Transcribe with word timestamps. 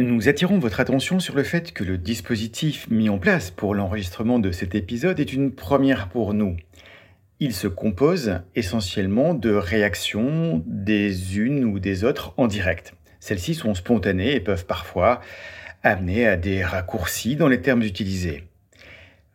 Nous 0.00 0.28
attirons 0.28 0.60
votre 0.60 0.78
attention 0.78 1.18
sur 1.18 1.34
le 1.34 1.42
fait 1.42 1.72
que 1.72 1.82
le 1.82 1.98
dispositif 1.98 2.88
mis 2.88 3.08
en 3.08 3.18
place 3.18 3.50
pour 3.50 3.74
l'enregistrement 3.74 4.38
de 4.38 4.52
cet 4.52 4.76
épisode 4.76 5.18
est 5.18 5.32
une 5.32 5.50
première 5.50 6.08
pour 6.08 6.34
nous. 6.34 6.56
Il 7.40 7.52
se 7.52 7.66
compose 7.66 8.38
essentiellement 8.54 9.34
de 9.34 9.50
réactions 9.50 10.62
des 10.66 11.38
unes 11.38 11.64
ou 11.64 11.80
des 11.80 12.04
autres 12.04 12.32
en 12.36 12.46
direct. 12.46 12.94
Celles-ci 13.18 13.56
sont 13.56 13.74
spontanées 13.74 14.36
et 14.36 14.40
peuvent 14.40 14.66
parfois 14.66 15.20
amener 15.82 16.28
à 16.28 16.36
des 16.36 16.62
raccourcis 16.62 17.34
dans 17.34 17.48
les 17.48 17.60
termes 17.60 17.82
utilisés. 17.82 18.44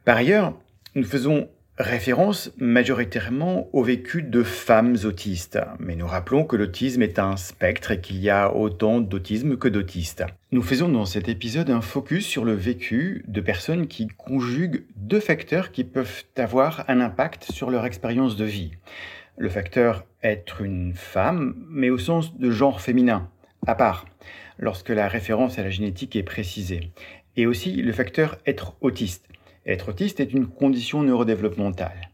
Par 0.05 0.15
ailleurs, 0.15 0.57
nous 0.95 1.03
faisons 1.03 1.49
référence 1.77 2.51
majoritairement 2.57 3.67
au 3.73 3.83
vécu 3.83 4.21
de 4.21 4.43
femmes 4.43 4.95
autistes, 5.05 5.59
mais 5.79 5.95
nous 5.95 6.05
rappelons 6.05 6.43
que 6.43 6.55
l'autisme 6.55 7.01
est 7.01 7.17
un 7.17 7.35
spectre 7.35 7.91
et 7.91 7.99
qu'il 7.99 8.19
y 8.19 8.29
a 8.29 8.53
autant 8.53 9.01
d'autisme 9.01 9.57
que 9.57 9.67
d'autistes. 9.67 10.23
Nous 10.51 10.61
faisons 10.61 10.87
dans 10.87 11.05
cet 11.05 11.29
épisode 11.29 11.71
un 11.71 11.81
focus 11.81 12.27
sur 12.27 12.45
le 12.45 12.53
vécu 12.53 13.25
de 13.27 13.41
personnes 13.41 13.87
qui 13.87 14.07
conjuguent 14.07 14.83
deux 14.95 15.19
facteurs 15.19 15.71
qui 15.71 15.83
peuvent 15.83 16.25
avoir 16.37 16.85
un 16.87 16.99
impact 16.99 17.51
sur 17.51 17.71
leur 17.71 17.85
expérience 17.87 18.35
de 18.35 18.45
vie. 18.45 18.73
Le 19.37 19.49
facteur 19.49 20.05
être 20.21 20.61
une 20.61 20.93
femme, 20.93 21.55
mais 21.69 21.89
au 21.89 21.97
sens 21.97 22.37
de 22.37 22.51
genre 22.51 22.81
féminin, 22.81 23.29
à 23.65 23.73
part, 23.73 24.05
lorsque 24.59 24.89
la 24.89 25.07
référence 25.07 25.57
à 25.57 25.63
la 25.63 25.71
génétique 25.71 26.15
est 26.15 26.23
précisée. 26.23 26.91
Et 27.35 27.47
aussi 27.47 27.73
le 27.81 27.91
facteur 27.91 28.37
être 28.45 28.75
autiste 28.81 29.27
être 29.65 29.89
autiste 29.89 30.19
est 30.19 30.33
une 30.33 30.47
condition 30.47 31.03
neurodéveloppementale. 31.03 32.09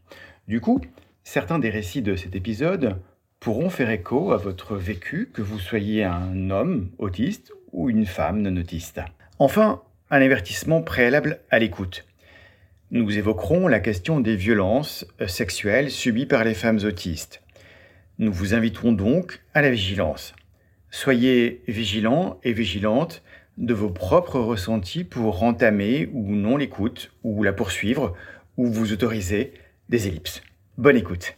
Du 0.48 0.60
coup, 0.60 0.80
certains 1.24 1.58
des 1.58 1.70
récits 1.70 2.02
de 2.02 2.16
cet 2.16 2.34
épisode 2.36 2.96
pourront 3.40 3.70
faire 3.70 3.90
écho 3.90 4.32
à 4.32 4.36
votre 4.36 4.76
vécu, 4.76 5.30
que 5.32 5.42
vous 5.42 5.58
soyez 5.58 6.04
un 6.04 6.50
homme 6.50 6.90
autiste 6.98 7.52
ou 7.72 7.88
une 7.88 8.06
femme 8.06 8.42
non 8.42 8.60
autiste. 8.60 9.00
Enfin, 9.38 9.82
un 10.10 10.20
avertissement 10.20 10.82
préalable 10.82 11.40
à 11.50 11.58
l'écoute. 11.58 12.04
Nous 12.90 13.16
évoquerons 13.16 13.68
la 13.68 13.80
question 13.80 14.20
des 14.20 14.36
violences 14.36 15.06
sexuelles 15.26 15.90
subies 15.90 16.26
par 16.26 16.44
les 16.44 16.54
femmes 16.54 16.80
autistes. 16.84 17.42
Nous 18.18 18.32
vous 18.32 18.52
inviterons 18.52 18.92
donc 18.92 19.40
à 19.54 19.62
la 19.62 19.70
vigilance. 19.70 20.34
Soyez 20.90 21.62
vigilants 21.68 22.40
et 22.42 22.52
vigilantes 22.52 23.22
de 23.60 23.74
vos 23.74 23.90
propres 23.90 24.40
ressentis 24.40 25.04
pour 25.04 25.42
entamer 25.42 26.10
ou 26.14 26.34
non 26.34 26.56
l'écoute, 26.56 27.12
ou 27.22 27.42
la 27.42 27.52
poursuivre, 27.52 28.14
ou 28.56 28.66
vous 28.66 28.92
autoriser 28.92 29.52
des 29.88 30.08
ellipses. 30.08 30.42
Bonne 30.78 30.96
écoute. 30.96 31.36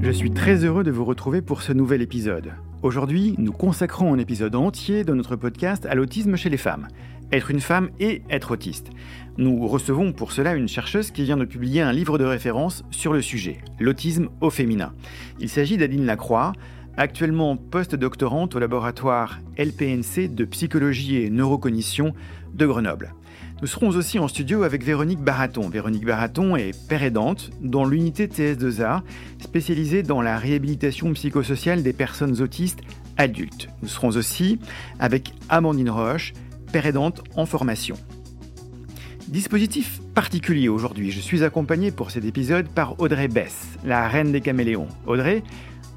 Je 0.00 0.10
suis 0.10 0.30
très 0.30 0.64
heureux 0.64 0.84
de 0.84 0.90
vous 0.90 1.04
retrouver 1.04 1.42
pour 1.42 1.62
ce 1.62 1.72
nouvel 1.72 2.02
épisode. 2.02 2.52
Aujourd'hui, 2.82 3.34
nous 3.38 3.52
consacrons 3.52 4.12
un 4.12 4.18
épisode 4.18 4.56
entier 4.56 5.04
de 5.04 5.14
notre 5.14 5.36
podcast 5.36 5.86
à 5.86 5.94
l'autisme 5.94 6.36
chez 6.36 6.50
les 6.50 6.56
femmes 6.56 6.88
être 7.32 7.50
une 7.50 7.60
femme 7.60 7.90
et 7.98 8.22
être 8.30 8.52
autiste. 8.52 8.90
Nous 9.38 9.66
recevons 9.66 10.12
pour 10.12 10.32
cela 10.32 10.54
une 10.54 10.68
chercheuse 10.68 11.10
qui 11.10 11.24
vient 11.24 11.38
de 11.38 11.44
publier 11.44 11.80
un 11.80 11.92
livre 11.92 12.18
de 12.18 12.24
référence 12.24 12.84
sur 12.90 13.12
le 13.12 13.22
sujet, 13.22 13.58
l'autisme 13.80 14.28
au 14.40 14.50
féminin. 14.50 14.92
Il 15.40 15.48
s'agit 15.48 15.78
d'Adeline 15.78 16.04
Lacroix, 16.04 16.52
actuellement 16.96 17.56
post-doctorante 17.56 18.54
au 18.54 18.58
laboratoire 18.58 19.38
LPNC 19.56 20.28
de 20.28 20.44
psychologie 20.44 21.16
et 21.16 21.30
neurocognition 21.30 22.12
de 22.52 22.66
Grenoble. 22.66 23.14
Nous 23.62 23.68
serons 23.68 23.90
aussi 23.90 24.18
en 24.18 24.26
studio 24.26 24.64
avec 24.64 24.82
Véronique 24.82 25.20
Baraton. 25.20 25.68
Véronique 25.68 26.04
Baraton 26.04 26.56
est 26.56 26.76
père 26.88 27.04
aidante 27.04 27.50
dans 27.60 27.84
l'unité 27.84 28.26
TS2A, 28.26 29.02
spécialisée 29.40 30.02
dans 30.02 30.20
la 30.20 30.36
réhabilitation 30.36 31.12
psychosociale 31.12 31.84
des 31.84 31.92
personnes 31.92 32.42
autistes 32.42 32.80
adultes. 33.18 33.68
Nous 33.80 33.88
serons 33.88 34.08
aussi 34.08 34.58
avec 34.98 35.32
Amandine 35.48 35.90
Roche, 35.90 36.32
père 36.72 36.86
aidante 36.86 37.22
en 37.36 37.46
formation. 37.46 37.94
Dispositif 39.28 40.00
particulier 40.12 40.68
aujourd'hui, 40.68 41.12
je 41.12 41.20
suis 41.20 41.44
accompagné 41.44 41.92
pour 41.92 42.10
cet 42.10 42.24
épisode 42.24 42.68
par 42.68 42.98
Audrey 42.98 43.28
Bess, 43.28 43.78
la 43.84 44.08
reine 44.08 44.32
des 44.32 44.40
caméléons. 44.40 44.88
Audrey, 45.06 45.44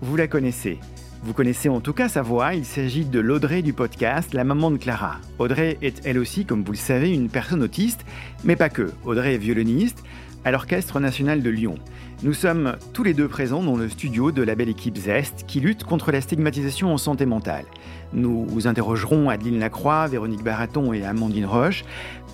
vous 0.01 0.15
la 0.15 0.27
connaissez. 0.27 0.77
Vous 1.25 1.33
connaissez 1.33 1.69
en 1.69 1.81
tout 1.81 1.91
cas 1.91 2.07
sa 2.07 2.21
voix, 2.21 2.53
il 2.53 2.65
s'agit 2.65 3.03
de 3.03 3.19
l'Audrey 3.19 3.63
du 3.63 3.73
podcast 3.73 4.35
La 4.35 4.43
maman 4.43 4.69
de 4.69 4.77
Clara. 4.77 5.15
Audrey 5.39 5.79
est 5.81 6.05
elle 6.05 6.19
aussi, 6.19 6.45
comme 6.45 6.63
vous 6.63 6.71
le 6.71 6.77
savez, 6.77 7.11
une 7.11 7.29
personne 7.29 7.63
autiste, 7.63 8.05
mais 8.43 8.55
pas 8.55 8.69
que. 8.69 8.91
Audrey 9.05 9.33
est 9.33 9.39
violoniste 9.39 10.03
à 10.43 10.51
l'Orchestre 10.51 10.99
national 10.99 11.41
de 11.41 11.49
Lyon. 11.49 11.79
Nous 12.21 12.33
sommes 12.33 12.75
tous 12.93 13.01
les 13.01 13.15
deux 13.15 13.27
présents 13.27 13.63
dans 13.63 13.75
le 13.75 13.89
studio 13.89 14.31
de 14.31 14.43
la 14.43 14.53
belle 14.53 14.69
équipe 14.69 14.97
Zest 14.97 15.45
qui 15.47 15.59
lutte 15.59 15.83
contre 15.83 16.11
la 16.11 16.21
stigmatisation 16.21 16.93
en 16.93 16.97
santé 16.97 17.25
mentale. 17.25 17.65
Nous 18.13 18.67
interrogerons 18.67 19.27
Adeline 19.27 19.57
Lacroix, 19.57 20.05
Véronique 20.05 20.43
Baraton 20.43 20.93
et 20.93 21.03
Amandine 21.03 21.47
Roche 21.47 21.85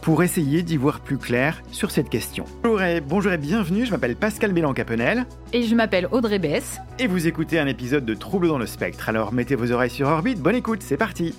pour 0.01 0.23
essayer 0.23 0.63
d'y 0.63 0.77
voir 0.77 0.99
plus 0.99 1.17
clair 1.17 1.61
sur 1.71 1.91
cette 1.91 2.09
question. 2.09 2.45
Bonjour 2.63 2.81
et, 2.81 3.01
bonjour 3.01 3.31
et 3.31 3.37
bienvenue, 3.37 3.85
je 3.85 3.91
m'appelle 3.91 4.15
Pascal 4.15 4.51
Bélan-Capenel. 4.51 5.25
Et 5.53 5.63
je 5.63 5.75
m'appelle 5.75 6.07
Audrey 6.11 6.39
Bess. 6.39 6.79
Et 6.99 7.07
vous 7.07 7.27
écoutez 7.27 7.59
un 7.59 7.67
épisode 7.67 8.05
de 8.05 8.13
Trouble 8.13 8.47
dans 8.47 8.57
le 8.57 8.65
spectre. 8.65 9.09
Alors 9.09 9.33
mettez 9.33 9.55
vos 9.55 9.71
oreilles 9.71 9.89
sur 9.89 10.07
orbite, 10.07 10.39
bonne 10.39 10.55
écoute, 10.55 10.81
c'est 10.81 10.97
parti 10.97 11.35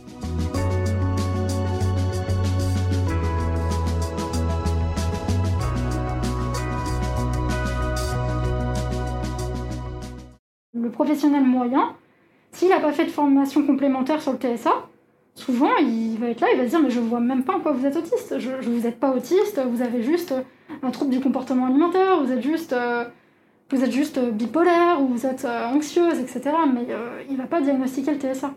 Le 10.74 10.90
professionnel 10.90 11.44
moyen, 11.44 11.94
s'il 12.52 12.68
n'a 12.68 12.80
pas 12.80 12.92
fait 12.92 13.06
de 13.06 13.10
formation 13.10 13.66
complémentaire 13.66 14.20
sur 14.20 14.32
le 14.32 14.38
TSA, 14.38 14.70
souvent 15.34 15.76
il 15.76 16.18
va 16.18 16.28
être 16.28 16.40
là, 16.40 16.48
il 16.52 16.58
va 16.58 16.64
se 16.64 16.70
dire 16.70 16.82
mais 16.82 16.90
je 16.90 17.00
vois 17.00 17.20
même 17.20 17.44
pas 17.44 17.56
en 17.56 17.60
quoi 17.60 17.72
vous 17.72 17.86
êtes 17.86 17.96
autiste. 17.96 18.38
Je, 18.38 18.50
vous 18.50 18.80
n'êtes 18.80 18.98
pas 18.98 19.14
autiste, 19.14 19.60
vous 19.70 19.82
avez 19.82 20.02
juste 20.02 20.34
un 20.82 20.90
trouble 20.90 21.10
du 21.10 21.20
comportement 21.20 21.66
alimentaire, 21.66 22.22
vous 22.22 22.32
êtes 22.32 22.42
juste, 22.42 22.72
euh, 22.72 23.04
vous 23.70 23.82
êtes 23.82 23.92
juste 23.92 24.18
bipolaire 24.20 25.00
ou 25.00 25.08
vous 25.08 25.26
êtes 25.26 25.44
euh, 25.44 25.66
anxieuse, 25.66 26.18
etc. 26.18 26.56
Mais 26.72 26.86
euh, 26.90 27.22
il 27.30 27.36
va 27.36 27.46
pas 27.46 27.60
diagnostiquer 27.60 28.12
le 28.12 28.18
TSA. 28.18 28.54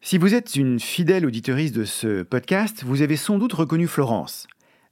Si 0.00 0.18
vous 0.18 0.34
êtes 0.34 0.56
une 0.56 0.80
fidèle 0.80 1.24
auditrice 1.24 1.72
de 1.72 1.84
ce 1.84 2.22
podcast, 2.22 2.84
vous 2.84 3.00
avez 3.00 3.16
sans 3.16 3.38
doute 3.38 3.54
reconnu 3.54 3.86
Florence. 3.86 4.46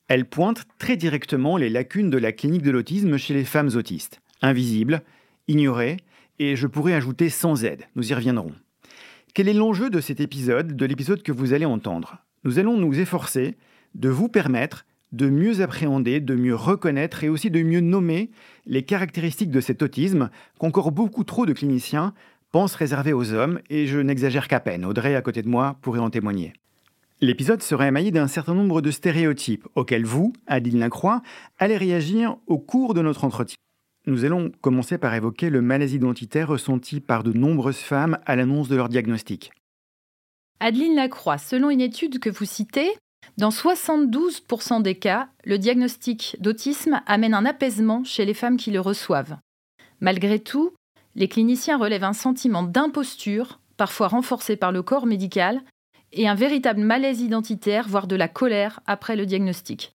Elle 0.08 0.24
pointe 0.24 0.64
très 0.78 0.96
directement 0.96 1.56
les 1.56 1.68
lacunes 1.68 2.10
de 2.10 2.18
la 2.18 2.32
clinique 2.32 2.62
de 2.62 2.70
l'autisme 2.70 3.16
chez 3.18 3.34
les 3.34 3.44
femmes 3.44 3.70
autistes. 3.74 4.20
Invisibles, 4.40 5.02
ignorées, 5.48 5.98
et 6.38 6.56
je 6.56 6.66
pourrais 6.66 6.94
ajouter 6.94 7.28
sans 7.28 7.64
aide, 7.64 7.84
nous 7.94 8.10
y 8.10 8.14
reviendrons. 8.14 8.52
Quel 9.34 9.48
est 9.48 9.54
l'enjeu 9.54 9.88
de 9.88 10.02
cet 10.02 10.20
épisode, 10.20 10.76
de 10.76 10.84
l'épisode 10.84 11.22
que 11.22 11.32
vous 11.32 11.54
allez 11.54 11.64
entendre? 11.64 12.18
Nous 12.44 12.58
allons 12.58 12.76
nous 12.76 13.00
efforcer 13.00 13.56
de 13.94 14.10
vous 14.10 14.28
permettre 14.28 14.84
de 15.12 15.30
mieux 15.30 15.62
appréhender, 15.62 16.20
de 16.20 16.34
mieux 16.34 16.54
reconnaître 16.54 17.24
et 17.24 17.30
aussi 17.30 17.50
de 17.50 17.62
mieux 17.62 17.80
nommer 17.80 18.30
les 18.66 18.82
caractéristiques 18.82 19.50
de 19.50 19.62
cet 19.62 19.80
autisme 19.80 20.28
qu'encore 20.58 20.92
beaucoup 20.92 21.24
trop 21.24 21.46
de 21.46 21.54
cliniciens 21.54 22.12
pensent 22.50 22.74
réserver 22.74 23.14
aux 23.14 23.32
hommes, 23.32 23.60
et 23.70 23.86
je 23.86 23.98
n'exagère 23.98 24.48
qu'à 24.48 24.60
peine, 24.60 24.84
Audrey 24.84 25.14
à 25.14 25.22
côté 25.22 25.40
de 25.40 25.48
moi 25.48 25.78
pourrait 25.80 26.00
en 26.00 26.10
témoigner. 26.10 26.52
L'épisode 27.22 27.62
sera 27.62 27.88
émaillé 27.88 28.10
d'un 28.10 28.28
certain 28.28 28.54
nombre 28.54 28.82
de 28.82 28.90
stéréotypes 28.90 29.66
auxquels 29.74 30.04
vous, 30.04 30.34
Adine 30.46 30.80
Lacroix, 30.80 31.22
allez 31.58 31.78
réagir 31.78 32.36
au 32.46 32.58
cours 32.58 32.92
de 32.92 33.00
notre 33.00 33.24
entretien. 33.24 33.56
Nous 34.06 34.24
allons 34.24 34.50
commencer 34.60 34.98
par 34.98 35.14
évoquer 35.14 35.48
le 35.48 35.62
malaise 35.62 35.94
identitaire 35.94 36.48
ressenti 36.48 37.00
par 37.00 37.22
de 37.22 37.32
nombreuses 37.32 37.76
femmes 37.76 38.18
à 38.26 38.34
l'annonce 38.34 38.68
de 38.68 38.74
leur 38.74 38.88
diagnostic. 38.88 39.52
Adeline 40.58 40.96
Lacroix, 40.96 41.38
selon 41.38 41.70
une 41.70 41.80
étude 41.80 42.18
que 42.18 42.30
vous 42.30 42.44
citez, 42.44 42.90
dans 43.38 43.50
72% 43.50 44.82
des 44.82 44.96
cas, 44.96 45.28
le 45.44 45.56
diagnostic 45.56 46.36
d'autisme 46.40 47.00
amène 47.06 47.34
un 47.34 47.46
apaisement 47.46 48.02
chez 48.02 48.24
les 48.24 48.34
femmes 48.34 48.56
qui 48.56 48.72
le 48.72 48.80
reçoivent. 48.80 49.38
Malgré 50.00 50.40
tout, 50.40 50.72
les 51.14 51.28
cliniciens 51.28 51.78
relèvent 51.78 52.04
un 52.04 52.12
sentiment 52.12 52.64
d'imposture, 52.64 53.60
parfois 53.76 54.08
renforcé 54.08 54.56
par 54.56 54.72
le 54.72 54.82
corps 54.82 55.06
médical, 55.06 55.62
et 56.12 56.28
un 56.28 56.34
véritable 56.34 56.80
malaise 56.80 57.20
identitaire, 57.20 57.88
voire 57.88 58.06
de 58.06 58.16
la 58.16 58.28
colère 58.28 58.80
après 58.86 59.14
le 59.14 59.26
diagnostic. 59.26 59.94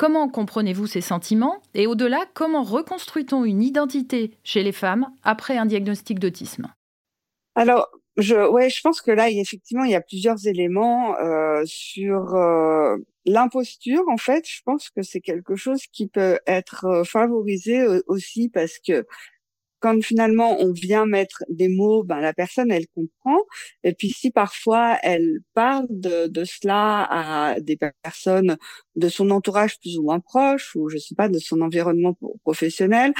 Comment 0.00 0.30
comprenez-vous 0.30 0.86
ces 0.86 1.02
sentiments 1.02 1.60
Et 1.74 1.86
au-delà, 1.86 2.24
comment 2.32 2.62
reconstruit-on 2.62 3.44
une 3.44 3.62
identité 3.62 4.30
chez 4.44 4.62
les 4.62 4.72
femmes 4.72 5.06
après 5.24 5.58
un 5.58 5.66
diagnostic 5.66 6.18
d'autisme? 6.18 6.72
Alors, 7.54 7.86
je, 8.16 8.80
pense 8.82 9.02
que 9.02 9.10
là, 9.10 9.28
effectivement, 9.28 9.84
il 9.84 9.90
y 9.90 9.94
a 9.94 10.00
plusieurs 10.00 10.46
éléments 10.46 11.18
euh, 11.18 11.60
sur 11.66 12.34
euh, 12.34 12.96
l'imposture. 13.26 14.02
En 14.08 14.16
fait, 14.16 14.48
je 14.48 14.62
pense 14.64 14.88
que 14.88 15.02
c'est 15.02 15.20
quelque 15.20 15.54
chose 15.54 15.82
qui 15.92 16.06
peut 16.06 16.38
être 16.46 16.86
euh, 16.86 17.04
favorisé 17.04 17.84
aussi 18.06 18.48
parce 18.48 18.78
que 18.78 19.06
quand 19.80 20.02
finalement 20.02 20.60
on 20.60 20.72
vient 20.72 21.06
mettre 21.06 21.44
des 21.48 21.68
mots, 21.68 22.04
ben 22.04 22.20
la 22.20 22.32
personne 22.32 22.70
elle 22.70 22.86
comprend. 22.88 23.38
Et 23.84 23.94
puis 23.94 24.10
si 24.10 24.30
parfois 24.30 24.98
elle 25.02 25.40
parle 25.54 25.86
de, 25.90 26.26
de 26.28 26.44
cela 26.44 27.06
à 27.10 27.60
des 27.60 27.76
personnes 28.02 28.56
de 28.96 29.08
son 29.08 29.30
entourage 29.30 29.78
plus 29.80 29.98
ou 29.98 30.02
moins 30.02 30.20
proche 30.20 30.76
ou 30.76 30.88
je 30.88 30.98
sais 30.98 31.14
pas 31.14 31.28
de 31.28 31.38
son 31.38 31.60
environnement 31.60 32.16
professionnel, 32.44 33.12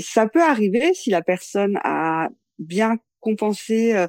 ça 0.00 0.28
peut 0.28 0.42
arriver 0.42 0.94
si 0.94 1.10
la 1.10 1.22
personne 1.22 1.78
a 1.84 2.28
bien 2.58 2.98
compensé 3.20 3.94
euh, 3.94 4.06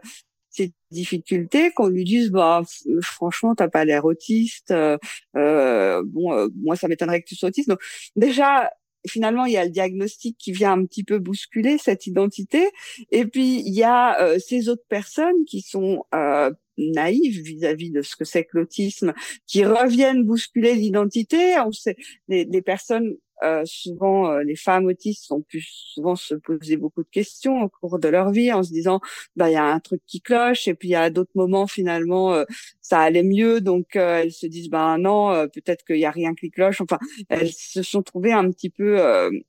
ses 0.50 0.74
difficultés, 0.92 1.72
qu'on 1.72 1.88
lui 1.88 2.04
dise 2.04 2.30
bah 2.32 2.62
franchement 3.02 3.56
t'as 3.56 3.70
pas 3.70 3.86
l'air 3.86 4.06
autiste, 4.06 4.72
euh, 4.72 4.98
euh 5.38 6.04
bon 6.06 6.34
euh, 6.34 6.48
moi 6.58 6.76
ça 6.76 6.88
m'étonnerait 6.88 7.22
que 7.22 7.28
tu 7.28 7.36
sois 7.36 7.50
autiste. 7.50 7.70
Donc 7.70 7.80
déjà 8.16 8.70
finalement, 9.08 9.46
il 9.46 9.54
y 9.54 9.58
a 9.58 9.66
le 9.66 9.72
diagnostic 9.72 10.38
qui 10.38 10.52
vient 10.52 10.74
un 10.74 10.86
petit 10.86 11.04
peu 11.04 11.20
bousculer 11.20 11.78
cette 11.78 12.08
identité. 12.08 12.70
Et 13.12 13.26
puis, 13.26 13.62
il 13.66 13.74
y 13.74 13.84
a 13.84 14.22
euh, 14.22 14.40
ces 14.40 14.70
autres 14.70 14.86
personnes 14.88 15.46
qui 15.46 15.62
sont 15.62 16.06
euh, 16.14 16.52
naïves 16.78 17.42
vis-à-vis 17.42 17.92
de 17.92 18.02
ce 18.02 18.16
que 18.16 18.26
c'est 18.26 18.46
que 18.46 18.58
l'autisme, 18.58 19.14
qui 19.48 19.66
reviennent 19.66 20.24
bousculer 20.24 20.76
l'identité. 20.76 21.60
On 21.60 21.72
sait, 21.72 21.96
les, 22.28 22.46
les 22.46 22.62
personnes 22.62 23.16
euh, 23.44 23.64
souvent, 23.66 24.32
euh, 24.32 24.44
les 24.44 24.56
femmes 24.56 24.86
autistes 24.86 25.32
ont 25.32 25.42
pu 25.42 25.62
souvent 25.62 26.16
se 26.16 26.36
poser 26.36 26.78
beaucoup 26.78 27.04
de 27.04 27.10
questions 27.10 27.62
au 27.64 27.70
cours 27.70 28.00
de 28.00 28.08
leur 28.08 28.32
vie 28.32 28.52
en 28.54 28.64
se 28.64 28.72
disant, 28.72 29.00
bah 29.36 29.50
il 29.50 29.54
y 29.54 29.56
a 29.56 29.66
un 29.66 29.80
truc 29.80 30.02
qui 30.06 30.22
cloche. 30.22 30.68
Et 30.68 30.74
puis 30.76 30.96
a 30.96 31.10
d'autres 31.10 31.32
moments 31.36 31.68
finalement, 31.68 32.34
euh, 32.34 32.46
ça 32.82 33.00
allait 33.00 33.24
mieux, 33.24 33.62
donc 33.62 33.96
elles 33.96 34.32
se 34.32 34.46
disent, 34.48 34.70
bah 34.70 34.98
non, 35.00 35.48
peut-être 35.54 35.86
qu'il 35.86 35.98
y 35.98 36.06
a 36.06 36.12
rien 36.12 36.34
qui 36.36 36.52
cloche. 36.52 36.82
Enfin, 36.82 37.00
elles 37.30 37.52
se 37.52 37.84
sont 37.84 38.04
trouvées 38.04 38.34
un 38.34 38.50
petit 38.52 38.70
peu 38.70 39.00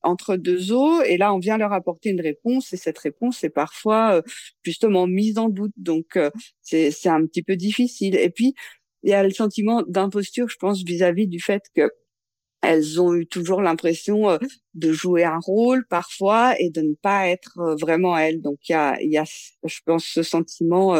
entre 0.03 0.37
deux 0.37 0.73
eaux. 0.73 1.03
Et 1.03 1.17
là, 1.17 1.35
on 1.35 1.39
vient 1.39 1.59
leur 1.59 1.73
apporter 1.73 2.11
une 2.11 2.21
réponse, 2.21 2.73
et 2.73 2.77
cette 2.77 2.99
réponse 2.99 3.43
est 3.45 3.51
parfois 3.51 4.23
justement 4.63 5.07
mise 5.07 5.39
en 5.39 5.49
doute. 5.49 5.73
Donc 5.77 6.19
c'est 6.63 6.91
c'est 6.91 7.09
un 7.09 7.27
petit 7.27 7.43
peu 7.43 7.57
difficile. 7.57 8.17
Et 8.17 8.31
puis 8.31 8.55
il 9.03 9.11
y 9.11 9.15
a 9.15 9.23
le 9.25 9.31
sentiment 9.31 9.83
d'imposture, 9.87 10.49
je 10.49 10.57
pense, 10.57 10.83
vis-à-vis 10.85 11.25
-vis 11.27 11.29
du 11.29 11.41
fait 11.41 11.65
que 11.75 11.91
elles 12.63 13.01
ont 13.01 13.15
eu 13.15 13.27
toujours 13.27 13.61
l'impression 13.61 14.31
euh, 14.31 14.39
de 14.75 14.93
jouer 14.93 15.25
un 15.25 15.39
rôle 15.39 15.85
parfois 15.87 16.59
et 16.61 16.71
de 16.71 16.81
ne 16.81 16.95
pas 16.95 17.29
être 17.29 17.59
euh, 17.59 17.75
vraiment 17.75 18.17
elles. 18.17 18.41
Donc 18.41 18.69
il 18.69 18.73
y 18.73 18.75
a, 18.75 18.97
y 19.03 19.19
a, 19.19 19.25
je 19.65 19.81
pense, 19.85 20.05
ce 20.05 20.23
sentiment 20.23 20.97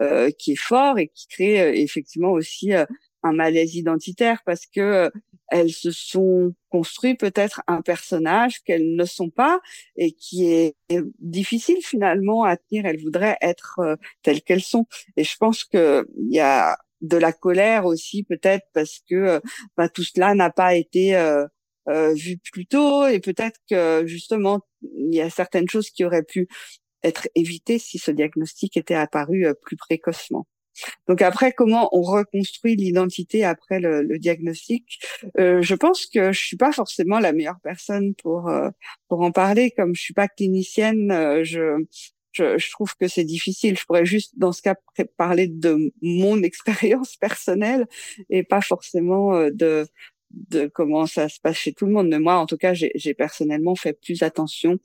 euh, 0.00 0.30
qui 0.38 0.52
est 0.52 0.56
fort 0.56 0.98
et 0.98 1.08
qui 1.08 1.26
crée 1.26 1.80
effectivement 1.80 2.30
aussi 2.30 2.72
un 2.72 3.32
malaise 3.32 3.74
identitaire 3.74 4.40
parce 4.46 4.64
que 4.66 5.10
elles 5.50 5.72
se 5.72 5.90
sont 5.90 6.54
construit 6.68 7.16
peut-être 7.16 7.60
un 7.66 7.82
personnage 7.82 8.60
qu'elles 8.60 8.94
ne 8.94 9.04
sont 9.04 9.30
pas 9.30 9.60
et 9.96 10.12
qui 10.12 10.46
est 10.46 10.76
difficile 11.18 11.78
finalement 11.82 12.44
à 12.44 12.56
tenir. 12.56 12.86
Elles 12.86 13.02
voudraient 13.02 13.36
être 13.42 13.98
telles 14.22 14.42
qu'elles 14.42 14.62
sont. 14.62 14.86
Et 15.16 15.24
je 15.24 15.36
pense 15.36 15.64
que 15.64 16.08
il 16.16 16.32
y 16.32 16.40
a 16.40 16.78
de 17.00 17.16
la 17.16 17.32
colère 17.32 17.86
aussi 17.86 18.24
peut-être 18.24 18.66
parce 18.72 19.00
que 19.08 19.14
euh, 19.14 19.40
bah, 19.76 19.88
tout 19.88 20.04
cela 20.04 20.34
n'a 20.34 20.50
pas 20.50 20.74
été 20.74 21.16
euh, 21.16 21.46
euh, 21.88 22.12
vu 22.14 22.38
plus 22.52 22.66
tôt 22.66 23.06
et 23.06 23.20
peut-être 23.20 23.58
que 23.68 24.04
justement 24.06 24.60
il 24.82 25.14
y 25.14 25.20
a 25.20 25.30
certaines 25.30 25.68
choses 25.68 25.90
qui 25.90 26.04
auraient 26.04 26.22
pu 26.22 26.48
être 27.02 27.28
évitées 27.34 27.78
si 27.78 27.98
ce 27.98 28.10
diagnostic 28.10 28.76
était 28.76 28.94
apparu 28.94 29.46
plus 29.62 29.76
précocement. 29.76 30.46
Donc 31.08 31.20
après, 31.20 31.52
comment 31.52 31.88
on 31.92 32.02
reconstruit 32.02 32.76
l'identité 32.76 33.44
après 33.44 33.80
le, 33.80 34.02
le 34.02 34.18
diagnostic? 34.18 34.98
Je 35.36 35.74
pense 35.74 36.06
que 36.06 36.32
je 36.32 36.38
suis 36.38 36.56
pas 36.56 36.72
forcément 36.72 37.18
la 37.18 37.32
meilleure 37.32 37.60
personne 37.62 38.14
pour 38.14 38.50
pour 39.08 39.20
en 39.22 39.32
parler. 39.32 39.72
Comme 39.72 39.94
je 39.94 40.00
suis 40.00 40.14
pas 40.14 40.28
clinicienne, 40.28 41.42
je 41.42 41.84
je, 42.32 42.58
je, 42.58 42.70
trouve 42.70 42.94
que 42.96 43.08
c'est 43.08 43.24
difficile. 43.24 43.78
Je 43.78 43.84
pourrais 43.84 44.06
juste, 44.06 44.38
dans 44.38 44.52
ce 44.52 44.62
cas, 44.62 44.74
parler 45.16 45.48
de 45.48 45.92
mon 46.02 46.42
expérience 46.42 47.16
personnelle 47.16 47.86
et 48.28 48.42
pas 48.42 48.60
forcément 48.60 49.34
euh, 49.34 49.50
de, 49.52 49.86
de 50.30 50.66
comment 50.66 51.06
ça 51.06 51.28
se 51.28 51.40
passe 51.40 51.56
chez 51.56 51.72
tout 51.72 51.86
le 51.86 51.92
monde. 51.92 52.08
Mais 52.08 52.18
moi, 52.18 52.36
en 52.36 52.46
tout 52.46 52.56
cas, 52.56 52.72
j'ai 52.74 53.14
personnellement 53.14 53.74
fait 53.74 53.98
plus 54.00 54.22
attention 54.22 54.78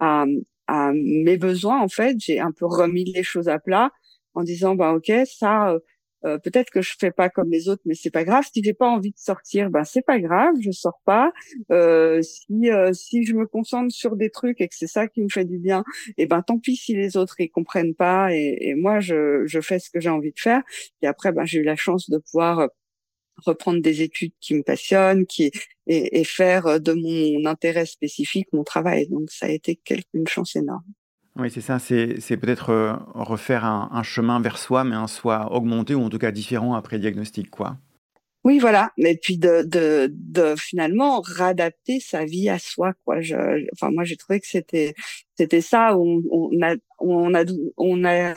à, 0.00 0.24
à 0.66 0.92
mes 0.94 1.36
besoins. 1.36 1.80
En 1.80 1.88
fait, 1.88 2.16
j'ai 2.18 2.40
un 2.40 2.52
peu 2.52 2.66
remis 2.66 3.04
les 3.04 3.22
choses 3.22 3.48
à 3.48 3.58
plat 3.58 3.90
en 4.34 4.42
disant, 4.42 4.74
bah 4.74 4.92
ok, 4.92 5.12
ça, 5.26 5.76
euh, 6.24 6.30
euh, 6.30 6.38
peut-être 6.38 6.70
que 6.70 6.82
je 6.82 6.94
fais 6.98 7.10
pas 7.10 7.28
comme 7.30 7.50
les 7.50 7.68
autres, 7.68 7.82
mais 7.84 7.94
c'est 7.94 8.10
pas 8.10 8.24
grave. 8.24 8.44
Si 8.52 8.62
j'ai 8.62 8.74
pas 8.74 8.88
envie 8.88 9.10
de 9.12 9.18
sortir, 9.18 9.70
ben 9.70 9.84
c'est 9.84 10.02
pas 10.02 10.18
grave, 10.20 10.54
je 10.60 10.70
sors 10.70 11.00
pas. 11.04 11.32
Euh, 11.70 12.22
si 12.22 12.70
euh, 12.70 12.92
si 12.92 13.24
je 13.24 13.34
me 13.34 13.46
concentre 13.46 13.92
sur 13.92 14.16
des 14.16 14.30
trucs 14.30 14.60
et 14.60 14.68
que 14.68 14.74
c'est 14.76 14.86
ça 14.86 15.08
qui 15.08 15.22
me 15.22 15.28
fait 15.28 15.44
du 15.44 15.58
bien, 15.58 15.84
et 16.08 16.22
eh 16.24 16.26
ben 16.26 16.42
tant 16.42 16.58
pis 16.58 16.76
si 16.76 16.94
les 16.94 17.16
autres 17.16 17.36
ils 17.40 17.50
comprennent 17.50 17.94
pas. 17.94 18.34
Et, 18.34 18.56
et 18.60 18.74
moi 18.74 19.00
je 19.00 19.44
je 19.46 19.60
fais 19.60 19.78
ce 19.78 19.90
que 19.90 20.00
j'ai 20.00 20.10
envie 20.10 20.32
de 20.32 20.40
faire. 20.40 20.62
Et 21.02 21.06
après 21.06 21.32
ben 21.32 21.44
j'ai 21.44 21.60
eu 21.60 21.64
la 21.64 21.76
chance 21.76 22.10
de 22.10 22.18
pouvoir 22.18 22.60
euh, 22.60 22.66
reprendre 23.46 23.80
des 23.82 24.02
études 24.02 24.32
qui 24.40 24.54
me 24.54 24.62
passionnent, 24.62 25.26
qui 25.26 25.50
et, 25.86 26.20
et 26.20 26.24
faire 26.24 26.80
de 26.80 26.92
mon 26.92 27.46
intérêt 27.48 27.86
spécifique 27.86 28.48
mon 28.52 28.64
travail. 28.64 29.08
Donc 29.08 29.30
ça 29.30 29.46
a 29.46 29.50
été 29.50 29.80
une 30.14 30.28
chance 30.28 30.56
énorme. 30.56 30.84
Oui, 31.40 31.50
c'est 31.50 31.62
ça, 31.62 31.78
c'est 31.78 32.36
peut-être 32.36 32.68
euh, 32.68 32.92
refaire 33.14 33.64
un, 33.64 34.02
chemin 34.02 34.40
vers 34.40 34.58
soi, 34.58 34.84
mais 34.84 34.94
un 34.94 35.06
soi 35.06 35.50
augmenté 35.52 35.94
ou 35.94 36.02
en 36.02 36.10
tout 36.10 36.18
cas 36.18 36.32
différent 36.32 36.74
après 36.74 36.98
diagnostic, 36.98 37.48
quoi. 37.48 37.78
Oui, 38.44 38.58
voilà. 38.58 38.90
Et 38.98 39.16
puis 39.16 39.38
de, 39.38 39.64
de, 39.66 40.54
finalement 40.58 41.22
radapter 41.22 41.98
sa 41.98 42.26
vie 42.26 42.50
à 42.50 42.58
soi, 42.58 42.92
quoi. 43.06 43.16
Enfin, 43.72 43.90
moi, 43.90 44.04
j'ai 44.04 44.16
trouvé 44.16 44.40
que 44.40 44.46
c'était 44.46 44.94
c'était 45.34 45.62
ça. 45.62 45.96
On, 45.96 46.22
on 46.30 46.62
a 46.62 46.74
on 46.98 47.34
a 47.34 47.44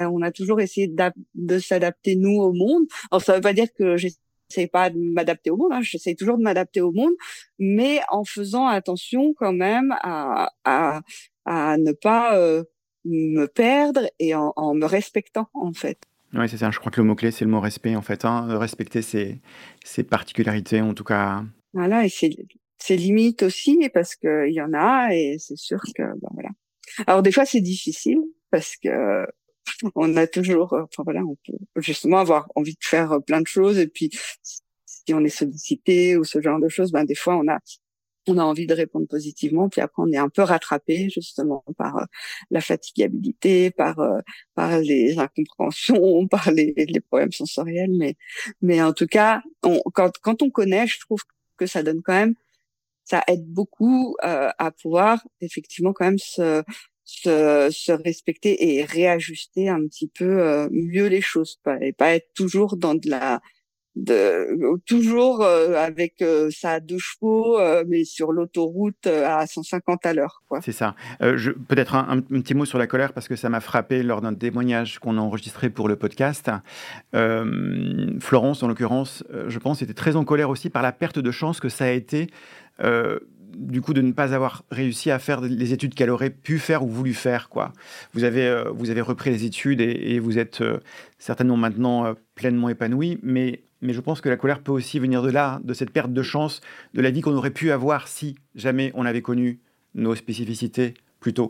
on 0.10 0.22
a 0.22 0.32
toujours 0.32 0.62
essayé 0.62 0.90
de 1.36 1.60
s'adapter 1.60 2.16
nous 2.16 2.40
au 2.40 2.54
monde. 2.54 2.84
Alors 3.12 3.22
ça 3.22 3.36
veut 3.36 3.42
pas 3.42 3.54
dire 3.54 3.68
que 3.78 3.98
j'essaie 3.98 4.68
pas 4.68 4.90
de 4.90 4.98
m'adapter 4.98 5.52
au 5.52 5.58
monde. 5.58 5.74
Hein. 5.74 5.82
J'essaie 5.82 6.16
toujours 6.16 6.38
de 6.38 6.44
m'adapter 6.44 6.80
au 6.82 6.92
monde, 6.94 7.14
mais 7.60 8.00
en 8.10 8.24
faisant 8.24 8.68
attention 8.68 9.34
quand 9.34 9.54
même 9.54 9.94
à 10.02 10.52
à, 10.66 11.02
à 11.46 11.78
ne 11.78 11.92
pas 11.94 12.38
euh, 12.38 12.64
me 13.06 13.46
perdre 13.48 14.10
et 14.20 14.34
en, 14.36 14.54
me 14.74 14.86
respectant 14.86 15.50
en 15.54 15.74
fait. 15.74 16.00
Oui, 16.34 16.50
c'est 16.50 16.58
ça. 16.58 16.72
Je 16.72 16.80
crois 16.80 16.92
que 16.92 17.00
le 17.00 17.06
mot-clé, 17.08 17.32
c'est 17.32 17.46
le 17.46 17.52
mot 17.52 17.60
respect, 17.60 17.96
en 17.96 18.02
fait. 18.02 18.26
Hein. 18.26 18.58
Respecter 18.58 19.04
ses, 19.04 19.40
ses, 19.84 20.04
particularités, 20.04 20.82
en 20.82 20.96
tout 20.96 21.04
cas. 21.04 21.44
Voilà, 21.74 22.06
et 22.06 22.10
ses, 22.10 22.98
limites 22.98 23.44
aussi, 23.44 23.88
parce 23.94 24.16
qu'il 24.16 24.52
y 24.52 24.62
en 24.62 24.74
a, 24.74 25.14
et 25.14 25.38
c'est 25.38 25.58
sûr 25.58 25.80
que, 25.96 26.02
ben 26.02 26.30
voilà. 26.32 26.50
Alors, 27.06 27.22
des 27.22 27.32
fois, 27.32 27.46
c'est 27.46 27.62
difficile, 27.62 28.20
parce 28.50 28.76
que 28.84 29.28
on 29.96 30.16
a 30.18 30.26
toujours, 30.26 30.74
enfin 30.74 31.04
voilà, 31.04 31.22
on 31.22 31.38
peut 31.46 31.82
justement 31.82 32.18
avoir 32.18 32.48
envie 32.56 32.74
de 32.74 32.84
faire 32.84 33.20
plein 33.26 33.42
de 33.42 33.48
choses, 33.48 33.78
et 33.78 33.88
puis, 33.88 34.10
si 35.06 35.14
on 35.14 35.24
est 35.24 35.30
sollicité 35.30 36.18
ou 36.18 36.24
ce 36.24 36.42
genre 36.42 36.60
de 36.60 36.68
choses, 36.68 36.92
ben, 36.92 37.04
des 37.04 37.16
fois, 37.16 37.36
on 37.36 37.48
a 37.48 37.60
on 38.28 38.38
a 38.38 38.44
envie 38.44 38.68
de 38.68 38.74
répondre 38.74 39.08
positivement, 39.08 39.70
puis 39.70 39.82
après 39.82 40.02
on 40.04 40.12
est 40.12 40.18
un 40.18 40.30
peu 40.30 40.42
rattrapé 40.42 41.10
justement 41.10 41.64
par 41.78 41.98
euh, 41.98 42.06
la 42.52 42.62
fatigabilité, 42.62 43.72
par 43.72 44.00
euh, 44.00 44.20
par 44.56 44.80
les 44.80 45.18
incompréhensions, 45.20 46.28
par 46.32 46.52
les, 46.52 46.74
les, 46.78 47.00
problèmes 47.00 47.32
sensoriels, 47.32 47.92
mais 47.98 48.16
mais 48.62 48.82
en 48.82 48.94
tout 48.94 49.08
cas, 49.08 49.42
on, 49.64 49.82
quand 49.94 50.12
quand 50.22 50.42
on 50.42 50.50
connaît, 50.50 50.88
je 50.88 51.00
trouve 51.00 51.22
que 51.58 51.66
ça 51.66 51.84
donne 51.84 52.02
quand 52.02 52.14
même, 52.14 52.36
ça 53.06 53.24
aide 53.28 53.46
beaucoup 53.46 54.16
euh, 54.24 54.50
à 54.58 54.72
pouvoir 54.72 55.24
effectivement 55.42 55.94
quand 55.94 56.06
même 56.06 56.20
se 56.20 56.64
se, 57.06 57.70
se 57.72 57.92
respecter 57.92 58.78
et 58.78 58.86
réajuster 58.86 59.68
un 59.70 59.86
petit 59.88 60.08
peu 60.08 60.70
mieux 60.72 61.08
les 61.08 61.22
choses, 61.22 61.60
et 61.82 61.94
pas 61.94 62.16
être 62.16 62.34
toujours 62.34 62.78
dans 62.78 62.96
de 62.96 63.10
la 63.10 63.42
de 63.96 64.80
toujours 64.88 65.44
euh, 65.44 65.76
avec 65.76 66.22
euh, 66.22 66.50
sa 66.52 66.80
deux 66.80 66.98
chevaux 66.98 67.60
euh, 67.60 67.84
mais 67.88 68.06
sur 68.06 68.32
l'autoroute 68.32 69.06
à 69.06 69.46
150 69.46 70.06
à 70.06 70.14
l'heure 70.14 70.42
C'est 70.62 70.72
ça. 70.72 70.96
peut-être 71.20 71.96
un, 71.96 72.22
petit 72.22 72.56
mot 72.56 72.66
sur 72.66 72.80
la 72.80 72.88
colère 72.88 73.14
parce 73.14 73.28
que 73.28 73.36
ça 73.36 73.50
m'a 73.50 73.60
frappé 73.60 74.02
lors 74.02 74.22
d'un 74.22 74.34
témoignage 74.34 75.00
qu'on 75.00 75.18
a 75.18 75.22
enregistré 75.22 75.70
pour 75.70 75.88
le 75.88 75.96
podcast. 75.96 76.50
Florence, 77.12 78.64
en 78.64 78.68
l'occurrence, 78.68 79.24
je 79.48 79.60
pense, 79.60 79.82
était 79.82 79.94
très 79.94 80.16
en 80.16 80.24
colère 80.24 80.50
aussi 80.50 80.70
par 80.70 80.82
la 80.82 80.92
perte 80.92 81.20
de 81.20 81.32
chance 81.32 81.60
que 81.60 81.70
ça 81.70 81.86
a 81.86 81.90
été 81.90 82.28
du 83.56 83.82
coup 83.82 83.94
de 83.94 84.02
ne 84.02 84.12
pas 84.12 84.34
avoir 84.34 84.64
réussi 84.72 85.12
à 85.12 85.20
faire 85.20 85.40
les 85.42 85.74
études 85.74 85.94
qu'elle 85.94 86.10
aurait 86.10 86.32
pu 86.32 86.58
faire 86.58 86.84
ou 86.84 86.88
voulu 86.88 87.14
faire 87.14 87.50
quoi. 87.50 87.72
Vous 88.14 88.24
avez 88.24 88.64
vous 88.74 88.90
avez 88.90 89.02
repris 89.02 89.30
les 89.30 89.46
études 89.46 89.82
et, 89.82 90.16
et 90.16 90.20
vous 90.20 90.40
êtes 90.40 90.64
certainement 91.20 91.58
maintenant 91.58 92.16
pleinement 92.36 92.70
épanoui, 92.70 93.20
mais 93.22 93.64
mais 93.84 93.94
je 93.94 94.02
pense 94.02 94.22
que 94.22 94.30
la 94.30 94.38
colère 94.38 94.62
peut 94.64 94.72
aussi 94.72 94.98
venir 95.00 95.22
de 95.22 95.30
là, 95.30 95.60
de 95.64 95.74
cette 95.74 95.92
perte 95.92 96.12
de 96.12 96.24
chance, 96.24 96.62
de 96.94 97.02
la 97.02 97.12
vie 97.12 97.22
qu'on 97.22 97.36
aurait 97.36 97.52
pu 97.52 97.72
avoir 97.72 98.08
si 98.08 98.36
jamais 98.56 98.92
on 98.96 99.06
avait 99.06 99.22
connu 99.22 99.60
nos 99.94 100.16
spécificités 100.16 100.96
plus 101.20 101.34
tôt. 101.34 101.50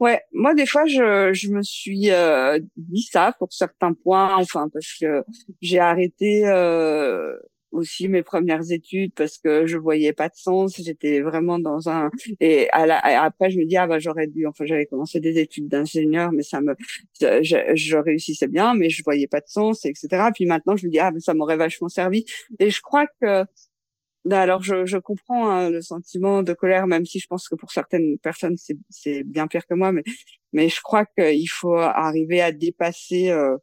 Ouais, 0.00 0.20
moi 0.32 0.52
des 0.54 0.66
fois 0.66 0.84
je, 0.86 1.32
je 1.32 1.48
me 1.48 1.62
suis 1.62 2.10
euh, 2.10 2.58
dit 2.76 3.02
ça 3.02 3.34
pour 3.38 3.52
certains 3.52 3.92
points, 3.92 4.34
enfin 4.34 4.68
parce 4.72 4.98
que 5.00 5.24
j'ai 5.60 5.78
arrêté 5.78 6.44
euh, 6.46 7.36
aussi 7.72 8.08
mes 8.08 8.22
premières 8.22 8.70
études 8.70 9.12
parce 9.14 9.38
que 9.38 9.66
je 9.66 9.76
voyais 9.78 10.12
pas 10.12 10.28
de 10.28 10.36
sens. 10.36 10.76
J'étais 10.76 11.20
vraiment 11.20 11.58
dans 11.58 11.88
un 11.88 12.10
et 12.40 12.68
à 12.70 12.86
la, 12.86 12.98
après 13.22 13.50
je 13.50 13.58
me 13.58 13.64
dis 13.64 13.76
ah 13.76 13.86
bah 13.86 13.98
j'aurais 13.98 14.26
dû 14.26 14.46
enfin 14.46 14.64
j'avais 14.66 14.86
commencé 14.86 15.20
des 15.20 15.38
études 15.38 15.68
d'ingénieur 15.68 16.32
mais 16.32 16.42
ça 16.42 16.60
me 16.60 16.74
je, 17.20 17.96
réussissais 17.96 18.48
bien 18.48 18.74
mais 18.74 18.90
je 18.90 19.02
voyais 19.02 19.26
pas 19.26 19.40
de 19.40 19.48
sens 19.48 19.84
etc. 19.84 20.30
Puis 20.34 20.46
maintenant 20.46 20.76
je 20.76 20.86
me 20.86 20.92
dis 20.92 20.98
ah 20.98 21.10
bah, 21.10 21.20
ça 21.20 21.34
m'aurait 21.34 21.56
vachement 21.56 21.88
servi 21.88 22.24
et 22.58 22.70
je 22.70 22.80
crois 22.80 23.06
que 23.20 23.44
bah, 24.24 24.40
alors 24.40 24.62
je, 24.62 24.86
je 24.86 24.98
comprends 24.98 25.50
hein, 25.50 25.70
le 25.70 25.82
sentiment 25.82 26.42
de 26.42 26.52
colère 26.52 26.86
même 26.86 27.04
si 27.06 27.18
je 27.18 27.26
pense 27.26 27.48
que 27.48 27.56
pour 27.56 27.72
certaines 27.72 28.18
personnes 28.18 28.56
c'est 28.56 28.76
c'est 28.90 29.24
bien 29.24 29.48
pire 29.48 29.66
que 29.66 29.74
moi 29.74 29.92
mais 29.92 30.04
mais 30.52 30.68
je 30.68 30.80
crois 30.82 31.06
qu'il 31.06 31.48
faut 31.50 31.76
arriver 31.76 32.40
à 32.40 32.52
dépasser 32.52 33.30
euh, 33.30 33.56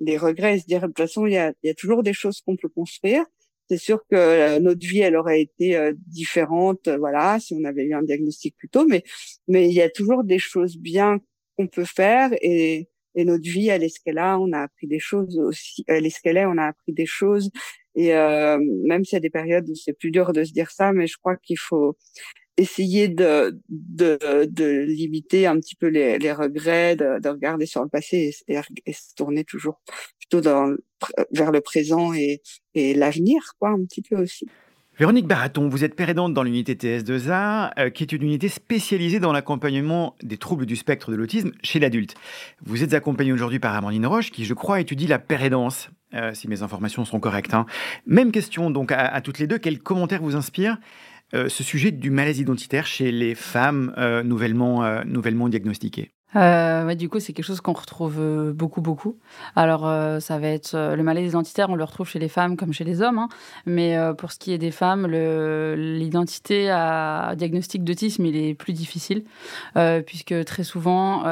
les 0.00 0.18
regrets 0.18 0.56
et 0.56 0.60
se 0.60 0.66
dire 0.66 0.82
de 0.82 0.86
toute 0.88 0.98
façon 0.98 1.26
il 1.26 1.32
y 1.32 1.38
a, 1.38 1.52
il 1.62 1.68
y 1.68 1.70
a 1.70 1.74
toujours 1.74 2.02
des 2.02 2.12
choses 2.12 2.40
qu'on 2.42 2.56
peut 2.56 2.68
construire 2.68 3.24
c'est 3.68 3.78
sûr 3.78 4.00
que 4.10 4.16
euh, 4.16 4.60
notre 4.60 4.86
vie, 4.86 5.00
elle 5.00 5.16
aurait 5.16 5.40
été 5.40 5.76
euh, 5.76 5.92
différente, 6.06 6.88
euh, 6.88 6.98
voilà, 6.98 7.38
si 7.40 7.54
on 7.54 7.64
avait 7.64 7.84
eu 7.84 7.94
un 7.94 8.02
diagnostic 8.02 8.56
plus 8.56 8.68
tôt. 8.68 8.86
Mais 8.86 9.02
mais 9.48 9.68
il 9.68 9.74
y 9.74 9.82
a 9.82 9.90
toujours 9.90 10.24
des 10.24 10.38
choses 10.38 10.76
bien 10.78 11.20
qu'on 11.56 11.66
peut 11.68 11.84
faire 11.84 12.30
et 12.42 12.88
et 13.16 13.24
notre 13.24 13.44
vie, 13.44 13.68
elle 13.68 13.84
est 13.84 13.88
ce 13.90 14.00
qu'elle 14.04 14.18
a. 14.18 14.38
On 14.40 14.52
a 14.52 14.62
appris 14.62 14.88
des 14.88 14.98
choses 14.98 15.38
aussi. 15.38 15.84
Elle 15.86 16.04
est 16.06 16.10
ce 16.10 16.20
qu'elle 16.20 16.36
est. 16.36 16.46
On 16.46 16.58
a 16.58 16.66
appris 16.66 16.92
des 16.92 17.06
choses. 17.06 17.50
Et 17.94 18.12
même 18.12 19.04
s'il 19.04 19.14
y 19.14 19.18
a 19.18 19.20
des 19.20 19.30
périodes 19.30 19.68
où 19.70 19.74
c'est 19.76 19.92
plus 19.92 20.10
dur 20.10 20.32
de 20.32 20.42
se 20.42 20.52
dire 20.52 20.70
ça, 20.72 20.92
mais 20.92 21.06
je 21.06 21.16
crois 21.16 21.36
qu'il 21.36 21.58
faut 21.58 21.96
essayer 22.56 23.08
de, 23.08 23.60
de, 23.68 24.18
de 24.48 24.84
limiter 24.86 25.46
un 25.46 25.58
petit 25.58 25.74
peu 25.74 25.88
les, 25.88 26.18
les 26.18 26.32
regrets, 26.32 26.96
de, 26.96 27.20
de 27.20 27.28
regarder 27.28 27.66
sur 27.66 27.82
le 27.82 27.88
passé 27.88 28.34
et, 28.48 28.92
se 28.92 29.14
tourner 29.16 29.44
toujours 29.44 29.80
plutôt 30.18 30.40
vers 31.32 31.52
le 31.52 31.60
présent 31.60 32.12
et, 32.14 32.40
l'avenir, 32.74 33.42
quoi, 33.58 33.70
un 33.70 33.84
petit 33.84 34.02
peu 34.02 34.16
aussi. 34.16 34.46
Véronique 34.96 35.26
Baraton, 35.26 35.68
vous 35.68 35.82
êtes 35.82 35.96
pérédante 35.96 36.34
dans 36.34 36.44
l'unité 36.44 36.76
TS2A, 36.76 37.72
euh, 37.78 37.90
qui 37.90 38.04
est 38.04 38.12
une 38.12 38.22
unité 38.22 38.48
spécialisée 38.48 39.18
dans 39.18 39.32
l'accompagnement 39.32 40.14
des 40.22 40.36
troubles 40.36 40.66
du 40.66 40.76
spectre 40.76 41.10
de 41.10 41.16
l'autisme 41.16 41.50
chez 41.64 41.80
l'adulte. 41.80 42.14
Vous 42.64 42.84
êtes 42.84 42.94
accompagnée 42.94 43.32
aujourd'hui 43.32 43.58
par 43.58 43.74
Amandine 43.74 44.06
Roche, 44.06 44.30
qui, 44.30 44.44
je 44.44 44.54
crois, 44.54 44.80
étudie 44.80 45.08
la 45.08 45.18
pérédance, 45.18 45.90
euh, 46.14 46.32
si 46.32 46.46
mes 46.46 46.62
informations 46.62 47.04
sont 47.04 47.18
correctes. 47.18 47.54
Hein. 47.54 47.66
Même 48.06 48.30
question 48.30 48.70
donc 48.70 48.92
à, 48.92 49.00
à, 49.00 49.20
toutes 49.20 49.40
les 49.40 49.48
deux. 49.48 49.58
Quel 49.58 49.80
commentaire 49.80 50.22
vous 50.22 50.36
inspire 50.36 50.78
ce 51.48 51.62
sujet 51.62 51.90
du 51.90 52.10
malaise 52.10 52.38
identitaire 52.38 52.86
chez 52.86 53.10
les 53.10 53.34
femmes 53.34 53.92
euh, 53.98 54.22
nouvellement, 54.22 54.84
euh, 54.84 55.02
nouvellement 55.04 55.48
diagnostiquées 55.48 56.10
euh, 56.36 56.96
du 56.96 57.08
coup, 57.08 57.20
c'est 57.20 57.32
quelque 57.32 57.46
chose 57.46 57.60
qu'on 57.60 57.74
retrouve 57.74 58.52
beaucoup, 58.52 58.80
beaucoup. 58.80 59.20
Alors, 59.54 59.82
ça 60.20 60.38
va 60.40 60.48
être 60.48 60.74
le 60.74 61.00
malaise 61.04 61.28
identitaire, 61.28 61.70
on 61.70 61.76
le 61.76 61.84
retrouve 61.84 62.08
chez 62.08 62.18
les 62.18 62.28
femmes 62.28 62.56
comme 62.56 62.72
chez 62.72 62.82
les 62.82 63.02
hommes. 63.02 63.18
Hein. 63.18 63.28
Mais 63.66 63.96
pour 64.18 64.32
ce 64.32 64.40
qui 64.40 64.52
est 64.52 64.58
des 64.58 64.72
femmes, 64.72 65.06
l'identité 65.06 66.70
à 66.70 67.34
diagnostic 67.36 67.84
d'autisme, 67.84 68.26
il 68.26 68.36
est 68.36 68.54
plus 68.54 68.72
difficile, 68.72 69.22
puisque 70.06 70.44
très 70.44 70.64
souvent, 70.64 71.22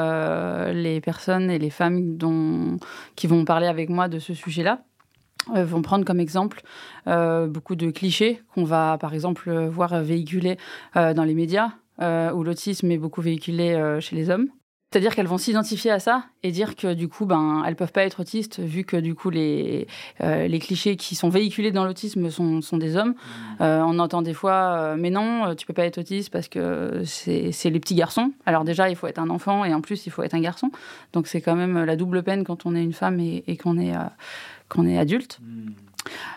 les 0.71 1.01
personnes 1.01 1.51
et 1.51 1.59
les 1.59 1.69
femmes 1.69 2.15
dont, 2.15 2.77
qui 3.17 3.27
vont 3.27 3.43
parler 3.43 3.67
avec 3.67 3.89
moi 3.89 4.07
de 4.07 4.19
ce 4.19 4.33
sujet-là, 4.33 4.85
euh, 4.92 4.92
vont 5.47 5.81
prendre 5.81 6.05
comme 6.05 6.19
exemple 6.19 6.61
euh, 7.07 7.47
beaucoup 7.47 7.75
de 7.75 7.91
clichés 7.91 8.41
qu'on 8.53 8.63
va 8.63 8.97
par 8.99 9.13
exemple 9.13 9.51
voir 9.67 10.01
véhiculer 10.01 10.57
euh, 10.95 11.13
dans 11.13 11.23
les 11.23 11.33
médias, 11.33 11.71
où 11.99 12.43
l'autisme 12.43 12.89
est 12.91 12.97
beaucoup 12.97 13.21
véhiculé 13.21 13.97
chez 14.01 14.15
les 14.15 14.29
hommes. 14.29 14.47
C'est-à-dire 14.91 15.15
qu'elles 15.15 15.27
vont 15.27 15.39
s'identifier 15.39 15.89
à 15.89 15.99
ça 15.99 16.25
et 16.43 16.51
dire 16.51 16.75
que 16.75 16.93
du 16.93 17.07
coup, 17.07 17.25
ben, 17.25 17.63
elles 17.65 17.75
peuvent 17.75 17.91
pas 17.91 18.03
être 18.03 18.19
autistes 18.19 18.59
vu 18.59 18.83
que 18.83 18.97
du 18.97 19.15
coup 19.15 19.29
les 19.29 19.87
les 20.19 20.59
clichés 20.59 20.97
qui 20.97 21.15
sont 21.15 21.29
véhiculés 21.29 21.71
dans 21.71 21.85
l'autisme 21.85 22.29
sont, 22.29 22.61
sont, 22.61 22.77
des 22.77 22.97
hommes. 22.97 23.15
Mmh. 23.59 23.63
on 23.63 23.99
entend 23.99 24.21
des 24.21 24.33
fois, 24.33 24.95
mais 24.97 25.11
non, 25.11 25.55
tu 25.55 25.65
peux 25.65 25.73
pas 25.73 25.85
être 25.85 25.99
autiste 25.99 26.31
parce 26.31 26.47
que 26.47 27.03
c'est 27.05 27.69
les 27.69 27.79
petits 27.79 27.95
garçons. 27.95 28.33
Alors 28.45 28.65
déjà, 28.65 28.89
il 28.89 28.95
faut 28.95 29.07
être 29.07 29.19
un 29.19 29.29
enfant 29.29 29.63
et 29.65 29.73
en 29.73 29.81
plus 29.81 30.05
il 30.05 30.11
faut 30.11 30.23
être 30.23 30.35
un 30.35 30.41
garçon. 30.41 30.71
Donc 31.13 31.27
c'est 31.27 31.41
quand 31.41 31.55
même 31.55 31.85
la 31.85 31.95
double 31.95 32.21
peine 32.23 32.43
quand 32.43 32.65
on 32.65 32.75
est 32.75 32.83
une 32.83 32.93
femme 32.93 33.19
et, 33.19 33.43
et 33.47 33.55
qu'on 33.55 33.77
est 33.77 33.93
qu'on 34.69 34.87
est 34.87 34.97
adulte. 34.97 35.39
Hmm. 35.41 35.71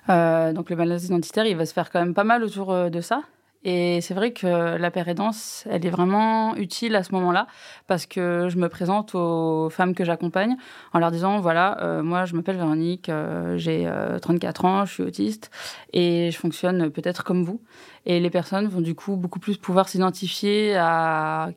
Euh, 0.08 0.52
donc 0.52 0.70
le 0.70 0.76
malaise 0.76 1.04
identitaire, 1.04 1.46
il 1.46 1.56
va 1.56 1.66
se 1.66 1.72
faire 1.72 1.90
quand 1.90 2.00
même 2.00 2.14
pas 2.14 2.24
mal 2.24 2.42
autour 2.42 2.72
euh, 2.72 2.88
de 2.88 3.00
ça. 3.00 3.22
Et 3.64 4.00
c'est 4.00 4.14
vrai 4.14 4.32
que 4.32 4.76
la 4.76 4.90
pérédance, 4.92 5.64
elle 5.68 5.84
est 5.84 5.90
vraiment 5.90 6.54
utile 6.54 6.94
à 6.94 7.02
ce 7.02 7.12
moment-là 7.14 7.48
parce 7.88 8.06
que 8.06 8.48
je 8.48 8.58
me 8.58 8.68
présente 8.68 9.16
aux 9.16 9.70
femmes 9.70 9.92
que 9.92 10.04
j'accompagne 10.04 10.56
en 10.92 11.00
leur 11.00 11.10
disant 11.10 11.40
voilà, 11.40 11.82
euh, 11.82 12.00
moi 12.00 12.26
je 12.26 12.36
m'appelle 12.36 12.58
Véronique, 12.58 13.10
j'ai 13.56 13.90
34 14.22 14.64
ans, 14.66 14.84
je 14.84 14.92
suis 14.92 15.02
autiste 15.02 15.50
et 15.92 16.30
je 16.30 16.38
fonctionne 16.38 16.90
peut-être 16.90 17.24
comme 17.24 17.42
vous. 17.42 17.60
Et 18.04 18.20
les 18.20 18.30
personnes 18.30 18.68
vont 18.68 18.82
du 18.82 18.94
coup 18.94 19.16
beaucoup 19.16 19.40
plus 19.40 19.56
pouvoir 19.56 19.88
s'identifier 19.88 20.76
à 20.76 21.50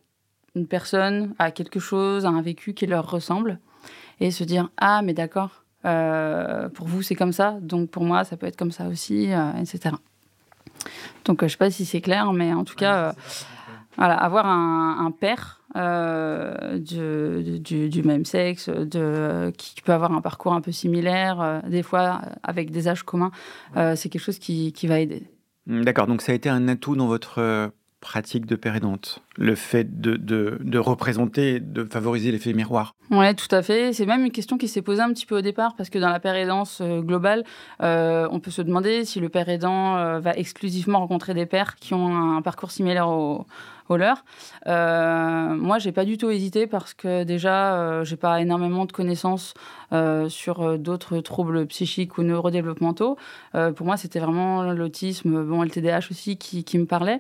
une 0.55 0.65
personne, 0.65 1.35
à 1.37 1.51
quelque 1.51 1.79
chose, 1.79 2.25
à 2.25 2.29
un 2.29 2.41
vécu 2.41 2.73
qui 2.73 2.87
leur 2.87 3.11
ressemble 3.11 3.59
et 4.19 4.31
se 4.31 4.43
dire 4.43 4.69
ah 4.77 5.03
mais 5.03 5.13
d'accord, 5.13 5.63
pour 5.83 6.87
vous, 6.87 7.01
c'est 7.01 7.15
comme 7.15 7.33
ça, 7.33 7.57
donc 7.61 7.89
pour 7.89 8.03
moi, 8.03 8.23
ça 8.23 8.37
peut 8.37 8.47
être 8.47 8.57
comme 8.57 8.71
ça 8.71 8.87
aussi, 8.87 9.31
euh, 9.31 9.51
etc. 9.59 9.95
Donc, 11.25 11.43
euh, 11.43 11.45
je 11.45 11.45
ne 11.45 11.49
sais 11.49 11.57
pas 11.57 11.71
si 11.71 11.85
c'est 11.85 12.01
clair, 12.01 12.31
mais 12.33 12.53
en 12.53 12.63
tout 12.63 12.75
cas, 12.75 13.13
voilà, 13.97 14.15
avoir 14.15 14.45
un, 14.45 15.11
père 15.11 15.61
du, 15.75 17.89
du, 17.89 18.03
même 18.03 18.25
sexe, 18.25 18.69
de, 18.69 19.51
qui 19.57 19.81
peut 19.81 19.93
avoir 19.93 20.13
un 20.13 20.21
parcours 20.21 20.53
un 20.53 20.61
peu 20.61 20.71
similaire, 20.71 21.61
des 21.67 21.83
fois 21.83 22.21
avec 22.43 22.71
des 22.71 22.87
âges 22.87 23.03
communs, 23.03 23.31
c'est 23.75 24.09
quelque 24.09 24.21
chose 24.21 24.39
qui, 24.39 24.73
qui 24.73 24.87
va 24.87 24.99
aider. 24.99 25.23
D'accord, 25.67 26.07
donc 26.07 26.21
ça 26.21 26.31
a 26.31 26.35
été 26.35 26.49
un 26.49 26.67
atout 26.67 26.95
dans 26.95 27.07
votre 27.07 27.71
pratique 28.01 28.45
de 28.45 28.55
pérédante, 28.55 29.21
le 29.35 29.55
fait 29.55 29.99
de, 29.99 30.77
représenter, 30.77 31.59
de 31.59 31.83
favoriser 31.83 32.31
l'effet 32.31 32.53
miroir. 32.53 32.95
Oui, 33.11 33.35
tout 33.35 33.53
à 33.53 33.61
fait. 33.61 33.93
C'est 33.93 34.05
même 34.05 34.23
une 34.25 34.31
question 34.31 34.57
qui 34.57 34.67
s'est 34.67 34.81
posée 34.81 35.01
un 35.01 35.09
petit 35.09 35.25
peu 35.25 35.37
au 35.37 35.41
départ, 35.41 35.75
parce 35.75 35.89
que 35.89 35.99
dans 35.99 36.09
la 36.09 36.19
pérédance 36.19 36.79
euh, 36.81 37.01
globale, 37.01 37.43
euh, 37.81 38.27
on 38.31 38.39
peut 38.39 38.51
se 38.51 38.61
demander 38.61 39.03
si 39.05 39.19
le 39.19 39.29
père 39.29 39.49
aidant 39.49 39.97
euh, 39.97 40.19
va 40.19 40.33
exclusivement 40.33 40.99
rencontrer 40.99 41.33
des 41.33 41.45
pères 41.45 41.75
qui 41.75 41.93
ont 41.93 42.37
un 42.37 42.41
parcours 42.41 42.71
similaire 42.71 43.09
au, 43.09 43.45
au 43.89 43.97
leur. 43.97 44.23
Euh, 44.67 45.55
moi, 45.55 45.79
j'ai 45.79 45.91
pas 45.91 46.05
du 46.05 46.17
tout 46.17 46.29
hésité 46.29 46.67
parce 46.67 46.93
que 46.93 47.23
déjà, 47.23 47.75
euh, 47.75 48.03
j'ai 48.03 48.15
pas 48.15 48.39
énormément 48.39 48.85
de 48.85 48.91
connaissances 48.91 49.53
euh, 49.91 50.29
sur 50.29 50.77
d'autres 50.77 51.19
troubles 51.19 51.65
psychiques 51.65 52.17
ou 52.17 52.23
neurodéveloppementaux. 52.23 53.17
pour 53.75 53.85
moi, 53.85 53.97
c'était 53.97 54.19
vraiment 54.19 54.71
l'autisme, 54.73 55.43
bon, 55.43 55.63
le 55.63 55.69
TDAH 55.69 56.07
aussi, 56.11 56.37
qui, 56.37 56.63
qui 56.63 56.77
me 56.77 56.85
parlait. 56.85 57.19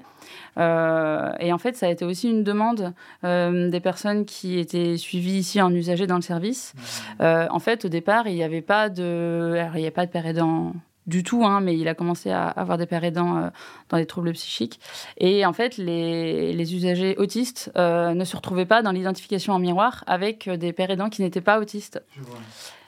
et 0.57 1.53
en 1.53 1.57
fait, 1.57 1.75
ça 1.75 1.87
a 1.87 1.89
été 1.89 2.05
aussi 2.05 2.29
une 2.29 2.43
demande 2.43 2.93
des 3.23 3.79
personnes 3.79 4.25
qui 4.25 4.59
étaient 4.59 4.97
suivies 4.97 5.39
ici 5.39 5.61
en 5.61 5.73
usager 5.73 6.07
dans 6.07 6.15
le 6.15 6.21
service. 6.21 6.73
Mmh. 7.19 7.23
en 7.49 7.59
fait, 7.59 7.85
au 7.85 7.89
départ, 7.89 8.27
il 8.27 8.35
n'y 8.35 8.43
avait 8.43 8.61
pas 8.61 8.89
de, 8.89 9.57
il 9.75 9.81
n'y 9.81 9.87
a 9.87 9.91
pas 9.91 10.05
de 10.05 10.11
père 10.11 10.27
aidant 10.27 10.73
du 11.09 11.23
tout, 11.23 11.43
hein, 11.43 11.59
mais 11.59 11.77
il 11.77 11.87
a 11.87 11.95
commencé 11.95 12.29
à 12.29 12.47
avoir 12.47 12.77
des 12.77 12.85
pères 12.85 13.03
aidants 13.03 13.37
euh, 13.37 13.49
dans 13.89 13.97
des 13.97 14.05
troubles 14.05 14.31
psychiques. 14.33 14.79
Et 15.17 15.45
en 15.45 15.53
fait, 15.53 15.77
les, 15.77 16.75
usagers 16.75 17.15
autistes 17.17 17.71
euh, 17.75 18.13
ne 18.13 18.23
se 18.23 18.35
retrouvaient 18.35 18.67
pas 18.67 18.81
dans 18.81 18.91
l'identification 18.91 19.53
en 19.53 19.59
miroir 19.59 20.03
avec 20.07 20.47
euh, 20.47 20.55
des 20.55 20.71
pères 20.71 20.91
aidants 20.91 21.09
qui 21.09 21.21
n'étaient 21.21 21.41
pas 21.41 21.59
autistes. 21.59 22.01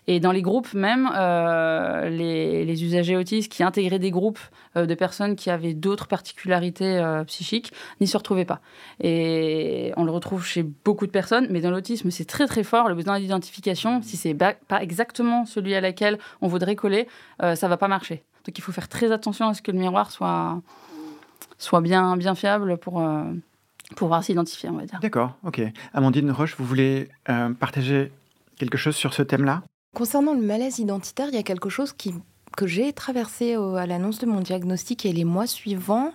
Et 0.07 0.19
dans 0.19 0.31
les 0.31 0.41
groupes 0.41 0.73
même, 0.73 1.09
les, 2.09 2.83
usagers 2.83 3.15
autistes 3.15 3.51
qui 3.51 3.63
intégraient 3.63 3.99
des 3.99 4.11
groupes 4.11 4.39
de 4.75 4.95
personnes 4.95 5.35
qui 5.35 5.49
avaient 5.49 5.73
d'autres 5.73 6.07
particularités 6.07 6.99
psychiques 7.27 7.71
n'y 7.99 8.07
se 8.07 8.17
retrouvaient 8.17 8.45
pas. 8.45 8.61
Et 8.99 9.93
on 9.97 10.03
le 10.03 10.11
retrouve 10.11 10.43
chez 10.43 10.63
beaucoup 10.63 11.05
de 11.05 11.11
personnes, 11.11 11.47
mais 11.51 11.61
dans 11.61 11.69
l'autisme, 11.69 12.09
c'est 12.09 12.25
très 12.25 12.47
très 12.47 12.63
fort, 12.63 12.89
le 12.89 12.95
besoin 12.95 13.19
d'identification. 13.19 14.01
Si 14.01 14.17
c'est 14.17 14.33
pas 14.33 14.81
exactement 14.81 15.45
celui 15.45 15.75
à 15.75 15.81
laquelle 15.81 16.17
on 16.41 16.47
voudrait 16.47 16.75
coller, 16.75 17.07
ça 17.39 17.67
va 17.67 17.77
pas 17.77 17.87
marcher. 17.87 18.23
Donc 18.45 18.57
il 18.57 18.61
faut 18.61 18.71
faire 18.71 18.87
très 18.87 19.11
attention 19.11 19.47
à 19.47 19.53
ce 19.53 19.61
que 19.61 19.71
le 19.71 19.77
miroir 19.77 20.11
soit, 20.11 20.61
soit 21.57 21.81
bien, 21.81 22.17
bien 22.17 22.35
fiable 22.35 22.77
pour, 22.77 23.01
euh, 23.01 23.23
pouvoir 23.95 24.23
s'identifier, 24.23 24.69
on 24.69 24.77
va 24.77 24.85
dire. 24.85 24.99
D'accord, 25.01 25.35
ok. 25.43 25.61
Amandine 25.93 26.31
Roche, 26.31 26.55
vous 26.57 26.65
voulez 26.65 27.09
euh, 27.29 27.53
partager 27.53 28.11
quelque 28.57 28.77
chose 28.77 28.95
sur 28.95 29.13
ce 29.13 29.21
thème-là? 29.21 29.63
Concernant 29.93 30.33
le 30.33 30.41
malaise 30.41 30.79
identitaire, 30.79 31.27
il 31.29 31.35
y 31.35 31.39
a 31.39 31.43
quelque 31.43 31.69
chose 31.69 31.93
qui 31.93 32.13
que 32.57 32.67
j'ai 32.67 32.91
traversé 32.93 33.55
à 33.55 33.85
l'annonce 33.85 34.19
de 34.19 34.25
mon 34.25 34.41
diagnostic 34.41 35.05
et 35.05 35.13
les 35.13 35.23
mois 35.23 35.47
suivants 35.47 36.11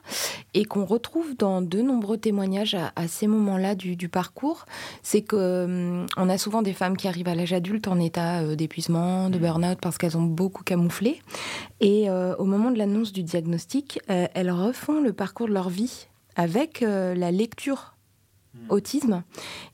et 0.55 0.65
qu'on 0.65 0.85
retrouve 0.85 1.37
dans 1.37 1.63
de 1.63 1.81
nombreux 1.81 2.19
témoignages 2.19 2.77
à, 2.95 3.09
ces 3.09 3.27
moments-là 3.27 3.75
du, 3.75 4.09
parcours, 4.09 4.67
c'est 5.03 5.23
que 5.23 5.65
hum, 5.65 6.07
on 6.17 6.29
a 6.29 6.39
souvent 6.39 6.63
des 6.63 6.73
femmes 6.73 6.97
qui 6.97 7.09
arrivent 7.09 7.29
à 7.29 7.35
l'âge 7.35 7.53
adulte 7.53 7.89
en 7.89 7.99
état 7.99 8.41
euh, 8.43 8.55
d'épuisement, 8.55 9.31
de 9.31 9.39
mmh. 9.39 9.41
burn-out 9.41 9.79
parce 9.81 9.99
qu'elles 9.99 10.17
ont 10.17 10.23
beaucoup 10.23 10.63
camouflé 10.63 11.21
et 11.81 12.09
euh, 12.09 12.37
au 12.37 12.45
moment 12.45 12.71
de 12.71 12.79
l'annonce 12.79 13.13
du 13.13 13.23
diagnostic, 13.23 14.01
euh, 14.11 14.27
elles 14.35 14.51
refont 14.51 15.01
le 15.01 15.13
parcours 15.13 15.49
de 15.49 15.53
leur 15.53 15.69
vie 15.69 16.09
avec 16.37 16.83
la 16.83 17.31
lecture 17.31 17.96
autisme. 18.69 19.23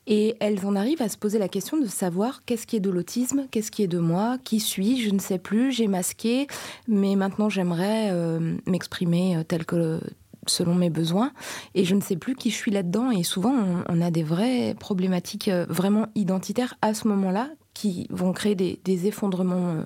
Et 0.07 0.35
elles 0.39 0.65
en 0.65 0.75
arrivent 0.75 1.01
à 1.01 1.09
se 1.09 1.17
poser 1.17 1.39
la 1.39 1.47
question 1.47 1.77
de 1.77 1.85
savoir 1.85 2.43
qu'est-ce 2.45 2.67
qui 2.67 2.75
est 2.75 2.81
de 2.81 2.89
l'autisme, 2.89 3.47
qu'est-ce 3.51 3.71
qui 3.71 3.83
est 3.83 3.87
de 3.87 3.99
moi, 3.99 4.37
qui 4.43 4.59
suis-je, 4.59 5.09
je 5.09 5.13
ne 5.13 5.19
sais 5.19 5.39
plus, 5.39 5.71
j'ai 5.71 5.87
masqué, 5.87 6.47
mais 6.87 7.15
maintenant 7.15 7.49
j'aimerais 7.49 8.09
euh, 8.11 8.57
m'exprimer 8.65 9.37
euh, 9.37 9.43
tel 9.43 9.65
que 9.65 10.01
selon 10.45 10.75
mes 10.75 10.89
besoins 10.89 11.31
et 11.73 11.85
je 11.85 11.95
ne 11.95 12.01
sais 12.01 12.17
plus 12.17 12.35
qui 12.35 12.49
je 12.49 12.55
suis 12.55 12.71
là-dedans 12.71 13.11
et 13.11 13.23
souvent 13.23 13.55
on, 13.87 14.01
a 14.01 14.11
des 14.11 14.23
vraies 14.23 14.75
problématiques 14.77 15.47
euh, 15.47 15.65
vraiment 15.69 16.07
identitaires 16.15 16.73
à 16.81 16.93
ce 16.93 17.07
moment-là 17.07 17.49
qui 17.73 18.07
vont 18.09 18.33
créer 18.33 18.53
des, 18.53 19.07
effondrements 19.07 19.77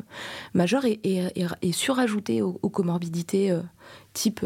majeurs 0.53 0.83
et, 0.85 1.71
surajouter 1.71 2.41
aux, 2.41 2.69
comorbidités 2.69 3.57
type 4.11 4.45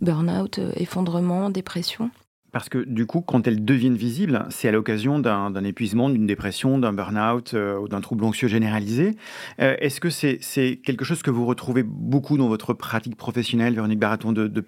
burn-out, 0.00 0.60
effondrement, 0.76 1.50
dépression. 1.50 2.12
Parce 2.52 2.68
que 2.68 2.78
du 2.78 3.06
coup, 3.06 3.20
quand 3.20 3.46
elles 3.46 3.64
deviennent 3.64 3.96
visibles, 3.96 4.46
c'est 4.50 4.68
à 4.68 4.72
l'occasion 4.72 5.18
d'un 5.18 5.64
épuisement, 5.64 6.08
d'une 6.08 6.26
dépression, 6.26 6.78
d'un 6.78 6.92
burn-out 6.92 7.54
euh, 7.54 7.78
ou 7.78 7.88
d'un 7.88 8.00
trouble 8.00 8.24
anxieux 8.24 8.48
généralisé. 8.48 9.16
Euh, 9.60 9.76
est-ce 9.78 10.00
que 10.00 10.10
c'est 10.10 10.80
quelque 10.84 11.04
chose 11.04 11.22
que 11.22 11.30
vous 11.30 11.46
retrouvez 11.46 11.82
beaucoup 11.82 12.36
dans 12.36 12.48
votre 12.48 12.74
pratique 12.74 13.16
professionnelle, 13.16 13.74
Véronique 13.74 13.98
Baraton, 13.98 14.32
de, 14.32 14.48
de 14.48 14.64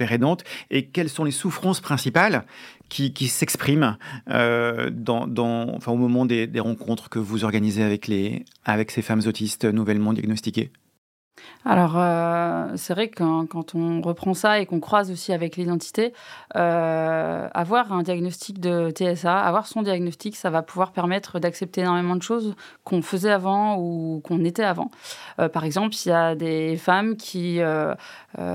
Et 0.70 0.86
quelles 0.86 1.08
sont 1.08 1.24
les 1.24 1.30
souffrances 1.30 1.80
principales 1.80 2.44
qui, 2.88 3.12
s'expriment 3.28 3.96
euh, 4.28 4.90
dans, 4.90 5.26
enfin, 5.74 5.92
au 5.92 5.96
moment 5.96 6.26
des, 6.26 6.46
des, 6.46 6.60
rencontres 6.60 7.08
que 7.08 7.18
vous 7.18 7.44
organisez 7.44 7.82
avec, 7.82 8.06
les, 8.06 8.44
avec 8.64 8.90
ces 8.90 9.00
femmes 9.00 9.22
autistes 9.26 9.64
nouvellement 9.64 10.12
diagnostiquées? 10.12 10.70
Alors, 11.64 11.92
euh, 11.96 12.72
c'est 12.74 12.92
vrai 12.92 13.08
que 13.08 13.44
quand, 13.46 13.74
on 13.74 14.00
reprend 14.00 14.34
ça 14.34 14.58
et 14.58 14.66
qu'on 14.66 14.80
croise 14.80 15.12
aussi 15.12 15.32
avec 15.32 15.56
l'identité, 15.56 16.12
euh, 16.56 17.48
avoir 17.54 17.92
un 17.92 18.02
diagnostic 18.02 18.58
de 18.58 18.90
TSA, 18.90 19.38
avoir 19.38 19.68
son 19.68 19.82
diagnostic, 19.82 20.34
ça 20.34 20.50
va 20.50 20.62
pouvoir 20.62 20.90
permettre 20.90 21.38
d'accepter 21.38 21.82
énormément 21.82 22.16
de 22.16 22.22
choses 22.22 22.56
qu'on 22.82 23.00
faisait 23.00 23.30
avant 23.30 23.76
ou 23.78 24.20
qu'on 24.24 24.44
était 24.44 24.64
avant. 24.64 24.90
Euh, 25.38 25.48
par 25.48 25.64
exemple, 25.64 25.94
il 26.04 26.08
y 26.08 26.12
a 26.12 26.34
des 26.34 26.76
femmes 26.76 27.16
qui 27.16 27.60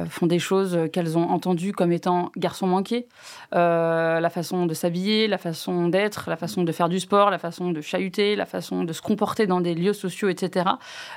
font 0.09 0.25
des 0.25 0.39
choses 0.39 0.77
qu'elles 0.91 1.17
ont 1.17 1.29
entendues 1.29 1.71
comme 1.71 1.91
étant 1.91 2.31
garçons 2.35 2.67
manqués, 2.67 3.07
la 3.51 4.29
façon 4.29 4.65
de 4.65 4.73
s'habiller, 4.73 5.27
la 5.27 5.37
façon 5.37 5.87
d'être, 5.87 6.29
la 6.29 6.35
façon 6.35 6.63
de 6.63 6.71
faire 6.71 6.89
du 6.89 6.99
sport, 6.99 7.29
la 7.29 7.37
façon 7.37 7.71
de 7.71 7.79
chahuter, 7.79 8.35
la 8.35 8.45
façon 8.45 8.83
de 8.83 8.91
se 8.91 9.01
comporter 9.01 9.47
dans 9.47 9.61
des 9.61 9.75
lieux 9.75 9.93
sociaux, 9.93 10.27
etc., 10.27 10.65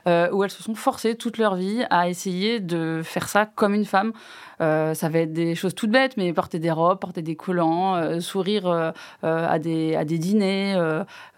où 0.06 0.44
elles 0.44 0.50
se 0.50 0.62
sont 0.62 0.74
forcées 0.74 1.16
toute 1.16 1.38
leur 1.38 1.56
vie 1.56 1.59
à 1.90 2.08
essayer 2.08 2.60
de 2.60 3.02
faire 3.04 3.28
ça 3.28 3.46
comme 3.46 3.74
une 3.74 3.84
femme. 3.84 4.12
Euh, 4.60 4.92
ça 4.94 5.08
va 5.08 5.20
être 5.20 5.32
des 5.32 5.54
choses 5.54 5.74
toutes 5.74 5.90
bêtes, 5.90 6.16
mais 6.16 6.32
porter 6.32 6.58
des 6.58 6.70
robes, 6.70 6.98
porter 6.98 7.22
des 7.22 7.34
collants, 7.34 7.96
euh, 7.96 8.20
sourire 8.20 8.66
euh, 8.66 8.92
à, 9.22 9.58
des, 9.58 9.96
à 9.96 10.04
des 10.04 10.18
dîners, 10.18 10.76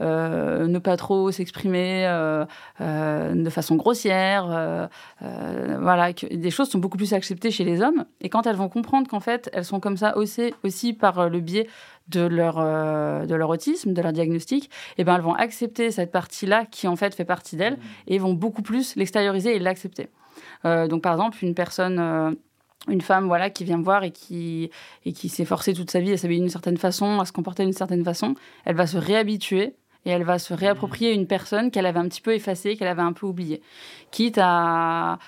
ne 0.01 0.79
pas 0.79 0.97
trop 0.97 1.31
s'exprimer 1.31 2.05
de 2.81 3.51
façon 3.51 3.77
grossière. 3.77 4.89
voilà, 5.21 6.13
que 6.13 6.27
des 6.35 6.51
choses 6.51 6.69
sont 6.69 6.79
beaucoup 6.79 6.99
plus 6.99 7.13
acceptées 7.13 7.51
chez 7.51 7.65
les 7.65 7.81
hommes. 7.83 8.05
Et 8.21 8.29
quand 8.29 8.47
elles 8.47 8.57
vont 8.57 8.69
comprendre 8.69 9.09
qu'en 9.09 9.21
fait, 9.21 9.51
elles 9.53 9.65
sont 9.65 9.81
comme 9.81 9.97
ça 9.97 10.17
aussi, 10.17 10.55
aussi 10.65 10.93
par 10.93 11.29
le 11.29 11.41
biais 11.41 11.69
de 12.13 12.21
leur, 12.21 12.57
de 12.57 13.35
leur 13.35 13.49
autisme, 13.49 13.93
de 13.93 14.03
leur 14.03 14.13
diagnostic, 14.13 14.65
et 14.65 14.69
eh 14.99 15.05
ben 15.05 15.17
elles 15.17 15.23
vont 15.23 15.35
accepter 15.35 15.91
cette 15.91 16.13
partie-là 16.13 16.67
qui 16.67 16.87
en 16.87 16.97
fait 16.97 17.15
fait 17.15 17.25
partie 17.25 17.57
d'elles 17.57 17.79
et 18.07 18.19
vont 18.19 18.35
beaucoup 18.35 18.63
plus 18.63 18.97
l'extérioriser 18.97 19.57
et 19.57 19.59
l'accepter. 19.59 20.09
Euh, 20.65 20.87
donc 20.89 21.03
par 21.03 21.13
exemple, 21.13 21.39
une 21.43 21.55
personne 21.55 21.99
euh, 21.99 22.31
une 22.89 23.01
femme 23.01 23.27
voilà 23.27 23.49
qui 23.51 23.65
vient 23.65 23.79
me 23.79 23.85
voir 23.85 24.03
et 24.03 24.11
qui 24.11 24.71
et 25.05 25.13
qui 25.13 25.29
s'est 25.29 25.45
forcée 25.45 25.73
toute 25.73 25.91
sa 25.91 26.01
vie 26.01 26.13
à 26.13 26.17
s'habiller 26.17 26.41
d'une 26.41 26.49
certaine 26.49 26.77
façon, 26.77 27.21
à 27.21 27.25
se 27.25 27.33
comporter 27.33 27.65
d'une 27.65 27.73
certaine 27.73 28.05
façon, 28.05 28.35
elle 28.65 28.77
va 28.77 28.87
se 28.87 28.97
réhabituer 28.97 29.75
et 30.05 30.11
elle 30.11 30.25
va 30.25 30.39
se 30.39 30.53
réapproprier 30.53 31.13
une 31.13 31.27
personne 31.27 31.71
qu'elle 31.71 31.87
avait 31.87 32.01
un 32.01 32.09
petit 32.09 32.21
peu 32.21 32.35
effacée, 32.35 32.77
qu'elle 32.77 32.89
avait 32.89 33.03
un 33.03 33.13
peu 33.13 33.27
oubliée. 33.27 33.63
Quitte 34.11 34.39
à, 34.43 35.19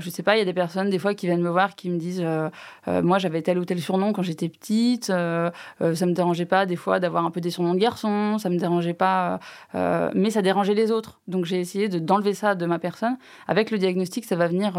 je 0.00 0.10
sais 0.10 0.22
pas, 0.22 0.36
il 0.36 0.40
y 0.40 0.42
a 0.42 0.44
des 0.44 0.52
personnes 0.52 0.90
des 0.90 0.98
fois 0.98 1.14
qui 1.14 1.26
viennent 1.26 1.40
me 1.40 1.50
voir 1.50 1.76
qui 1.76 1.88
me 1.88 1.98
disent, 1.98 2.22
euh, 2.22 2.50
euh, 2.88 3.02
moi 3.02 3.18
j'avais 3.18 3.42
tel 3.42 3.58
ou 3.58 3.64
tel 3.64 3.80
surnom 3.80 4.12
quand 4.12 4.22
j'étais 4.22 4.48
petite, 4.48 5.08
euh, 5.10 5.50
ça 5.94 6.06
me 6.06 6.12
dérangeait 6.12 6.44
pas 6.44 6.66
des 6.66 6.76
fois 6.76 7.00
d'avoir 7.00 7.24
un 7.24 7.30
peu 7.30 7.40
des 7.40 7.50
surnoms 7.50 7.74
de 7.74 7.78
garçon, 7.78 8.38
ça 8.38 8.50
me 8.50 8.58
dérangeait 8.58 8.92
pas, 8.92 9.38
mais 9.72 10.30
ça 10.30 10.42
dérangeait 10.42 10.74
les 10.74 10.90
autres. 10.90 11.20
Donc 11.28 11.44
j'ai 11.44 11.60
essayé 11.60 11.88
de 11.88 11.98
d'enlever 11.98 12.34
ça 12.34 12.54
de 12.54 12.66
ma 12.66 12.78
personne. 12.78 13.16
Avec 13.46 13.70
le 13.70 13.78
diagnostic, 13.78 14.24
ça 14.24 14.36
va 14.36 14.48
venir 14.48 14.74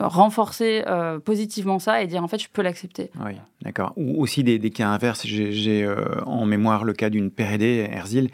renforcer 0.00 0.84
positivement 1.24 1.78
ça 1.78 2.02
et 2.02 2.06
dire 2.06 2.22
en 2.22 2.28
fait 2.28 2.38
je 2.38 2.48
peux 2.52 2.62
l'accepter. 2.62 3.10
Oui, 3.24 3.32
d'accord. 3.62 3.92
Ou 3.96 4.22
aussi 4.22 4.44
des, 4.44 4.70
cas 4.70 4.88
inverses. 4.88 5.26
J'ai 5.26 5.88
en 6.24 6.46
mémoire 6.46 6.84
le 6.84 6.92
cas 6.92 7.10
d'une 7.10 7.30
père 7.30 7.48
Herzl, 7.90 8.28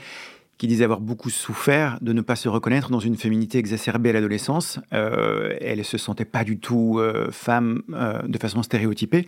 qui 0.59 0.67
disait 0.67 0.85
avoir 0.85 1.01
beaucoup 1.01 1.31
souffert 1.31 1.99
de 2.01 2.13
ne 2.13 2.21
pas 2.21 2.37
se 2.37 2.49
reconnaître 2.49 2.91
dans 2.91 3.01
une 3.01 3.17
féminité 3.17 3.59
exacerbée 3.59 4.11
à 4.11 4.13
l'adolescence. 4.13 4.79
Euh, 4.93 5.57
elle 5.61 5.79
ne 5.79 5.83
se 5.83 5.99
sentait 5.99 6.25
pas 6.25 6.45
du 6.45 6.59
tout 6.59 6.99
euh, 6.99 7.31
femme 7.31 7.83
euh, 7.93 8.23
de 8.23 8.39
façon 8.39 8.63
stéréotypée. 8.63 9.27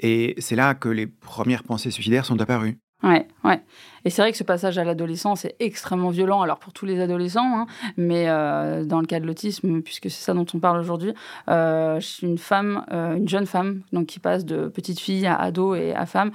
Et 0.00 0.34
c'est 0.38 0.56
là 0.56 0.74
que 0.74 0.88
les 0.88 1.06
premières 1.06 1.62
pensées 1.62 1.90
suicidaires 1.90 2.24
sont 2.24 2.40
apparues. 2.40 2.78
Ouais, 3.02 3.26
ouais. 3.44 3.60
Et 4.04 4.10
c'est 4.10 4.22
vrai 4.22 4.32
que 4.32 4.38
ce 4.38 4.44
passage 4.44 4.78
à 4.78 4.84
l'adolescence 4.84 5.44
est 5.44 5.56
extrêmement 5.60 6.10
violent, 6.10 6.42
alors 6.42 6.58
pour 6.58 6.72
tous 6.72 6.84
les 6.84 7.00
adolescents, 7.00 7.60
hein, 7.60 7.66
mais 7.96 8.28
euh, 8.28 8.84
dans 8.84 9.00
le 9.00 9.06
cas 9.06 9.18
de 9.18 9.26
l'autisme, 9.26 9.80
puisque 9.80 10.10
c'est 10.10 10.22
ça 10.22 10.34
dont 10.34 10.46
on 10.52 10.58
parle 10.58 10.78
aujourd'hui, 10.78 11.14
euh, 11.48 11.98
je 12.00 12.06
suis 12.06 12.26
une 12.26 12.38
femme, 12.38 12.84
euh, 12.92 13.16
une 13.16 13.28
jeune 13.28 13.46
femme, 13.46 13.80
donc 13.92 14.06
qui 14.06 14.18
passe 14.18 14.44
de 14.44 14.68
petite 14.68 15.00
fille 15.00 15.26
à 15.26 15.36
ado 15.36 15.74
et 15.74 15.94
à 15.94 16.06
femme. 16.06 16.32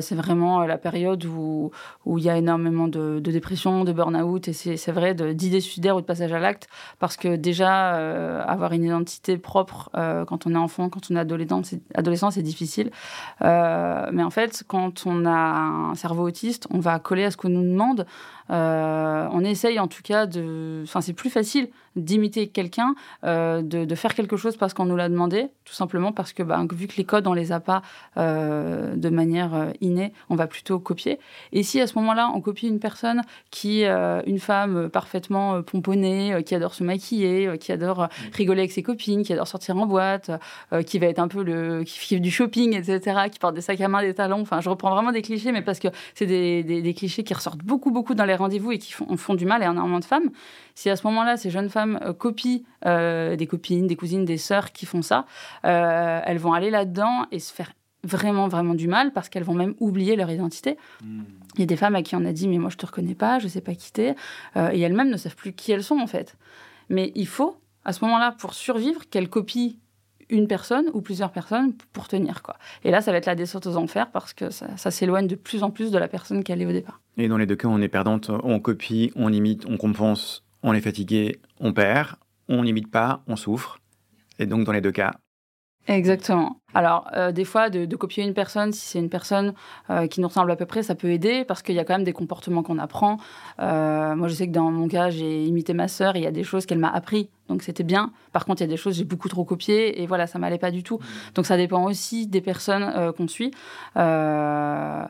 c'est 0.00 0.14
vraiment 0.14 0.64
la 0.64 0.78
période 0.78 1.24
où 1.24 1.70
où 2.04 2.18
il 2.18 2.24
y 2.24 2.30
a 2.30 2.36
énormément 2.36 2.88
de, 2.88 3.20
dépression, 3.20 3.84
de 3.84 3.92
burn-out, 3.92 4.48
et 4.48 4.52
c'est 4.52 4.92
vrai 4.92 5.14
d'idées 5.14 5.60
suicidaires 5.60 5.96
ou 5.96 6.00
de 6.00 6.06
passage 6.06 6.32
à 6.32 6.38
l'acte, 6.38 6.68
parce 6.98 7.16
que 7.16 7.36
déjà 7.36 7.94
avoir 8.42 8.72
une 8.72 8.84
identité 8.84 9.38
propre 9.38 9.90
quand 9.92 10.46
on 10.46 10.54
est 10.54 10.58
enfant, 10.58 10.88
quand 10.88 11.10
on 11.10 11.16
est 11.16 11.20
adolescent, 11.20 11.62
c'est 11.62 11.80
adolescent, 11.94 12.30
c'est 12.30 12.42
difficile. 12.42 12.90
mais 13.40 14.22
en 14.22 14.30
fait, 14.30 14.64
quand 14.66 15.06
on 15.06 15.24
a 15.26 15.30
un 15.30 15.94
cerveau 15.94 16.26
autiste, 16.26 16.66
on 16.70 16.80
va 16.80 16.98
coller 17.04 17.24
à 17.24 17.30
ce 17.30 17.36
qu'on 17.36 17.48
nous 17.48 17.62
demande. 17.62 18.06
Euh, 18.50 19.28
on 19.30 19.44
essaye 19.44 19.78
en 19.78 19.86
tout 19.86 20.02
cas 20.02 20.26
de. 20.26 20.82
Enfin, 20.82 21.00
c'est 21.00 21.12
plus 21.12 21.30
facile 21.30 21.68
d'imiter 21.96 22.48
quelqu'un, 22.48 22.94
euh, 23.24 23.62
de, 23.62 23.94
faire 23.94 24.14
quelque 24.14 24.36
chose 24.36 24.56
parce 24.56 24.74
qu'on 24.74 24.86
nous 24.86 24.96
l'a 24.96 25.08
demandé, 25.08 25.48
tout 25.64 25.74
simplement 25.74 26.12
parce 26.12 26.32
que 26.32 26.42
bah, 26.42 26.60
vu 26.72 26.88
que 26.88 26.96
les 26.96 27.04
codes, 27.04 27.26
on 27.26 27.32
les 27.32 27.52
a 27.52 27.60
pas 27.60 27.82
euh, 28.16 28.96
de 28.96 29.08
manière 29.08 29.72
innée, 29.80 30.12
on 30.30 30.34
va 30.34 30.46
plutôt 30.46 30.78
copier. 30.78 31.18
Et 31.52 31.62
si 31.62 31.80
à 31.80 31.86
ce 31.86 31.96
moment-là, 31.98 32.30
on 32.34 32.40
copie 32.40 32.66
une 32.66 32.80
personne 32.80 33.22
qui, 33.50 33.84
une 33.84 34.38
femme 34.38 34.88
parfaitement 34.90 35.62
pomponnée, 35.62 36.42
qui 36.44 36.54
adore 36.54 36.74
se 36.74 36.82
maquiller, 36.82 37.56
qui 37.58 37.72
adore 37.72 38.08
rigoler 38.32 38.60
avec 38.60 38.72
ses 38.72 38.82
copines, 38.82 39.22
qui 39.22 39.32
adore 39.32 39.46
sortir 39.46 39.76
en 39.76 39.86
boîte, 39.86 40.30
qui 40.86 40.98
va 40.98 41.06
être 41.06 41.18
un 41.18 41.28
peu 41.28 41.42
le. 41.42 41.84
qui 41.84 41.98
fait 41.98 42.20
du 42.20 42.30
shopping, 42.30 42.74
etc., 42.74 43.28
qui 43.30 43.38
porte 43.38 43.54
des 43.54 43.60
sacs 43.60 43.80
à 43.80 43.88
main, 43.88 44.02
des 44.02 44.14
talons, 44.14 44.40
enfin, 44.40 44.60
je 44.60 44.68
reprends 44.68 44.90
vraiment 44.90 45.12
des 45.12 45.22
clichés, 45.22 45.52
mais 45.52 45.62
parce 45.62 45.78
que 45.78 45.88
c'est 46.14 46.26
des, 46.26 46.62
des 46.62 46.94
clichés 46.94 47.22
qui 47.22 47.34
ressortent 47.34 47.62
beaucoup, 47.62 47.90
beaucoup 47.90 48.14
dans 48.14 48.24
les 48.24 48.34
rendez-vous 48.34 48.72
et 48.72 48.78
qui 48.78 48.92
font, 48.92 49.16
font, 49.16 49.34
du 49.34 49.46
mal 49.46 49.62
à 49.62 49.70
énormément 49.70 50.00
de 50.00 50.04
femmes, 50.04 50.30
si 50.74 50.90
à 50.90 50.96
ce 50.96 51.06
moment-là, 51.06 51.36
ces 51.36 51.50
jeunes 51.50 51.68
femmes 51.68 51.98
euh, 52.02 52.12
copient 52.12 52.60
euh, 52.86 53.36
des 53.36 53.46
copines, 53.46 53.86
des 53.86 53.96
cousines, 53.96 54.24
des 54.24 54.38
sœurs 54.38 54.72
qui 54.72 54.86
font 54.86 55.02
ça, 55.02 55.26
euh, 55.64 56.20
elles 56.24 56.38
vont 56.38 56.52
aller 56.52 56.70
là-dedans 56.70 57.26
et 57.30 57.38
se 57.38 57.52
faire 57.52 57.72
vraiment, 58.02 58.48
vraiment 58.48 58.74
du 58.74 58.88
mal 58.88 59.12
parce 59.12 59.28
qu'elles 59.28 59.44
vont 59.44 59.54
même 59.54 59.74
oublier 59.80 60.16
leur 60.16 60.30
identité. 60.30 60.76
Hmm. 61.02 61.22
Il 61.54 61.60
y 61.60 61.62
a 61.62 61.66
des 61.66 61.76
femmes 61.76 61.94
à 61.94 62.02
qui 62.02 62.16
on 62.16 62.24
a 62.24 62.32
dit, 62.32 62.48
mais 62.48 62.58
moi 62.58 62.70
je 62.70 62.76
te 62.76 62.84
reconnais 62.84 63.14
pas, 63.14 63.38
je 63.38 63.48
sais 63.48 63.60
pas 63.60 63.74
qui 63.74 63.92
t'es, 63.92 64.14
et 64.56 64.80
elles-mêmes 64.80 65.08
ne 65.08 65.16
savent 65.16 65.36
plus 65.36 65.52
qui 65.52 65.72
elles 65.72 65.84
sont 65.84 65.98
en 65.98 66.06
fait. 66.06 66.36
Mais 66.90 67.12
il 67.14 67.28
faut, 67.28 67.56
à 67.84 67.92
ce 67.92 68.04
moment-là, 68.04 68.32
pour 68.32 68.52
survivre, 68.52 69.08
qu'elles 69.08 69.30
copient 69.30 69.74
une 70.28 70.48
personne 70.48 70.86
ou 70.92 71.00
plusieurs 71.00 71.30
personnes 71.30 71.74
pour 71.92 72.08
tenir. 72.08 72.42
Quoi. 72.42 72.56
Et 72.82 72.90
là, 72.90 73.00
ça 73.00 73.12
va 73.12 73.18
être 73.18 73.26
la 73.26 73.34
descente 73.34 73.66
aux 73.66 73.76
enfers 73.76 74.10
parce 74.10 74.32
que 74.32 74.50
ça, 74.50 74.90
s'éloigne 74.90 75.26
de 75.26 75.34
plus 75.34 75.62
en 75.62 75.70
plus 75.70 75.90
de 75.90 75.98
la 75.98 76.08
personne 76.08 76.44
qu'elle 76.44 76.62
est 76.62 76.66
au 76.66 76.72
départ. 76.72 77.00
Et 77.16 77.28
dans 77.28 77.38
les 77.38 77.46
deux 77.46 77.56
cas, 77.56 77.68
on 77.68 77.80
est 77.80 77.88
perdante, 77.88 78.30
on 78.42 78.60
copie, 78.60 79.12
on 79.16 79.32
imite, 79.32 79.66
on 79.66 79.76
compense, 79.76 80.43
on 80.64 80.72
est 80.72 80.80
fatigué, 80.80 81.40
on 81.60 81.72
perd, 81.72 82.16
on 82.48 82.64
n'imite 82.64 82.90
pas, 82.90 83.22
on 83.28 83.36
souffre. 83.36 83.78
Et 84.38 84.46
donc, 84.46 84.64
dans 84.64 84.72
les 84.72 84.80
deux 84.80 84.92
cas, 84.92 85.12
Exactement. 85.86 86.56
Alors, 86.72 87.08
euh, 87.14 87.30
des 87.30 87.44
fois, 87.44 87.68
de, 87.68 87.84
copier 87.96 88.24
une 88.24 88.32
personne, 88.32 88.72
si 88.72 88.80
c'est 88.80 88.98
une 88.98 89.10
personne 89.10 89.52
euh, 89.90 90.06
qui 90.06 90.22
nous 90.22 90.28
ressemble 90.28 90.50
à 90.50 90.56
peu 90.56 90.64
près, 90.64 90.82
ça 90.82 90.94
peut 90.94 91.10
aider 91.10 91.44
parce 91.44 91.62
qu'il 91.62 91.74
y 91.74 91.78
a 91.78 91.84
quand 91.84 91.92
même 91.92 92.04
des 92.04 92.14
comportements 92.14 92.62
qu'on 92.62 92.78
apprend. 92.78 93.18
Euh, 93.60 94.16
moi, 94.16 94.28
je 94.28 94.34
sais 94.34 94.46
que 94.46 94.52
dans 94.52 94.70
mon 94.70 94.88
cas, 94.88 95.10
j'ai 95.10 95.44
imité 95.44 95.74
ma 95.74 95.86
sœur 95.86 96.16
il 96.16 96.22
y 96.22 96.26
a 96.26 96.30
des 96.30 96.42
choses 96.42 96.64
qu'elle 96.64 96.78
m'a 96.78 96.88
appris, 96.88 97.28
donc 97.48 97.62
c'était 97.62 97.82
bien. 97.82 98.12
Par 98.32 98.46
contre, 98.46 98.62
il 98.62 98.64
y 98.64 98.68
a 98.68 98.70
des 98.70 98.78
choses 98.78 98.96
j'ai 98.96 99.04
beaucoup 99.04 99.28
trop 99.28 99.44
copiées 99.44 100.02
et 100.02 100.06
voilà, 100.06 100.26
ça 100.26 100.38
m'allait 100.38 100.58
pas 100.58 100.70
du 100.70 100.82
tout. 100.82 100.98
Donc, 101.34 101.44
ça 101.44 101.58
dépend 101.58 101.84
aussi 101.84 102.26
des 102.26 102.40
personnes 102.40 103.12
qu'on 103.16 103.28
suit. 103.28 103.50
voilà, 103.94 105.08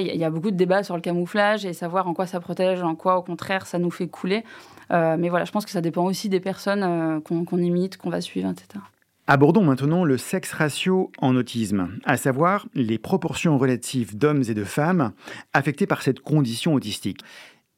il 0.00 0.16
y, 0.16 0.24
a 0.24 0.30
beaucoup 0.30 0.52
de 0.52 0.56
débats 0.56 0.84
sur 0.84 0.94
le 0.94 1.02
camouflage 1.02 1.66
et 1.66 1.72
savoir 1.72 2.06
en 2.06 2.14
quoi 2.14 2.26
ça 2.26 2.38
protège, 2.38 2.82
en 2.82 2.94
quoi, 2.94 3.16
au 3.16 3.22
contraire, 3.22 3.66
ça 3.66 3.80
nous 3.80 3.90
fait 3.90 4.06
couler. 4.06 4.44
Mais 4.92 5.28
voilà, 5.28 5.44
je 5.44 5.52
pense 5.52 5.64
que 5.64 5.70
ça 5.70 5.80
dépend 5.80 6.04
aussi 6.04 6.28
des 6.28 6.40
personnes 6.40 7.22
qu'on 7.22 7.58
imite, 7.58 7.96
qu'on 7.96 8.10
va 8.10 8.20
suivre, 8.20 8.50
etc. 8.50 8.82
Abordons 9.28 9.64
maintenant 9.64 10.04
le 10.04 10.18
sexe 10.18 10.52
ratio 10.52 11.12
en 11.18 11.36
autisme, 11.36 11.96
à 12.04 12.16
savoir 12.16 12.66
les 12.74 12.98
proportions 12.98 13.56
relatives 13.56 14.16
d'hommes 14.16 14.42
et 14.48 14.54
de 14.54 14.64
femmes 14.64 15.12
affectés 15.52 15.86
par 15.86 16.02
cette 16.02 16.20
condition 16.20 16.74
autistique. 16.74 17.20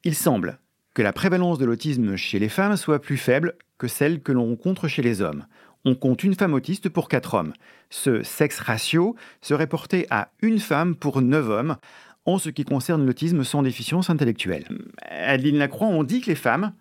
Il 0.03 0.15
semble 0.15 0.57
que 0.95 1.03
la 1.03 1.13
prévalence 1.13 1.59
de 1.59 1.65
l'autisme 1.65 2.15
chez 2.15 2.39
les 2.39 2.49
femmes 2.49 2.77
soit 2.77 2.99
plus 2.99 3.17
faible 3.17 3.53
que 3.77 3.87
celle 3.87 4.21
que 4.21 4.31
l'on 4.31 4.47
rencontre 4.47 4.87
chez 4.87 5.03
les 5.03 5.21
hommes. 5.21 5.45
On 5.83 5.93
compte 5.93 6.23
une 6.23 6.33
femme 6.33 6.55
autiste 6.55 6.89
pour 6.89 7.09
quatre 7.09 7.35
hommes. 7.35 7.53
Ce 7.91 8.23
sexe 8.23 8.59
ratio 8.59 9.15
serait 9.41 9.67
porté 9.67 10.07
à 10.09 10.29
une 10.41 10.59
femme 10.59 10.95
pour 10.95 11.21
neuf 11.21 11.47
hommes 11.47 11.77
en 12.25 12.39
ce 12.39 12.49
qui 12.49 12.65
concerne 12.65 13.05
l'autisme 13.05 13.43
sans 13.43 13.61
déficience 13.61 14.09
intellectuelle. 14.09 14.65
Adeline 15.09 15.59
Lacroix, 15.59 15.87
on 15.87 16.03
dit 16.03 16.21
que 16.21 16.31
les 16.31 16.35
femmes 16.35 16.73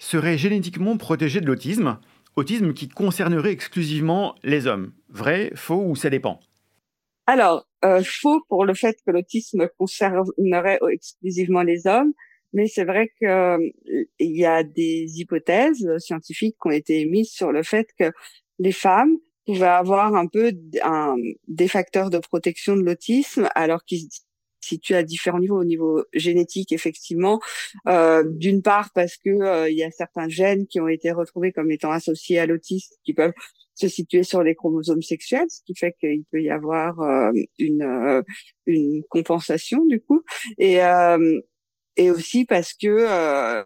seraient 0.00 0.38
génétiquement 0.38 0.96
protégées 0.96 1.40
de 1.40 1.46
l'autisme, 1.46 2.00
autisme 2.34 2.72
qui 2.72 2.88
concernerait 2.88 3.52
exclusivement 3.52 4.34
les 4.42 4.66
hommes. 4.66 4.92
Vrai, 5.10 5.52
faux 5.54 5.84
ou 5.86 5.94
ça 5.94 6.10
dépend? 6.10 6.40
Alors, 7.26 7.68
euh, 7.84 8.02
faux 8.02 8.40
pour 8.48 8.64
le 8.64 8.74
fait 8.74 8.96
que 9.06 9.12
l'autisme 9.12 9.68
concernerait 9.78 10.80
exclusivement 10.90 11.62
les 11.62 11.86
hommes, 11.86 12.12
mais 12.52 12.66
c'est 12.66 12.84
vrai 12.84 13.12
qu'il 13.18 13.28
euh, 13.28 13.70
y 14.18 14.44
a 14.44 14.64
des 14.64 15.20
hypothèses 15.20 15.86
scientifiques 15.98 16.56
qui 16.60 16.68
ont 16.68 16.72
été 16.72 17.00
émises 17.00 17.30
sur 17.30 17.52
le 17.52 17.62
fait 17.62 17.88
que 17.96 18.10
les 18.58 18.72
femmes 18.72 19.16
pouvaient 19.46 19.66
avoir 19.66 20.14
un 20.14 20.26
peu 20.26 20.52
des 21.46 21.68
facteurs 21.68 22.10
de 22.10 22.18
protection 22.18 22.74
de 22.74 22.82
l'autisme 22.82 23.48
alors 23.54 23.84
qu'ils 23.84 24.08
situe 24.60 24.94
à 24.94 25.02
différents 25.02 25.40
niveaux, 25.40 25.60
au 25.60 25.64
niveau 25.64 26.04
génétique 26.12 26.72
effectivement, 26.72 27.40
euh, 27.88 28.24
d'une 28.26 28.62
part 28.62 28.90
parce 28.94 29.16
que 29.16 29.30
euh, 29.30 29.70
il 29.70 29.76
y 29.76 29.84
a 29.84 29.90
certains 29.90 30.28
gènes 30.28 30.66
qui 30.66 30.80
ont 30.80 30.88
été 30.88 31.12
retrouvés 31.12 31.52
comme 31.52 31.70
étant 31.70 31.90
associés 31.90 32.38
à 32.38 32.46
l'autisme, 32.46 32.94
qui 33.04 33.14
peuvent 33.14 33.32
se 33.80 33.88
situer 33.88 34.22
sur 34.22 34.42
les 34.42 34.54
chromosomes 34.54 35.02
sexuels, 35.02 35.46
ce 35.48 35.62
qui 35.64 35.74
fait 35.74 35.94
qu'il 35.98 36.24
peut 36.30 36.42
y 36.42 36.50
avoir 36.50 37.00
euh, 37.00 37.32
une 37.58 37.82
euh, 37.82 38.22
une 38.66 39.02
compensation 39.08 39.84
du 39.86 40.00
coup, 40.00 40.22
et 40.58 40.82
euh, 40.84 41.40
et 41.96 42.10
aussi 42.10 42.44
parce 42.44 42.74
que 42.74 43.64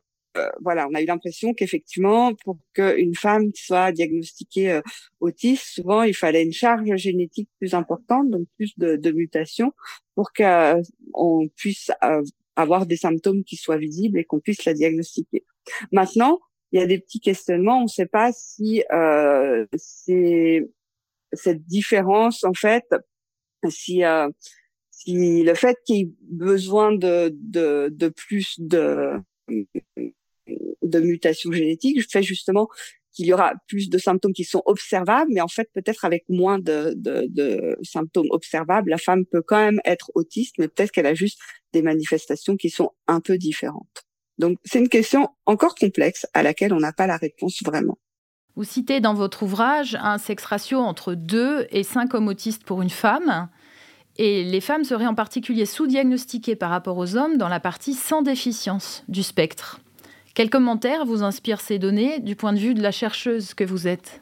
voilà, 0.61 0.89
on 0.89 0.95
a 0.95 1.03
eu 1.03 1.07
l'impression 1.07 1.55
qu'effectivement, 1.55 2.35
pour 2.45 2.59
qu'une 2.75 3.15
femme 3.15 3.51
soit 3.55 3.93
diagnostiquée 3.93 4.73
euh, 4.73 4.83
autiste, 5.21 5.65
souvent 5.67 6.03
il 6.03 6.15
fallait 6.15 6.43
une 6.43 6.53
charge 6.53 6.97
génétique 6.97 7.49
plus 7.59 7.75
importante, 7.75 8.31
donc 8.31 8.47
plus 8.57 8.77
de, 8.79 8.97
de 8.97 9.11
mutations, 9.13 9.73
pour 10.15 10.33
qu'on 10.33 11.49
puisse 11.57 11.91
euh, 12.03 12.23
avoir 12.57 12.87
des 12.87 12.97
symptômes 12.97 13.45
qui 13.45 13.57
soient 13.57 13.79
visibles 13.79 14.19
et 14.19 14.25
qu'on 14.25 14.41
puisse 14.41 14.65
la 14.65 14.75
diagnostiquer. 14.75 15.45
Maintenant, 15.93 16.41
il 16.73 16.81
y 16.81 16.83
a 16.83 16.87
des 16.87 16.99
petits 16.99 17.21
questionnements. 17.21 17.79
On 17.81 17.85
ne 17.85 17.89
sait 17.89 18.07
pas 18.07 18.33
si 18.33 18.83
c'est 19.77 20.69
cette 21.33 21.65
différence, 21.67 22.45
en 22.45 22.55
fait, 22.55 22.85
si 23.69 24.03
si 24.91 25.43
le 25.43 25.55
fait 25.55 25.77
qu'il 25.85 25.97
y 25.97 26.01
ait 26.01 26.13
besoin 26.23 26.93
de, 26.93 27.31
de, 27.35 27.89
de 27.93 28.09
plus 28.09 28.55
de 28.59 29.21
de 30.47 31.01
mutation 31.01 31.53
génétique 31.53 32.11
fait 32.11 32.23
justement 32.23 32.69
qu'il 33.15 33.27
y 33.27 33.33
aura 33.33 33.53
plus 33.69 33.89
de 33.89 33.97
symptômes 33.97 34.33
qui 34.33 34.45
sont 34.45 34.63
observables, 34.67 35.31
mais 35.33 35.41
en 35.41 35.49
fait 35.49 35.71
peut-être 35.73 36.05
avec 36.05 36.25
moins 36.29 36.59
de, 36.59 36.95
de, 36.97 37.79
symptômes 37.83 38.27
observables, 38.31 38.91
la 38.91 38.99
femme 38.99 39.25
peut 39.25 39.43
quand 39.43 39.59
même 39.59 39.81
être 39.85 40.11
autiste, 40.15 40.57
mais 40.59 40.69
peut-être 40.69 40.91
qu'elle 40.91 41.07
a 41.07 41.15
juste 41.15 41.39
des 41.73 41.83
manifestations 41.83 42.57
qui 42.57 42.71
sont 42.71 42.91
un 43.07 43.21
peu 43.21 43.39
différentes. 43.39 44.03
Donc 44.39 44.59
c'est 44.65 44.81
une 44.81 44.89
question 44.89 45.29
encore 45.47 45.77
complexe 45.77 46.27
à 46.35 46.43
laquelle 46.43 46.73
on 46.73 46.81
n'a 46.81 46.93
pas 46.93 47.07
la 47.07 47.17
réponse 47.17 47.63
vraiment. 47.65 47.99
Vous 48.57 48.65
citez 48.65 49.01
dans 49.01 49.15
votre 49.15 49.45
ouvrage 49.45 49.97
un 50.01 50.19
sexe 50.19 50.45
ratio 50.45 50.79
entre 50.79 51.15
2 51.15 51.67
et 51.71 51.83
5 51.83 52.15
hommes 52.15 52.29
autistes 52.29 52.65
pour 52.65 52.83
une 52.83 52.91
femme. 52.91 53.49
Et 54.17 54.45
les 54.45 54.61
femmes 54.61 54.85
seraient 54.85 55.07
en 55.07 55.15
particulier 55.17 55.67
sous-diagnostiquées 55.67 56.55
par 56.55 56.71
rapport 56.71 56.99
aux 56.99 57.17
hommes 57.17 57.37
dans 57.37 57.49
la 57.49 57.59
partie 57.59 57.95
sans 57.95 58.23
déficience 58.23 59.03
du 59.09 59.25
spectre. 59.25 59.81
Quel 60.35 60.51
commentaire 60.51 61.07
vous 61.07 61.23
inspire 61.23 61.61
ces 61.61 61.79
données 61.79 62.19
du 62.19 62.35
point 62.35 62.53
de 62.53 62.59
vue 62.59 62.75
de 62.75 62.83
la 62.83 62.91
chercheuse 62.91 63.55
que 63.55 63.63
vous 63.63 63.87
êtes? 63.87 64.21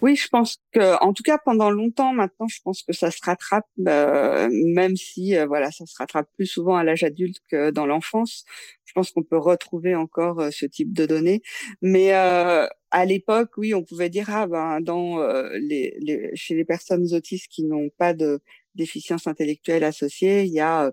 Oui, 0.00 0.16
je 0.16 0.26
pense 0.28 0.56
que, 0.72 1.00
en 1.04 1.12
tout 1.12 1.22
cas, 1.22 1.38
pendant 1.38 1.70
longtemps 1.70 2.12
maintenant, 2.12 2.48
je 2.48 2.60
pense 2.64 2.82
que 2.82 2.92
ça 2.92 3.10
se 3.10 3.18
rattrape, 3.22 3.66
euh, 3.86 4.48
même 4.50 4.96
si, 4.96 5.36
euh, 5.36 5.46
voilà, 5.46 5.70
ça 5.70 5.86
se 5.86 5.94
rattrape 5.96 6.26
plus 6.34 6.46
souvent 6.46 6.74
à 6.74 6.82
l'âge 6.82 7.04
adulte 7.04 7.36
que 7.48 7.70
dans 7.70 7.86
l'enfance. 7.86 8.44
Je 8.84 8.92
pense 8.94 9.12
qu'on 9.12 9.22
peut 9.22 9.38
retrouver 9.38 9.94
encore 9.94 10.40
euh, 10.40 10.50
ce 10.50 10.66
type 10.66 10.92
de 10.92 11.06
données, 11.06 11.42
mais 11.82 12.12
à 12.12 13.04
l'époque, 13.04 13.50
oui, 13.58 13.74
on 13.74 13.84
pouvait 13.84 14.08
dire 14.08 14.28
ah 14.28 14.46
ben 14.46 14.80
dans 14.80 15.18
les, 15.52 15.96
les, 16.00 16.30
chez 16.34 16.54
les 16.54 16.64
personnes 16.64 17.06
autistes 17.14 17.48
qui 17.48 17.64
n'ont 17.64 17.88
pas 17.96 18.12
de 18.14 18.40
déficience 18.74 19.26
intellectuelle 19.26 19.84
associée, 19.84 20.44
il 20.44 20.52
y 20.52 20.60
a 20.60 20.92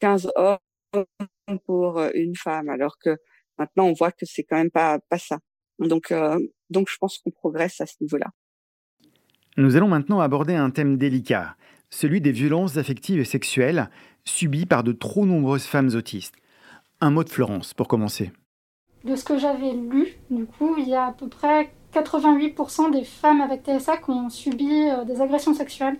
15 0.00 0.30
hommes 0.36 0.58
pour 1.64 1.98
euh, 1.98 2.10
une 2.14 2.36
femme, 2.36 2.68
alors 2.68 2.96
que 2.98 3.16
maintenant 3.58 3.86
on 3.86 3.92
voit 3.92 4.12
que 4.12 4.26
c'est 4.26 4.44
quand 4.44 4.56
même 4.56 4.70
pas 4.70 4.98
pas 5.08 5.18
ça. 5.18 5.38
Donc 5.78 6.12
euh, 6.12 6.38
donc 6.70 6.88
je 6.90 6.96
pense 6.98 7.18
qu'on 7.18 7.30
progresse 7.30 7.80
à 7.80 7.86
ce 7.86 7.94
niveau-là. 8.00 8.26
Nous 9.56 9.76
allons 9.76 9.88
maintenant 9.88 10.20
aborder 10.20 10.54
un 10.54 10.70
thème 10.70 10.98
délicat, 10.98 11.56
celui 11.90 12.20
des 12.20 12.32
violences 12.32 12.76
affectives 12.76 13.20
et 13.20 13.24
sexuelles 13.24 13.88
subies 14.24 14.66
par 14.66 14.82
de 14.84 14.92
trop 14.92 15.24
nombreuses 15.24 15.64
femmes 15.64 15.90
autistes. 15.94 16.34
Un 17.00 17.10
mot 17.10 17.24
de 17.24 17.30
Florence 17.30 17.74
pour 17.74 17.88
commencer. 17.88 18.32
De 19.04 19.14
ce 19.16 19.24
que 19.24 19.38
j'avais 19.38 19.72
lu, 19.72 20.16
du 20.30 20.46
coup, 20.46 20.74
il 20.78 20.88
y 20.88 20.94
a 20.94 21.06
à 21.06 21.12
peu 21.12 21.28
près 21.28 21.70
88% 21.94 22.90
des 22.90 23.04
femmes 23.04 23.40
avec 23.40 23.62
TSA 23.64 23.98
qui 23.98 24.10
ont 24.10 24.28
subi 24.28 24.88
euh, 24.88 25.04
des 25.04 25.20
agressions 25.20 25.54
sexuelles. 25.54 25.98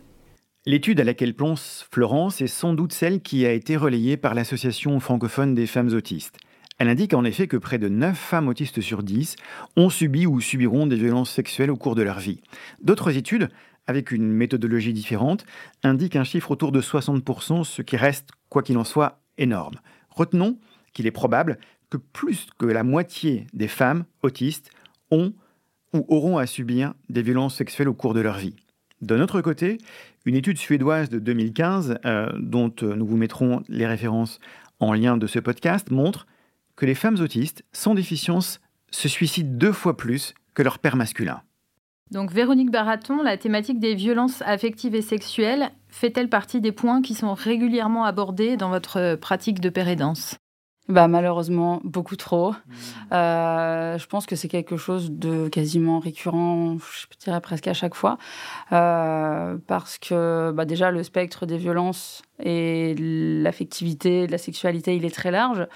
L'étude 0.68 0.98
à 0.98 1.04
laquelle 1.04 1.34
plonge 1.34 1.60
Florence 1.92 2.40
est 2.40 2.48
sans 2.48 2.74
doute 2.74 2.92
celle 2.92 3.20
qui 3.20 3.46
a 3.46 3.52
été 3.52 3.76
relayée 3.76 4.16
par 4.16 4.34
l'Association 4.34 4.98
francophone 4.98 5.54
des 5.54 5.68
femmes 5.68 5.94
autistes. 5.94 6.38
Elle 6.78 6.88
indique 6.88 7.14
en 7.14 7.24
effet 7.24 7.46
que 7.46 7.56
près 7.56 7.78
de 7.78 7.88
9 7.88 8.18
femmes 8.18 8.48
autistes 8.48 8.80
sur 8.80 9.04
10 9.04 9.36
ont 9.76 9.90
subi 9.90 10.26
ou 10.26 10.40
subiront 10.40 10.88
des 10.88 10.96
violences 10.96 11.30
sexuelles 11.30 11.70
au 11.70 11.76
cours 11.76 11.94
de 11.94 12.02
leur 12.02 12.18
vie. 12.18 12.40
D'autres 12.82 13.16
études, 13.16 13.48
avec 13.86 14.10
une 14.10 14.32
méthodologie 14.32 14.92
différente, 14.92 15.46
indiquent 15.84 16.16
un 16.16 16.24
chiffre 16.24 16.50
autour 16.50 16.72
de 16.72 16.80
60%, 16.80 17.62
ce 17.62 17.82
qui 17.82 17.96
reste, 17.96 18.30
quoi 18.48 18.64
qu'il 18.64 18.76
en 18.76 18.82
soit, 18.82 19.20
énorme. 19.38 19.76
Retenons 20.10 20.58
qu'il 20.92 21.06
est 21.06 21.12
probable 21.12 21.58
que 21.90 21.96
plus 21.96 22.48
que 22.58 22.66
la 22.66 22.82
moitié 22.82 23.46
des 23.52 23.68
femmes 23.68 24.04
autistes 24.24 24.72
ont 25.12 25.32
ou 25.94 26.04
auront 26.08 26.38
à 26.38 26.46
subir 26.46 26.92
des 27.08 27.22
violences 27.22 27.54
sexuelles 27.54 27.88
au 27.88 27.94
cours 27.94 28.14
de 28.14 28.20
leur 28.20 28.36
vie. 28.36 28.56
De 29.02 29.14
notre 29.14 29.42
côté, 29.42 29.76
une 30.26 30.34
étude 30.34 30.58
suédoise 30.58 31.08
de 31.08 31.18
2015, 31.18 31.98
euh, 32.04 32.28
dont 32.38 32.72
euh, 32.82 32.94
nous 32.94 33.06
vous 33.06 33.16
mettrons 33.16 33.62
les 33.68 33.86
références 33.86 34.40
en 34.80 34.92
lien 34.92 35.16
de 35.16 35.26
ce 35.26 35.38
podcast, 35.38 35.90
montre 35.90 36.26
que 36.74 36.84
les 36.84 36.94
femmes 36.94 37.18
autistes 37.20 37.64
sans 37.72 37.94
déficience 37.94 38.60
se 38.90 39.08
suicident 39.08 39.56
deux 39.56 39.72
fois 39.72 39.96
plus 39.96 40.34
que 40.52 40.62
leur 40.62 40.78
père 40.78 40.96
masculin. 40.96 41.40
Donc 42.10 42.30
Véronique 42.30 42.70
Baraton, 42.70 43.22
la 43.22 43.36
thématique 43.36 43.80
des 43.80 43.94
violences 43.94 44.42
affectives 44.42 44.94
et 44.94 45.02
sexuelles 45.02 45.70
fait-elle 45.88 46.28
partie 46.28 46.60
des 46.60 46.72
points 46.72 47.02
qui 47.02 47.14
sont 47.14 47.34
régulièrement 47.34 48.04
abordés 48.04 48.56
dans 48.56 48.68
votre 48.68 49.16
pratique 49.16 49.60
de 49.60 49.70
père 49.70 49.88
bah, 50.88 51.08
malheureusement, 51.08 51.80
beaucoup 51.82 52.14
trop. 52.14 52.52
Mmh. 52.52 52.74
Euh, 53.12 53.98
je 53.98 54.06
pense 54.06 54.24
que 54.24 54.36
c'est 54.36 54.46
quelque 54.46 54.76
chose 54.76 55.10
de 55.10 55.48
quasiment 55.48 55.98
récurrent, 55.98 56.76
je 56.78 57.06
dirais 57.18 57.40
presque 57.40 57.66
à 57.66 57.74
chaque 57.74 57.96
fois. 57.96 58.18
Euh, 58.70 59.56
parce 59.66 59.98
que 59.98 60.52
bah, 60.54 60.64
déjà, 60.64 60.92
le 60.92 61.02
spectre 61.02 61.44
des 61.44 61.56
violences 61.56 62.22
et 62.38 62.94
l'affectivité, 62.98 64.28
la 64.28 64.38
sexualité, 64.38 64.94
il 64.94 65.04
est 65.04 65.14
très 65.14 65.32
large. 65.32 65.66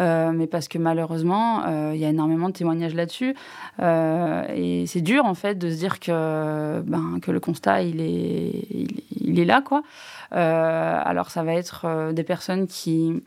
Euh, 0.00 0.32
mais 0.32 0.48
parce 0.48 0.66
que 0.66 0.78
malheureusement, 0.78 1.92
il 1.92 1.98
y 1.98 2.04
a 2.04 2.08
énormément 2.08 2.48
de 2.48 2.54
témoignages 2.54 2.94
là-dessus. 2.94 3.36
et 3.80 4.84
c'est 4.88 5.00
dur, 5.00 5.26
en 5.26 5.34
fait, 5.34 5.56
de 5.56 5.70
se 5.70 5.76
dire 5.76 6.00
que, 6.00 6.80
ben, 6.80 7.20
que 7.22 7.30
le 7.30 7.38
constat, 7.38 7.82
il 7.82 8.00
est, 8.00 8.66
il, 8.70 9.02
il 9.20 9.38
est 9.38 9.44
là, 9.44 9.62
quoi. 9.62 9.82
alors, 10.32 11.30
ça 11.30 11.44
va 11.44 11.52
être 11.52 12.12
des 12.12 12.24
personnes 12.24 12.66
qui 12.66 13.22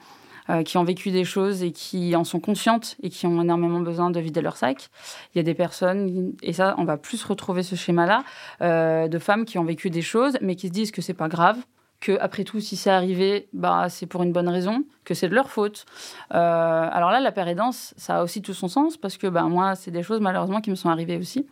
euh, 0.49 0.63
qui 0.63 0.77
ont 0.77 0.83
vécu 0.83 1.11
des 1.11 1.25
choses 1.25 1.61
et 1.61 1.71
qui 1.71 2.15
en 2.15 2.23
sont 2.23 2.39
conscientes 2.39 2.97
et 3.03 3.09
qui 3.09 3.27
ont 3.27 3.39
énormément 3.39 3.81
besoin 3.81 4.09
de 4.09 4.19
vider 4.19 4.41
leur 4.41 4.57
sac. 4.57 4.89
Il 5.33 5.37
y 5.37 5.41
a 5.41 5.43
des 5.43 5.53
personnes, 5.53 6.33
et 6.41 6.53
ça, 6.53 6.73
on 6.79 6.85
va 6.85 6.97
plus 6.97 7.23
retrouver 7.23 7.61
ce 7.61 7.75
schéma-là, 7.75 8.23
euh, 8.61 9.07
de 9.07 9.19
femmes 9.19 9.45
qui 9.45 9.59
ont 9.59 9.63
vécu 9.63 9.91
des 9.91 10.01
choses, 10.01 10.37
mais 10.41 10.55
qui 10.55 10.69
se 10.69 10.73
disent 10.73 10.89
que 10.89 11.03
c'est 11.03 11.13
pas 11.13 11.27
grave, 11.27 11.57
que 11.99 12.17
après 12.19 12.45
tout, 12.45 12.59
si 12.61 12.77
c'est 12.77 12.89
arrivé, 12.89 13.47
bah, 13.53 13.87
c'est 13.89 14.07
pour 14.07 14.23
une 14.23 14.31
bonne 14.31 14.47
raison, 14.47 14.85
que 15.03 15.13
c'est 15.13 15.29
de 15.29 15.35
leur 15.35 15.51
faute. 15.51 15.85
Euh, 16.33 16.89
alors 16.91 17.11
là, 17.11 17.19
la 17.19 17.31
pérédance, 17.31 17.93
ça 17.97 18.19
a 18.19 18.23
aussi 18.23 18.41
tout 18.41 18.55
son 18.55 18.69
sens 18.69 18.97
parce 18.97 19.17
que 19.17 19.27
bah, 19.27 19.43
moi, 19.43 19.75
c'est 19.75 19.91
des 19.91 20.01
choses 20.01 20.19
malheureusement 20.19 20.61
qui 20.61 20.71
me 20.71 20.75
sont 20.75 20.89
arrivées 20.89 21.17
aussi. 21.17 21.45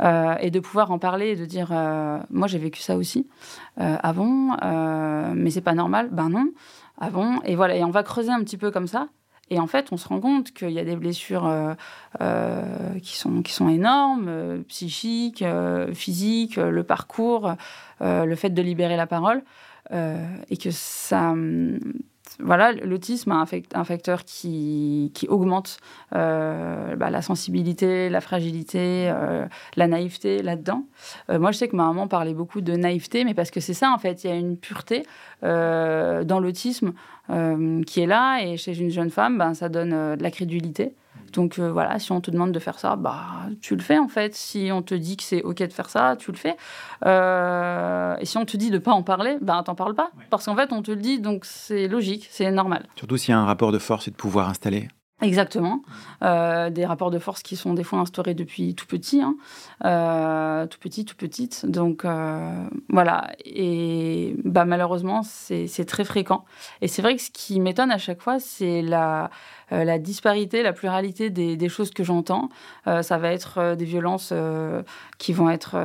et 0.00 0.50
de 0.50 0.60
pouvoir 0.60 0.90
en 0.90 0.98
parler 0.98 1.30
et 1.32 1.36
de 1.36 1.44
dire, 1.44 1.70
moi 2.30 2.46
j'ai 2.46 2.58
vécu 2.58 2.80
ça 2.80 2.96
aussi 2.96 3.26
avant, 3.76 4.56
mais 5.34 5.50
c'est 5.50 5.60
pas 5.60 5.74
normal, 5.74 6.08
ben 6.12 6.30
non. 6.30 6.48
Ah 7.00 7.10
bon? 7.10 7.40
Et 7.44 7.56
voilà, 7.56 7.76
et 7.76 7.84
on 7.84 7.90
va 7.90 8.02
creuser 8.02 8.30
un 8.30 8.40
petit 8.40 8.56
peu 8.56 8.70
comme 8.70 8.86
ça. 8.86 9.08
Et 9.50 9.58
en 9.58 9.66
fait, 9.66 9.88
on 9.92 9.96
se 9.96 10.08
rend 10.08 10.20
compte 10.20 10.52
qu'il 10.52 10.70
y 10.70 10.78
a 10.78 10.84
des 10.84 10.96
blessures 10.96 11.46
euh, 11.46 11.74
euh, 12.20 12.98
qui, 13.02 13.16
sont, 13.16 13.42
qui 13.42 13.52
sont 13.52 13.68
énormes, 13.68 14.26
euh, 14.28 14.62
psychiques, 14.68 15.44
physiques, 15.94 16.56
le 16.56 16.82
parcours, 16.82 17.54
le 18.00 18.34
fait 18.34 18.50
de 18.50 18.62
libérer 18.62 18.96
la 18.96 19.06
parole, 19.06 19.42
et 19.92 20.56
que 20.56 20.70
ça, 20.70 21.30
hum, 21.30 21.78
voilà, 22.40 22.72
l'autisme 22.72 23.32
a 23.32 23.44
un, 23.74 23.84
facteur 23.84 24.24
qui, 24.24 25.10
augmente 25.28 25.78
euh, 26.14 26.94
bah, 26.94 27.10
la 27.10 27.20
sensibilité, 27.20 28.08
la 28.08 28.20
fragilité, 28.20 29.10
euh, 29.10 29.46
la 29.76 29.88
naïveté 29.88 30.42
là-dedans. 30.42 30.84
Euh, 31.30 31.38
moi, 31.40 31.50
je 31.50 31.58
sais 31.58 31.68
que 31.68 31.74
ma 31.74 31.86
maman 31.86 32.06
parlait 32.06 32.34
beaucoup 32.34 32.60
de 32.60 32.74
naïveté, 32.74 33.24
mais 33.24 33.34
parce 33.34 33.50
que 33.50 33.60
c'est 33.60 33.74
ça, 33.74 33.90
en 33.92 33.98
fait, 33.98 34.22
il 34.22 34.30
y 34.30 34.32
a 34.32 34.36
une 34.36 34.56
pureté 34.56 35.04
dans 35.42 36.40
l'autisme 36.40 36.92
qui 37.86 38.00
est 38.00 38.06
là, 38.06 38.40
et 38.40 38.56
chez 38.56 38.78
une 38.78 38.90
jeune 38.90 39.10
femme, 39.10 39.38
ben, 39.38 39.54
ça 39.54 39.68
donne 39.68 40.16
de 40.16 40.22
la 40.22 40.30
crédulité. 40.30 40.94
Donc 41.32 41.58
euh, 41.58 41.70
voilà, 41.70 41.98
si 41.98 42.12
on 42.12 42.20
te 42.20 42.30
demande 42.30 42.52
de 42.52 42.58
faire 42.58 42.78
ça, 42.78 42.96
bah 42.96 43.24
tu 43.60 43.76
le 43.76 43.82
fais 43.82 43.98
en 43.98 44.08
fait. 44.08 44.34
Si 44.34 44.70
on 44.72 44.82
te 44.82 44.94
dit 44.94 45.16
que 45.16 45.22
c'est 45.22 45.42
ok 45.42 45.62
de 45.62 45.72
faire 45.72 45.90
ça, 45.90 46.16
tu 46.16 46.32
le 46.32 46.36
fais. 46.36 46.56
Euh, 47.06 48.16
et 48.18 48.24
si 48.24 48.36
on 48.38 48.44
te 48.44 48.56
dit 48.56 48.70
de 48.70 48.78
pas 48.78 48.92
en 48.92 49.02
parler, 49.02 49.36
bah 49.40 49.62
t'en 49.64 49.74
parles 49.74 49.94
pas, 49.94 50.10
parce 50.30 50.46
qu'en 50.46 50.56
fait 50.56 50.72
on 50.72 50.82
te 50.82 50.90
le 50.90 50.98
dit, 50.98 51.20
donc 51.20 51.44
c'est 51.44 51.88
logique, 51.88 52.28
c'est 52.30 52.50
normal. 52.50 52.86
Surtout 52.96 53.16
s'il 53.16 53.30
y 53.30 53.34
a 53.34 53.38
un 53.38 53.46
rapport 53.46 53.72
de 53.72 53.78
force 53.78 54.08
et 54.08 54.10
de 54.10 54.16
pouvoir 54.16 54.48
installé. 54.48 54.88
Exactement. 55.20 55.82
Euh, 56.22 56.70
des 56.70 56.86
rapports 56.86 57.10
de 57.10 57.18
force 57.18 57.42
qui 57.42 57.56
sont 57.56 57.74
des 57.74 57.82
fois 57.82 57.98
instaurés 57.98 58.34
depuis 58.34 58.74
tout 58.74 58.86
petit, 58.86 59.20
hein. 59.20 59.36
tout 60.70 60.78
petit, 60.78 61.04
tout 61.04 61.16
petite. 61.16 61.66
Donc 61.66 62.04
voilà. 62.88 63.30
Et 63.44 64.36
bah, 64.44 64.64
malheureusement, 64.64 65.22
c'est 65.22 65.84
très 65.86 66.04
fréquent. 66.04 66.44
Et 66.80 66.88
c'est 66.88 67.02
vrai 67.02 67.16
que 67.16 67.22
ce 67.22 67.30
qui 67.30 67.60
m'étonne 67.60 67.90
à 67.90 67.98
chaque 67.98 68.22
fois, 68.22 68.38
c'est 68.38 68.82
la, 68.82 69.30
euh, 69.72 69.84
la 69.84 69.98
disparité, 69.98 70.62
la 70.62 70.72
pluralité 70.72 71.30
des, 71.30 71.68
choses 71.68 71.90
que 71.90 72.02
j'entends. 72.02 72.48
Euh, 72.86 73.02
ça 73.02 73.18
va 73.18 73.32
être 73.32 73.58
euh, 73.58 73.74
des 73.74 73.84
violences 73.84 74.32
qui 75.18 75.32
vont 75.32 75.50
être, 75.50 75.76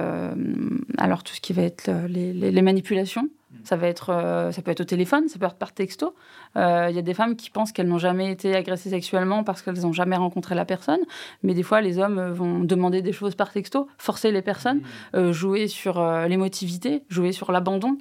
alors 0.97 1.23
tout 1.23 1.33
ce 1.33 1.41
qui 1.41 1.53
va 1.53 1.63
être 1.63 1.89
les 2.07 2.61
manipulations. 2.61 3.27
Ça, 3.63 3.75
va 3.75 3.87
être, 3.87 4.09
euh, 4.09 4.51
ça 4.51 4.61
peut 4.61 4.71
être 4.71 4.81
au 4.81 4.85
téléphone, 4.85 5.27
ça 5.27 5.39
peut 5.39 5.45
être 5.45 5.55
par 5.55 5.73
texto. 5.73 6.13
Il 6.55 6.61
euh, 6.61 6.89
y 6.91 6.99
a 6.99 7.01
des 7.01 7.13
femmes 7.13 7.35
qui 7.35 7.49
pensent 7.49 7.71
qu'elles 7.71 7.87
n'ont 7.87 7.97
jamais 7.97 8.31
été 8.31 8.55
agressées 8.55 8.89
sexuellement 8.89 9.43
parce 9.43 9.61
qu'elles 9.61 9.81
n'ont 9.81 9.93
jamais 9.93 10.17
rencontré 10.17 10.55
la 10.55 10.65
personne. 10.65 10.99
Mais 11.43 11.53
des 11.53 11.63
fois, 11.63 11.81
les 11.81 11.97
hommes 11.97 12.31
vont 12.31 12.59
demander 12.59 13.01
des 13.01 13.13
choses 13.13 13.35
par 13.35 13.51
texto, 13.51 13.87
forcer 13.97 14.31
les 14.31 14.41
personnes, 14.41 14.81
euh, 15.15 15.31
jouer 15.33 15.67
sur 15.67 16.03
l'émotivité, 16.27 17.03
jouer 17.09 17.31
sur 17.31 17.51
l'abandon, 17.51 17.97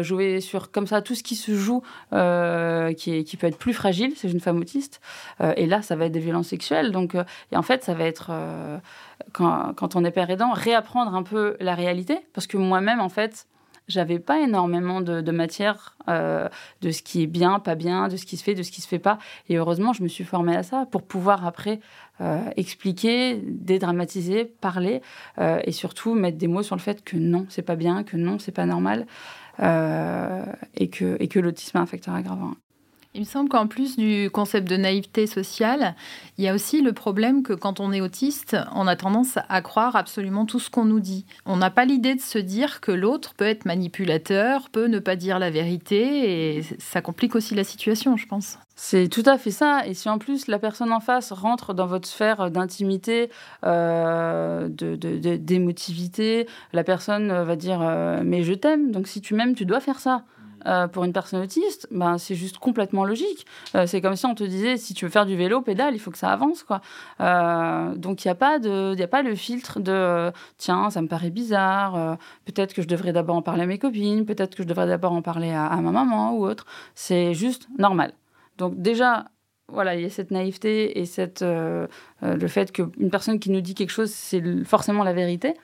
jouer 0.00 0.40
sur 0.40 0.70
comme 0.70 0.86
ça 0.86 1.02
tout 1.02 1.14
ce 1.14 1.22
qui 1.22 1.36
se 1.36 1.54
joue 1.54 1.82
qui, 2.96 3.24
qui 3.24 3.36
peut 3.36 3.46
être 3.46 3.58
plus 3.58 3.74
fragile 3.74 4.12
c'est 4.16 4.30
une 4.30 4.40
femme 4.40 4.58
autiste. 4.58 5.00
et 5.56 5.66
là, 5.66 5.82
ça 5.82 5.96
va 5.96 6.06
être 6.06 6.12
des 6.12 6.20
violences 6.20 6.48
sexuelles. 6.48 6.90
Donc, 6.92 7.14
et 7.14 7.56
en 7.56 7.62
fait, 7.62 7.84
ça 7.84 7.94
va 7.94 8.04
être 8.04 8.30
quand, 9.32 9.74
quand 9.74 9.96
on 9.96 10.04
est 10.04 10.10
père 10.10 10.30
aidant, 10.30 10.52
réapprendre 10.52 11.14
un 11.14 11.22
peu 11.22 11.56
la 11.60 11.74
réalité. 11.74 12.18
Parce 12.32 12.46
que 12.46 12.56
moi-même, 12.56 13.00
en 13.00 13.08
fait, 13.08 13.46
j'avais 13.88 14.18
pas 14.18 14.40
énormément 14.40 15.00
de, 15.00 15.30
matière 15.30 15.96
euh, 16.08 16.48
de 16.80 16.90
ce 16.90 17.02
qui 17.02 17.22
est 17.22 17.26
bien, 17.26 17.58
pas 17.58 17.74
bien, 17.74 18.08
de 18.08 18.16
ce 18.16 18.26
qui 18.26 18.36
se 18.36 18.44
fait, 18.44 18.54
de 18.54 18.62
ce 18.62 18.70
qui 18.70 18.80
se 18.80 18.88
fait 18.88 18.98
pas. 18.98 19.18
Et 19.48 19.56
heureusement, 19.56 19.92
je 19.92 20.02
me 20.02 20.08
suis 20.08 20.24
formée 20.24 20.56
à 20.56 20.62
ça 20.62 20.86
pour 20.90 21.02
pouvoir 21.02 21.46
après 21.46 21.80
euh, 22.20 22.40
expliquer, 22.56 23.40
dédramatiser, 23.44 24.44
parler 24.44 25.02
euh, 25.38 25.60
et 25.64 25.72
surtout 25.72 26.14
mettre 26.14 26.38
des 26.38 26.48
mots 26.48 26.62
sur 26.62 26.76
le 26.76 26.80
fait 26.80 27.04
que 27.04 27.16
non, 27.16 27.46
c'est 27.48 27.62
pas 27.62 27.76
bien, 27.76 28.02
que 28.02 28.16
non, 28.16 28.38
c'est 28.38 28.52
pas 28.52 28.66
normal 28.66 29.06
et 29.58 30.90
que, 30.90 31.16
et 31.18 31.28
que 31.28 31.38
l'autisme 31.38 31.78
est 31.78 31.80
un 31.80 31.86
facteur 31.86 32.14
aggravant. 32.14 32.52
Il 33.16 33.20
me 33.20 33.24
semble 33.24 33.48
qu'en 33.48 33.66
plus 33.66 33.96
du 33.96 34.28
concept 34.30 34.68
de 34.68 34.76
naïveté 34.76 35.26
sociale, 35.26 35.94
il 36.36 36.44
y 36.44 36.48
a 36.48 36.54
aussi 36.54 36.82
le 36.82 36.92
problème 36.92 37.42
que 37.42 37.54
quand 37.54 37.80
on 37.80 37.90
est 37.90 38.02
autiste, 38.02 38.58
on 38.74 38.86
a 38.86 38.94
tendance 38.94 39.38
à 39.48 39.62
croire 39.62 39.96
absolument 39.96 40.44
tout 40.44 40.58
ce 40.58 40.68
qu'on 40.68 40.84
nous 40.84 41.00
dit. 41.00 41.24
On 41.46 41.56
n'a 41.56 41.70
pas 41.70 41.86
l'idée 41.86 42.14
de 42.14 42.20
se 42.20 42.36
dire 42.38 42.82
que 42.82 42.92
l'autre 42.92 43.32
peut 43.32 43.46
être 43.46 43.64
manipulateur, 43.64 44.68
peut 44.68 44.86
ne 44.86 44.98
pas 44.98 45.16
dire 45.16 45.38
la 45.38 45.48
vérité, 45.48 46.58
et 46.58 46.62
ça 46.78 47.00
complique 47.00 47.34
aussi 47.34 47.54
la 47.54 47.64
situation, 47.64 48.18
je 48.18 48.26
pense. 48.26 48.58
C'est 48.74 49.08
tout 49.08 49.22
à 49.24 49.38
fait 49.38 49.50
ça. 49.50 49.86
Et 49.86 49.94
si 49.94 50.10
en 50.10 50.18
plus 50.18 50.46
la 50.46 50.58
personne 50.58 50.92
en 50.92 51.00
face 51.00 51.32
rentre 51.32 51.72
dans 51.72 51.86
votre 51.86 52.06
sphère 52.06 52.50
d'intimité, 52.50 53.30
euh, 53.64 54.68
d'émotivité, 54.68 56.46
la 56.74 56.84
personne 56.84 57.28
va 57.28 57.56
dire 57.56 57.80
euh, 57.80 58.20
mais 58.22 58.42
je 58.42 58.52
t'aime, 58.52 58.90
donc 58.90 59.06
si 59.06 59.22
tu 59.22 59.32
m'aimes, 59.32 59.54
tu 59.54 59.64
dois 59.64 59.80
faire 59.80 60.00
ça. 60.00 60.24
Euh, 60.64 60.88
pour 60.88 61.04
une 61.04 61.12
personne 61.12 61.42
autiste, 61.42 61.86
ben, 61.90 62.18
c'est 62.18 62.34
juste 62.34 62.58
complètement 62.58 63.04
logique. 63.04 63.46
Euh, 63.74 63.86
c'est 63.86 64.00
comme 64.00 64.16
si 64.16 64.26
on 64.26 64.34
te 64.34 64.42
disait, 64.42 64.76
si 64.76 64.94
tu 64.94 65.04
veux 65.04 65.10
faire 65.10 65.26
du 65.26 65.36
vélo, 65.36 65.60
pédale, 65.60 65.94
il 65.94 65.98
faut 65.98 66.10
que 66.10 66.18
ça 66.18 66.32
avance. 66.32 66.62
Quoi. 66.62 66.80
Euh, 67.20 67.94
donc 67.94 68.24
il 68.24 68.28
n'y 68.28 68.32
a, 68.32 68.34
pas 68.34 68.58
a 68.58 69.06
pas 69.06 69.22
le 69.22 69.34
filtre 69.34 69.80
de, 69.80 70.32
tiens, 70.56 70.90
ça 70.90 71.02
me 71.02 71.08
paraît 71.08 71.30
bizarre, 71.30 72.16
peut-être 72.44 72.74
que 72.74 72.82
je 72.82 72.88
devrais 72.88 73.12
d'abord 73.12 73.36
en 73.36 73.42
parler 73.42 73.62
à 73.62 73.66
mes 73.66 73.78
copines, 73.78 74.24
peut-être 74.24 74.56
que 74.56 74.62
je 74.62 74.68
devrais 74.68 74.86
d'abord 74.86 75.12
en 75.12 75.22
parler 75.22 75.52
à, 75.52 75.76
ma 75.76 75.90
maman 75.90 76.32
ou 76.32 76.46
autre. 76.46 76.66
C'est 76.94 77.34
juste 77.34 77.68
normal. 77.78 78.12
Donc 78.58 78.80
déjà, 78.80 79.26
voilà, 79.68 79.94
il 79.94 80.02
y 80.02 80.04
a 80.04 80.10
cette 80.10 80.30
naïveté 80.30 80.98
et 80.98 81.06
cette, 81.06 81.42
le 81.42 82.48
fait 82.48 82.72
qu'une 82.72 83.10
personne 83.10 83.38
qui 83.38 83.50
nous 83.50 83.60
dit 83.60 83.74
quelque 83.74 83.90
chose, 83.90 84.10
c'est 84.10 84.42
forcément 84.64 85.04
la 85.04 85.12
vérité. 85.12 85.54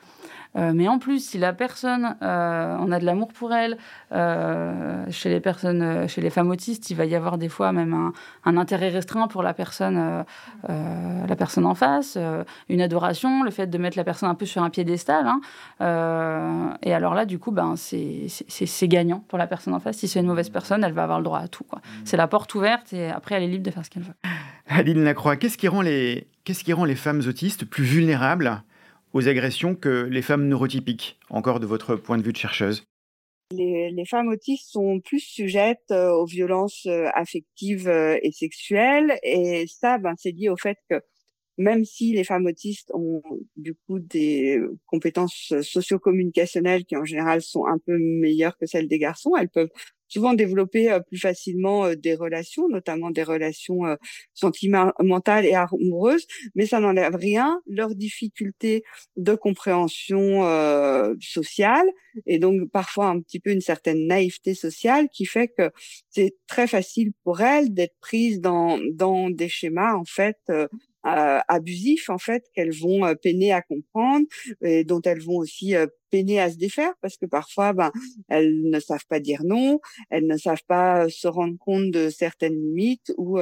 Euh, 0.56 0.72
mais 0.74 0.88
en 0.88 0.98
plus, 0.98 1.24
si 1.24 1.38
la 1.38 1.52
personne, 1.52 2.16
euh, 2.22 2.76
on 2.78 2.92
a 2.92 2.98
de 2.98 3.04
l'amour 3.04 3.32
pour 3.32 3.52
elle, 3.52 3.78
euh, 4.12 5.04
chez 5.10 5.30
les 5.30 5.40
personnes, 5.40 6.08
chez 6.08 6.20
les 6.20 6.30
femmes 6.30 6.50
autistes, 6.50 6.90
il 6.90 6.96
va 6.96 7.06
y 7.06 7.14
avoir 7.14 7.38
des 7.38 7.48
fois 7.48 7.72
même 7.72 7.94
un, 7.94 8.12
un 8.44 8.56
intérêt 8.56 8.90
restreint 8.90 9.28
pour 9.28 9.42
la 9.42 9.54
personne, 9.54 10.24
la 10.68 11.36
personne 11.36 11.66
en 11.66 11.74
face, 11.74 12.18
une 12.68 12.80
adoration, 12.80 13.42
le 13.42 13.50
fait 13.50 13.66
de 13.66 13.78
mettre 13.78 13.96
la 13.96 14.04
personne 14.04 14.28
un 14.28 14.34
peu 14.34 14.46
sur 14.46 14.62
un 14.62 14.70
piédestal. 14.70 15.26
Hein, 15.26 16.76
et 16.82 16.92
alors 16.92 17.14
là, 17.14 17.24
du 17.24 17.38
coup, 17.38 17.50
ben, 17.50 17.74
c'est 17.76 18.88
gagnant 18.88 19.24
pour 19.28 19.38
la 19.38 19.46
personne 19.46 19.74
en 19.74 19.80
face. 19.80 19.98
Si 19.98 20.08
c'est 20.08 20.20
une 20.20 20.26
mauvaise 20.26 20.50
personne, 20.50 20.84
elle 20.84 20.92
va 20.92 21.04
avoir 21.04 21.18
le 21.18 21.24
droit 21.24 21.40
à 21.40 21.48
tout. 21.48 21.66
C'est 22.04 22.16
la 22.16 22.26
porte 22.26 22.54
ouverte 22.54 22.92
et 22.92 23.10
après, 23.10 23.36
elle 23.36 23.44
est 23.44 23.48
libre 23.48 23.64
de 23.64 23.70
faire 23.70 23.84
ce 23.84 23.90
qu'elle 23.90 24.02
veut. 24.02 24.14
Aline 24.68 25.04
Lacroix, 25.04 25.36
qu'est-ce 25.36 25.58
qui, 25.58 25.68
rend 25.68 25.82
les, 25.82 26.26
qu'est-ce 26.44 26.64
qui 26.64 26.72
rend 26.72 26.84
les 26.84 26.94
femmes 26.94 27.22
autistes 27.26 27.64
plus 27.64 27.84
vulnérables? 27.84 28.62
Aux 29.12 29.28
agressions 29.28 29.74
que 29.74 30.08
les 30.10 30.22
femmes 30.22 30.48
neurotypiques, 30.48 31.18
encore 31.30 31.60
de 31.60 31.66
votre 31.66 31.96
point 31.96 32.18
de 32.18 32.22
vue 32.22 32.32
de 32.32 32.38
chercheuse? 32.38 32.84
Les, 33.52 34.04
femmes 34.06 34.28
autistes 34.28 34.70
sont 34.70 35.00
plus 35.00 35.20
sujettes 35.20 35.90
euh, 35.90 36.10
aux 36.10 36.24
violences 36.24 36.86
euh, 36.86 37.08
affectives 37.14 37.88
euh, 37.88 38.18
et 38.22 38.32
sexuelles. 38.32 39.18
Et 39.22 39.66
ça, 39.66 39.98
ben, 39.98 40.14
c'est 40.16 40.30
lié 40.30 40.48
au 40.48 40.56
fait 40.56 40.78
que 40.88 41.00
même 41.58 41.84
si 41.84 42.12
les 42.12 42.24
femmes 42.24 42.46
autistes 42.46 42.90
ont 42.94 43.22
du 43.56 43.74
coup 43.74 43.98
des 43.98 44.58
compétences 44.86 45.52
socio-communicationnelles 45.60 46.86
qui 46.86 46.96
en 46.96 47.04
général 47.04 47.42
sont 47.42 47.66
un 47.66 47.78
peu 47.78 47.98
meilleures 47.98 48.56
que 48.56 48.64
celles 48.64 48.88
des 48.88 48.98
garçons, 48.98 49.36
elles 49.38 49.50
peuvent 49.50 49.70
souvent 50.12 50.34
développer 50.34 50.92
euh, 50.92 51.00
plus 51.00 51.18
facilement 51.18 51.86
euh, 51.86 51.94
des 51.94 52.14
relations, 52.14 52.68
notamment 52.68 53.10
des 53.10 53.22
relations 53.22 53.86
euh, 53.86 53.96
sentimentales 54.34 55.46
et 55.46 55.54
amoureuses, 55.54 56.26
mais 56.54 56.66
ça 56.66 56.80
n'enlève 56.80 57.14
rien 57.16 57.60
leur 57.66 57.94
difficulté 57.94 58.82
de 59.16 59.34
compréhension 59.34 60.42
sociale 61.20 61.86
et 62.26 62.38
donc 62.38 62.70
parfois 62.70 63.06
un 63.06 63.20
petit 63.20 63.40
peu 63.40 63.50
une 63.50 63.60
certaine 63.60 64.06
naïveté 64.06 64.54
sociale 64.54 65.08
qui 65.12 65.24
fait 65.24 65.48
que 65.48 65.70
c'est 66.10 66.34
très 66.46 66.66
facile 66.66 67.12
pour 67.24 67.40
elles 67.40 67.72
d'être 67.72 67.96
prises 68.00 68.40
dans 68.40 68.78
dans 68.92 69.30
des 69.30 69.48
schémas 69.48 69.94
en 69.94 70.04
fait 70.04 70.38
euh, 70.50 70.68
abusifs 71.04 72.10
en 72.10 72.18
fait 72.18 72.44
qu'elles 72.54 72.72
vont 72.72 73.04
euh, 73.04 73.14
peiner 73.14 73.52
à 73.52 73.62
comprendre 73.62 74.26
et 74.62 74.84
dont 74.84 75.00
elles 75.02 75.20
vont 75.22 75.36
aussi 75.38 75.74
euh, 75.74 75.86
peiner 76.10 76.40
à 76.40 76.50
se 76.50 76.56
défaire 76.56 76.92
parce 77.00 77.16
que 77.16 77.26
parfois 77.26 77.72
ben 77.72 77.90
elles 78.28 78.62
ne 78.70 78.80
savent 78.80 79.06
pas 79.08 79.20
dire 79.20 79.42
non, 79.44 79.80
elles 80.10 80.26
ne 80.26 80.36
savent 80.36 80.64
pas 80.66 81.08
se 81.08 81.26
rendre 81.28 81.56
compte 81.58 81.90
de 81.90 82.10
certaines 82.10 82.54
limites 82.54 83.12
ou 83.16 83.38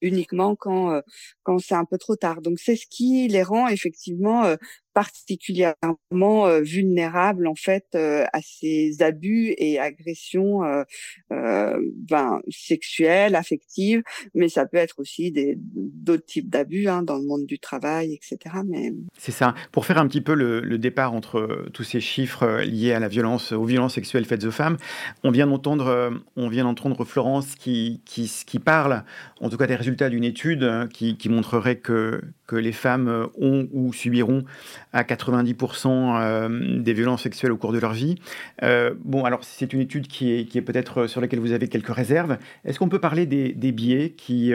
uniquement 0.00 0.56
quand 0.56 1.00
quand 1.42 1.58
c'est 1.58 1.74
un 1.74 1.84
peu 1.84 1.98
trop 1.98 2.16
tard. 2.16 2.40
Donc 2.42 2.58
c'est 2.58 2.76
ce 2.76 2.86
qui 2.88 3.28
les 3.28 3.42
rend 3.42 3.68
effectivement 3.68 4.56
particulièrement 4.94 6.46
euh, 6.46 6.60
vulnérable 6.60 7.46
en 7.46 7.54
fait 7.54 7.86
euh, 7.94 8.24
à 8.32 8.40
ces 8.42 9.02
abus 9.02 9.54
et 9.58 9.78
agressions 9.78 10.62
euh, 10.64 11.78
ben, 11.96 12.40
sexuelles, 12.50 13.34
affectives, 13.34 14.02
mais 14.34 14.48
ça 14.48 14.66
peut 14.66 14.76
être 14.76 14.98
aussi 14.98 15.32
d'autres 15.74 16.26
types 16.26 16.50
d'abus 16.50 16.88
hein, 16.88 17.02
dans 17.02 17.16
le 17.16 17.24
monde 17.24 17.46
du 17.46 17.58
travail, 17.58 18.14
etc. 18.14 18.56
Mais 18.66 18.92
c'est 19.18 19.32
ça. 19.32 19.54
Pour 19.70 19.86
faire 19.86 19.98
un 19.98 20.06
petit 20.06 20.20
peu 20.20 20.34
le, 20.34 20.62
départ 20.82 21.14
entre 21.14 21.68
tous 21.72 21.84
ces 21.84 22.00
chiffres 22.00 22.62
liés 22.62 22.92
à 22.92 22.98
la 22.98 23.06
violence, 23.06 23.52
aux 23.52 23.64
violences 23.64 23.94
sexuelles 23.94 24.24
faites 24.24 24.42
aux 24.44 24.50
femmes, 24.50 24.76
on 25.22 25.30
vient 25.30 25.46
d'entendre, 25.46 26.20
on 26.34 26.48
vient 26.48 26.64
d'entendre 26.64 27.04
Florence 27.04 27.54
qui, 27.54 28.00
qui, 28.04 28.58
parle, 28.58 29.04
en 29.40 29.48
tout 29.48 29.56
cas 29.56 29.68
des 29.68 29.76
résultats 29.76 30.08
d'une 30.08 30.24
étude 30.24 30.88
qui, 30.92 31.16
qui 31.16 31.28
montrerait 31.28 31.76
que 31.76 32.20
que 32.52 32.56
les 32.56 32.72
femmes 32.72 33.28
ont 33.40 33.66
ou 33.72 33.94
subiront 33.94 34.44
à 34.92 35.04
90% 35.04 36.82
des 36.82 36.92
violences 36.92 37.22
sexuelles 37.22 37.52
au 37.52 37.56
cours 37.56 37.72
de 37.72 37.78
leur 37.78 37.92
vie. 37.92 38.16
bon, 38.60 39.24
alors 39.24 39.44
c'est 39.44 39.72
une 39.72 39.80
étude 39.80 40.06
qui 40.06 40.32
est, 40.32 40.62
peut-être 40.62 41.06
sur 41.06 41.20
laquelle 41.20 41.40
vous 41.40 41.52
avez 41.52 41.68
quelques 41.68 41.94
réserves. 41.94 42.38
Est-ce 42.64 42.78
qu'on 42.78 42.88
peut 42.88 43.00
parler 43.00 43.26
des, 43.26 43.72
biais 43.72 44.10
qui, 44.10 44.52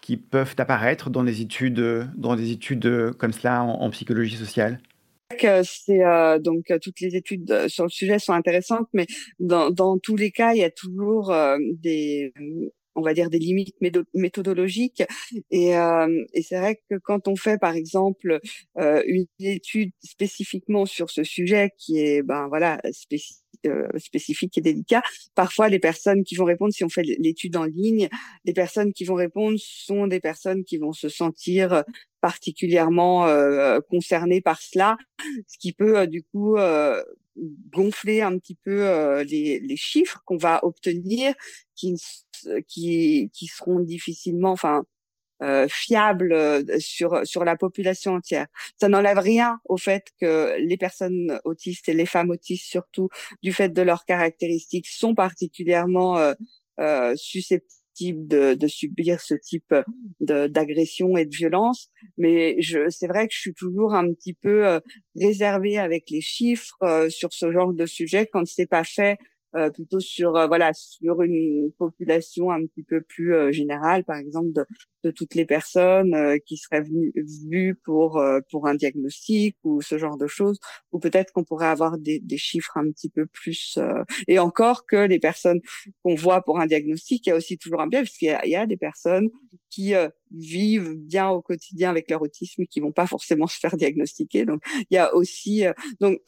qui 0.00 0.16
peuvent 0.16 0.54
apparaître 0.58 1.10
dans 1.10 1.24
des 1.24 1.40
études, 1.40 2.10
dans 2.16 2.36
des 2.36 2.52
études 2.52 3.12
comme 3.18 3.32
cela 3.32 3.62
en, 3.62 3.90
psychologie 3.90 4.36
sociale? 4.36 4.80
C'est 5.62 6.02
donc 6.40 6.72
toutes 6.82 7.00
les 7.00 7.16
études 7.16 7.68
sur 7.68 7.84
le 7.84 7.90
sujet 7.90 8.18
sont 8.18 8.32
intéressantes, 8.32 8.88
mais 8.92 9.06
dans 9.38 9.98
tous 9.98 10.16
les 10.16 10.30
cas, 10.30 10.52
il 10.54 10.58
y 10.58 10.64
a 10.64 10.70
toujours 10.70 11.34
des 11.58 12.32
on 12.94 13.02
va 13.02 13.14
dire 13.14 13.30
des 13.30 13.38
limites 13.38 13.76
méthodologiques 14.14 15.02
et, 15.50 15.76
euh, 15.76 16.24
et 16.32 16.42
c'est 16.42 16.58
vrai 16.58 16.80
que 16.88 16.96
quand 16.96 17.28
on 17.28 17.36
fait 17.36 17.58
par 17.58 17.74
exemple 17.74 18.40
euh, 18.78 19.02
une 19.06 19.26
étude 19.38 19.92
spécifiquement 20.02 20.86
sur 20.86 21.10
ce 21.10 21.24
sujet 21.24 21.70
qui 21.78 21.98
est 21.98 22.22
ben 22.22 22.48
voilà 22.48 22.80
spécifique 22.92 23.40
euh, 23.66 23.86
spécifique 23.98 24.56
et 24.56 24.62
délicat. 24.62 25.02
Parfois, 25.34 25.68
les 25.68 25.78
personnes 25.78 26.24
qui 26.24 26.34
vont 26.34 26.46
répondre, 26.46 26.72
si 26.72 26.82
on 26.82 26.88
fait 26.88 27.02
l'étude 27.02 27.56
en 27.56 27.64
ligne, 27.64 28.08
les 28.46 28.54
personnes 28.54 28.94
qui 28.94 29.04
vont 29.04 29.16
répondre 29.16 29.58
sont 29.58 30.06
des 30.06 30.20
personnes 30.20 30.64
qui 30.64 30.78
vont 30.78 30.94
se 30.94 31.10
sentir 31.10 31.84
particulièrement 32.22 33.26
euh, 33.26 33.80
concernées 33.90 34.40
par 34.40 34.62
cela, 34.62 34.96
ce 35.46 35.58
qui 35.58 35.74
peut 35.74 35.98
euh, 35.98 36.06
du 36.06 36.22
coup 36.22 36.56
gonfler 37.72 38.22
un 38.22 38.38
petit 38.38 38.56
peu 38.56 39.22
les, 39.22 39.60
les, 39.60 39.76
chiffres 39.76 40.22
qu'on 40.24 40.36
va 40.36 40.64
obtenir, 40.64 41.34
qui, 41.74 41.96
qui, 42.68 43.30
qui 43.32 43.46
seront 43.46 43.80
difficilement, 43.80 44.52
enfin, 44.52 44.84
euh, 45.42 45.68
fiable 45.70 46.34
euh, 46.34 46.62
sur 46.80 47.26
sur 47.26 47.44
la 47.46 47.56
population 47.56 48.12
entière. 48.12 48.46
Ça 48.78 48.88
n'enlève 48.88 49.18
rien 49.18 49.58
au 49.64 49.78
fait 49.78 50.08
que 50.20 50.54
les 50.58 50.76
personnes 50.76 51.40
autistes 51.44 51.88
et 51.88 51.94
les 51.94 52.04
femmes 52.04 52.28
autistes 52.28 52.66
surtout, 52.66 53.08
du 53.42 53.50
fait 53.54 53.70
de 53.70 53.80
leurs 53.80 54.04
caractéristiques, 54.04 54.86
sont 54.86 55.14
particulièrement 55.14 56.18
euh, 56.18 56.34
euh 56.78 57.14
de, 58.12 58.54
de, 58.54 58.66
subir 58.66 59.20
ce 59.20 59.34
type 59.34 59.74
d'agression 60.20 61.16
et 61.16 61.24
de 61.24 61.34
violence. 61.34 61.90
Mais 62.18 62.56
c'est 62.88 63.06
vrai 63.06 63.28
que 63.28 63.34
je 63.34 63.40
suis 63.40 63.54
toujours 63.54 63.94
un 63.94 64.12
petit 64.12 64.34
peu 64.34 64.80
réservée 65.16 65.78
avec 65.78 66.10
les 66.10 66.20
chiffres 66.20 66.78
sur 67.08 67.32
ce 67.32 67.52
genre 67.52 67.72
de 67.72 67.86
sujet 67.86 68.26
quand 68.26 68.46
c'est 68.46 68.66
pas 68.66 68.84
fait 68.84 69.10
euh, 69.12 69.16
plutôt 69.74 70.00
sur 70.00 70.36
euh, 70.36 70.46
voilà 70.46 70.72
sur 70.72 71.22
une 71.22 71.72
population 71.78 72.50
un 72.50 72.64
petit 72.66 72.82
peu 72.82 73.00
plus 73.00 73.34
euh, 73.34 73.52
générale, 73.52 74.04
par 74.04 74.16
exemple 74.16 74.52
de, 74.52 74.64
de 75.04 75.10
toutes 75.10 75.34
les 75.34 75.44
personnes 75.44 76.38
qui 76.46 76.56
seraient 76.56 76.82
venues 76.82 77.12
vues 77.48 77.74
pour 77.84 78.22
pour 78.50 78.66
un 78.66 78.74
diagnostic 78.74 79.56
ou 79.64 79.80
ce 79.80 79.98
genre 79.98 80.16
de 80.16 80.26
choses, 80.26 80.58
ou 80.92 80.98
peut-être 80.98 81.32
qu'on 81.32 81.44
pourrait 81.44 81.66
avoir 81.66 81.98
des, 81.98 82.20
des, 82.20 82.38
chiffres 82.38 82.76
un 82.76 82.90
petit 82.90 83.08
peu 83.08 83.26
plus 83.26 83.78
et 84.28 84.38
encore 84.38 84.86
que 84.86 84.96
les 84.96 85.18
personnes 85.18 85.60
qu'on 86.02 86.14
voit 86.14 86.42
pour 86.42 86.60
un 86.60 86.66
diagnostic, 86.66 87.26
il 87.26 87.30
y 87.30 87.32
a 87.32 87.36
aussi 87.36 87.58
toujours 87.58 87.80
un 87.80 87.86
biais 87.86 88.02
puisqu'il 88.02 88.26
y 88.26 88.30
a, 88.30 88.46
y 88.46 88.56
a 88.56 88.66
des 88.66 88.76
personnes 88.76 89.30
qui 89.70 89.94
vivent 90.32 90.94
bien 90.96 91.28
au 91.30 91.42
quotidien 91.42 91.90
avec 91.90 92.10
leur 92.10 92.22
autisme 92.22 92.62
et 92.62 92.66
qui 92.66 92.80
vont 92.80 92.92
pas 92.92 93.06
forcément 93.06 93.46
se 93.46 93.58
faire 93.58 93.76
diagnostiquer. 93.76 94.44
Donc 94.44 94.62
il 94.90 94.94
y 94.94 94.98
a 94.98 95.14
aussi 95.14 95.64
donc 96.00 96.20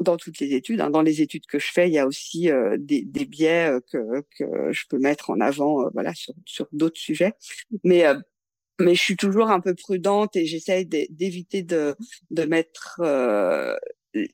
dans 0.00 0.16
toutes 0.16 0.38
les 0.38 0.54
études, 0.54 0.80
hein, 0.80 0.90
dans 0.90 1.02
les 1.02 1.22
études 1.22 1.46
que 1.46 1.58
je 1.58 1.70
fais, 1.72 1.88
il 1.88 1.94
y 1.94 1.98
a 1.98 2.06
aussi 2.06 2.50
euh, 2.50 2.76
des, 2.78 3.02
des, 3.02 3.24
biais 3.24 3.72
que, 3.90 4.22
que 4.38 4.72
je 4.72 4.84
peux 4.88 4.98
mettre 4.98 5.30
en 5.30 5.40
avant, 5.40 5.90
voilà, 5.92 6.14
sur, 6.14 6.34
sur 6.44 6.68
d'autres 6.72 7.00
sujets. 7.00 7.32
Mais 7.84 8.04
mais 8.80 8.94
je 8.94 9.02
suis 9.02 9.16
toujours 9.16 9.50
un 9.50 9.60
peu 9.60 9.74
prudente 9.74 10.36
et 10.36 10.46
j'essaye 10.46 10.86
d'éviter 10.86 11.64
de, 11.64 11.96
de 12.30 12.44
mettre 12.44 13.00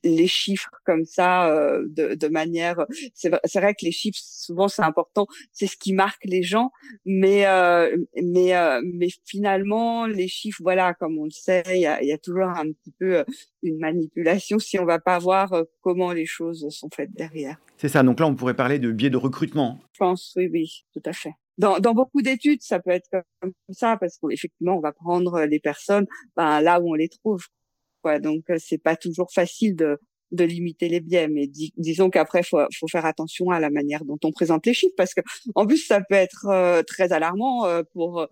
les 0.03 0.27
chiffres 0.27 0.71
comme 0.85 1.05
ça 1.05 1.51
euh, 1.51 1.85
de, 1.89 2.15
de, 2.15 2.29
manière 2.29 2.87
c'est 3.15 3.31
vrai 3.31 3.75
que 3.75 3.85
les 3.85 3.93
chiffres 3.93 4.19
souvent 4.21 4.69
c'est 4.69 4.83
important 4.83 5.27
c'est 5.53 5.67
ce 5.67 5.77
qui 5.77 5.93
marque 5.93 6.25
les 6.25 6.43
gens 6.43 6.71
mais 7.05 7.47
euh, 7.47 7.97
mais 8.23 8.57
euh, 8.57 8.81
mais 8.85 9.09
finalement 9.25 10.07
les 10.07 10.29
chiffres 10.29 10.61
voilà 10.63 10.95
comme 10.95 11.19
on 11.19 11.25
le 11.25 11.31
sait 11.31 11.63
il 11.69 11.81
y 11.81 11.87
a, 11.87 12.03
y 12.03 12.13
a, 12.13 12.19
toujours 12.19 12.49
un 12.49 12.73
petit 12.73 12.93
peu 12.99 13.25
une 13.63 13.79
manipulation 13.79 14.59
si 14.59 14.79
on 14.79 14.85
va 14.85 14.99
pas 14.99 15.19
voir 15.19 15.53
comment 15.81 16.13
les 16.13 16.27
choses 16.27 16.67
sont 16.71 16.89
faites 16.95 17.13
derrière 17.13 17.57
c'est 17.77 17.89
ça 17.89 18.03
donc 18.03 18.21
là 18.21 18.27
on 18.27 18.35
pourrait 18.35 18.55
parler 18.55 18.79
de 18.79 18.91
biais 18.91 19.11
de 19.11 19.17
recrutement 19.17 19.79
je 19.93 19.99
pense 19.99 20.33
oui 20.37 20.49
oui 20.53 20.85
tout 20.93 21.03
à 21.05 21.13
fait 21.13 21.35
dans, 21.59 21.79
dans 21.79 21.95
beaucoup 21.95 22.23
d'études, 22.23 22.63
ça 22.63 22.81
peut 22.81 22.91
être 22.91 23.09
comme 23.41 23.53
ça 23.71 23.97
parce 23.97 24.19
qu'effectivement, 24.19 24.77
on 24.77 24.81
va 24.81 24.93
prendre 24.93 25.45
les 25.45 25.61
personnes 25.61 26.07
ben, 26.37 26.61
là 26.61 26.81
où 26.81 26.91
on 26.91 26.95
les 26.95 27.09
trouve. 27.09 27.47
Donc 28.21 28.51
euh, 28.51 28.57
c'est 28.59 28.79
pas 28.79 28.97
toujours 28.97 29.33
facile 29.33 29.77
de 29.77 29.99
de 30.33 30.45
limiter 30.45 30.89
les 30.89 31.01
biais, 31.01 31.29
mais 31.29 31.47
disons 31.77 32.11
qu'après 32.11 32.43
faut 32.43 32.61
faut 32.79 32.89
faire 32.89 33.07
attention 33.07 33.51
à 33.51 33.61
la 33.61 33.71
manière 33.71 34.05
dont 34.05 34.19
on 34.25 34.33
présente 34.33 34.67
les 34.67 34.75
chiffres 34.75 34.95
parce 34.97 35.15
que 35.15 35.21
en 35.55 35.67
plus 35.67 35.79
ça 35.87 36.01
peut 36.01 36.15
être 36.15 36.47
euh, 36.49 36.83
très 36.83 37.13
alarmant 37.13 37.67
euh, 37.67 37.83
pour 37.93 38.27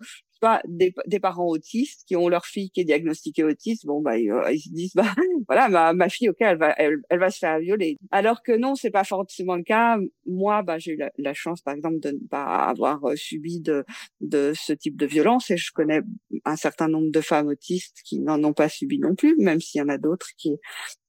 des, 0.67 0.93
des, 1.07 1.19
parents 1.19 1.47
autistes 1.47 2.03
qui 2.07 2.15
ont 2.15 2.27
leur 2.27 2.45
fille 2.45 2.69
qui 2.71 2.81
est 2.81 2.85
diagnostiquée 2.85 3.43
autiste, 3.43 3.85
bon 3.85 4.01
bah 4.01 4.17
ils, 4.17 4.31
euh, 4.31 4.57
se 4.57 4.69
disent 4.69 4.93
bah 4.95 5.13
voilà 5.47 5.69
ma, 5.69 5.93
ma 5.93 6.09
fille 6.09 6.29
ok 6.29 6.37
elle 6.39 6.57
va 6.57 6.73
elle, 6.77 6.97
elle, 7.09 7.19
va 7.19 7.29
se 7.29 7.39
faire 7.39 7.59
violer. 7.59 7.97
Alors 8.11 8.43
que 8.43 8.51
non 8.51 8.75
c'est 8.75 8.91
pas 8.91 9.03
forcément 9.03 9.55
le 9.55 9.63
cas. 9.63 9.97
Moi 10.25 10.61
bah 10.63 10.77
j'ai 10.79 10.93
eu 10.93 10.99
la, 11.17 11.33
chance 11.33 11.61
par 11.61 11.73
exemple 11.73 11.99
de 11.99 12.11
ne 12.11 12.27
pas 12.27 12.65
avoir 12.65 13.03
euh, 13.05 13.15
subi 13.15 13.59
de 13.59 13.85
de 14.21 14.53
ce 14.55 14.73
type 14.73 14.97
de 14.97 15.05
violence 15.05 15.49
et 15.51 15.57
je 15.57 15.71
connais 15.71 16.01
un 16.45 16.55
certain 16.55 16.87
nombre 16.87 17.11
de 17.11 17.21
femmes 17.21 17.47
autistes 17.47 17.97
qui 18.03 18.19
n'en 18.19 18.43
ont 18.43 18.53
pas 18.53 18.69
subi 18.69 18.99
non 18.99 19.15
plus, 19.15 19.35
même 19.37 19.61
s'il 19.61 19.79
y 19.79 19.81
en 19.81 19.89
a 19.89 19.97
d'autres 19.97 20.29
qui 20.37 20.57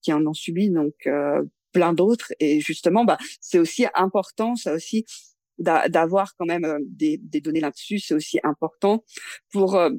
qui 0.03 0.13
en 0.13 0.25
ont 0.27 0.35
subi 0.35 0.71
donc 0.71 0.95
euh, 1.07 1.43
plein 1.73 1.93
d'autres 1.93 2.33
et 2.41 2.61
justement 2.61 3.05
bah 3.05 3.19
c'est 3.41 3.59
aussi 3.59 3.87
important 3.95 4.55
ça 4.55 4.75
aussi 4.75 5.05
d'avoir 5.59 6.35
quand 6.37 6.47
même 6.47 6.65
euh, 6.65 6.79
des, 6.83 7.19
des 7.19 7.41
données 7.41 7.61
là-dessus, 7.61 7.99
c'est 7.99 8.15
aussi 8.15 8.41
important 8.43 9.05
pour 9.53 9.77
euh, 9.77 9.91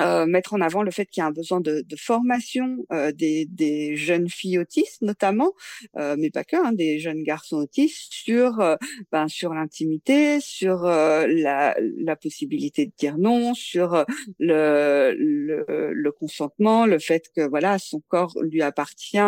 euh, 0.00 0.24
mettre 0.26 0.54
en 0.54 0.60
avant 0.62 0.82
le 0.82 0.90
fait 0.90 1.04
qu'il 1.06 1.20
y 1.20 1.24
a 1.24 1.26
un 1.26 1.32
besoin 1.32 1.60
de, 1.60 1.84
formation 1.98 2.78
euh, 2.92 3.12
des, 3.12 3.44
des, 3.44 3.94
jeunes 3.94 4.28
filles 4.28 4.58
autistes 4.58 5.02
notamment, 5.02 5.52
euh, 5.98 6.16
mais 6.18 6.30
pas 6.30 6.44
que, 6.44 6.56
hein, 6.56 6.72
des 6.72 6.98
jeunes 6.98 7.22
garçons 7.22 7.56
autistes 7.56 8.12
sur 8.12 8.76
ben, 9.12 9.28
sur 9.28 9.52
l'intimité, 9.52 10.40
sur 10.40 10.84
la, 10.84 11.76
la, 11.78 12.16
possibilité 12.16 12.86
de 12.86 12.92
dire 12.96 13.18
non, 13.18 13.54
sur 13.54 14.04
le, 14.38 15.14
le, 15.18 15.92
le, 15.92 16.12
consentement, 16.12 16.86
le 16.86 16.98
fait 16.98 17.30
que 17.36 17.46
voilà 17.46 17.78
son 17.78 18.00
corps 18.08 18.34
lui 18.42 18.62
appartient, 18.62 19.18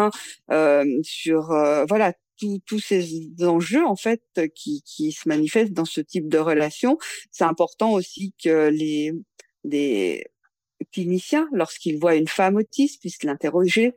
sur 1.03 1.49
voilà 1.89 2.15
tous 2.37 2.79
ces 2.79 3.33
enjeux 3.41 3.85
en 3.85 3.97
fait 3.97 4.23
qui, 4.55 4.83
qui 4.83 5.13
se 5.13 5.29
manifestent 5.29 5.73
dans 5.73 5.85
ce 5.85 6.01
type 6.01 6.29
de 6.29 6.39
relation. 6.39 6.99
C'est 7.31 7.45
important 7.45 7.93
aussi 7.93 8.35
que 8.43 8.69
les, 8.69 9.13
les 9.65 10.27
cliniciens, 10.93 11.49
lorsqu'ils 11.53 11.99
voient 11.99 12.17
une 12.17 12.29
femme 12.29 12.57
autiste, 12.57 13.01
puissent 13.01 13.23
l'interroger 13.23 13.95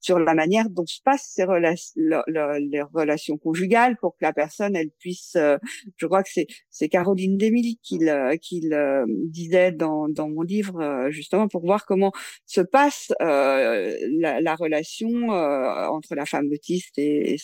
sur 0.00 0.18
la 0.18 0.34
manière 0.34 0.68
dont 0.70 0.86
se 0.86 1.00
passent 1.02 1.30
ces 1.34 1.44
relations, 1.44 1.94
les 1.96 2.82
relations 2.92 3.38
conjugales 3.38 3.96
pour 3.96 4.12
que 4.12 4.24
la 4.24 4.32
personne 4.32 4.76
elle 4.76 4.90
puisse 4.90 5.36
euh, 5.36 5.56
je 5.96 6.06
crois 6.06 6.22
que 6.22 6.28
c'est 6.30 6.46
c'est 6.70 6.88
Caroline 6.88 7.38
Demily 7.38 7.78
qui 7.82 7.98
le, 7.98 8.36
qui 8.36 8.60
le 8.62 9.04
disait 9.08 9.72
dans 9.72 10.08
dans 10.08 10.28
mon 10.28 10.42
livre 10.42 10.80
euh, 10.80 11.10
justement 11.10 11.48
pour 11.48 11.64
voir 11.64 11.86
comment 11.86 12.12
se 12.46 12.60
passe 12.60 13.12
euh, 13.22 13.96
la, 14.18 14.40
la, 14.40 14.54
relation 14.54 15.28
entre 15.28 16.14
la 16.14 16.26
femme 16.26 16.48
autiste 16.52 16.98
et 16.98 17.36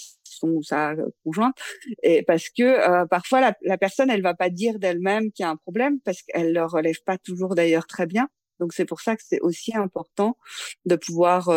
ou 0.49 0.63
sa 0.63 0.95
conjointe 1.25 1.57
et 2.03 2.23
parce 2.23 2.49
que 2.49 3.07
parfois 3.07 3.55
la, 3.63 3.79
personne 3.79 4.11
elle 4.11 4.23
va 4.23 4.35
pas 4.35 4.51
dire 4.51 4.79
d'elle-même 4.79 5.33
qu'il 5.33 5.45
y 5.45 5.47
a 5.47 5.51
un 5.51 5.57
problème 5.57 6.01
parce 6.01 6.23
qu'elle 6.23 6.53
le 6.53 6.65
relève 6.65 7.03
pas 7.05 7.19
toujours 7.19 7.55
d'ailleurs 7.55 7.87
très 7.87 8.07
bien 8.07 8.29
donc 8.59 8.73
c'est 8.73 8.85
pour 8.85 9.01
ça 9.01 9.17
que 9.17 9.23
c'est 9.25 9.41
aussi 9.41 9.77
important 9.77 10.37
de 10.85 10.97
pouvoir 10.97 11.51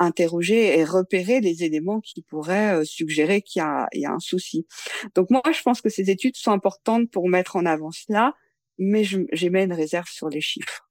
interroger 0.00 0.78
et 0.78 0.84
repérer 0.84 1.40
les 1.40 1.62
éléments 1.62 2.00
qui 2.00 2.22
pourraient 2.22 2.80
euh, 2.80 2.84
suggérer 2.84 3.42
qu'il 3.42 3.60
y, 3.60 4.06
a, 4.06 4.10
un 4.10 4.18
souci. 4.18 4.66
Donc 5.14 5.30
moi, 5.30 5.42
je 5.54 5.62
pense 5.62 5.80
que 5.80 5.90
ces 5.90 6.10
études 6.10 6.36
sont 6.36 6.50
importantes 6.50 7.10
pour 7.10 7.28
mettre 7.28 7.56
en 7.56 7.66
avant 7.66 7.92
cela, 7.92 8.34
mais 8.78 9.04
j'émets 9.04 9.64
une 9.64 9.74
réserve 9.74 10.08
sur 10.08 10.30
les 10.30 10.40
chiffres. 10.40 10.88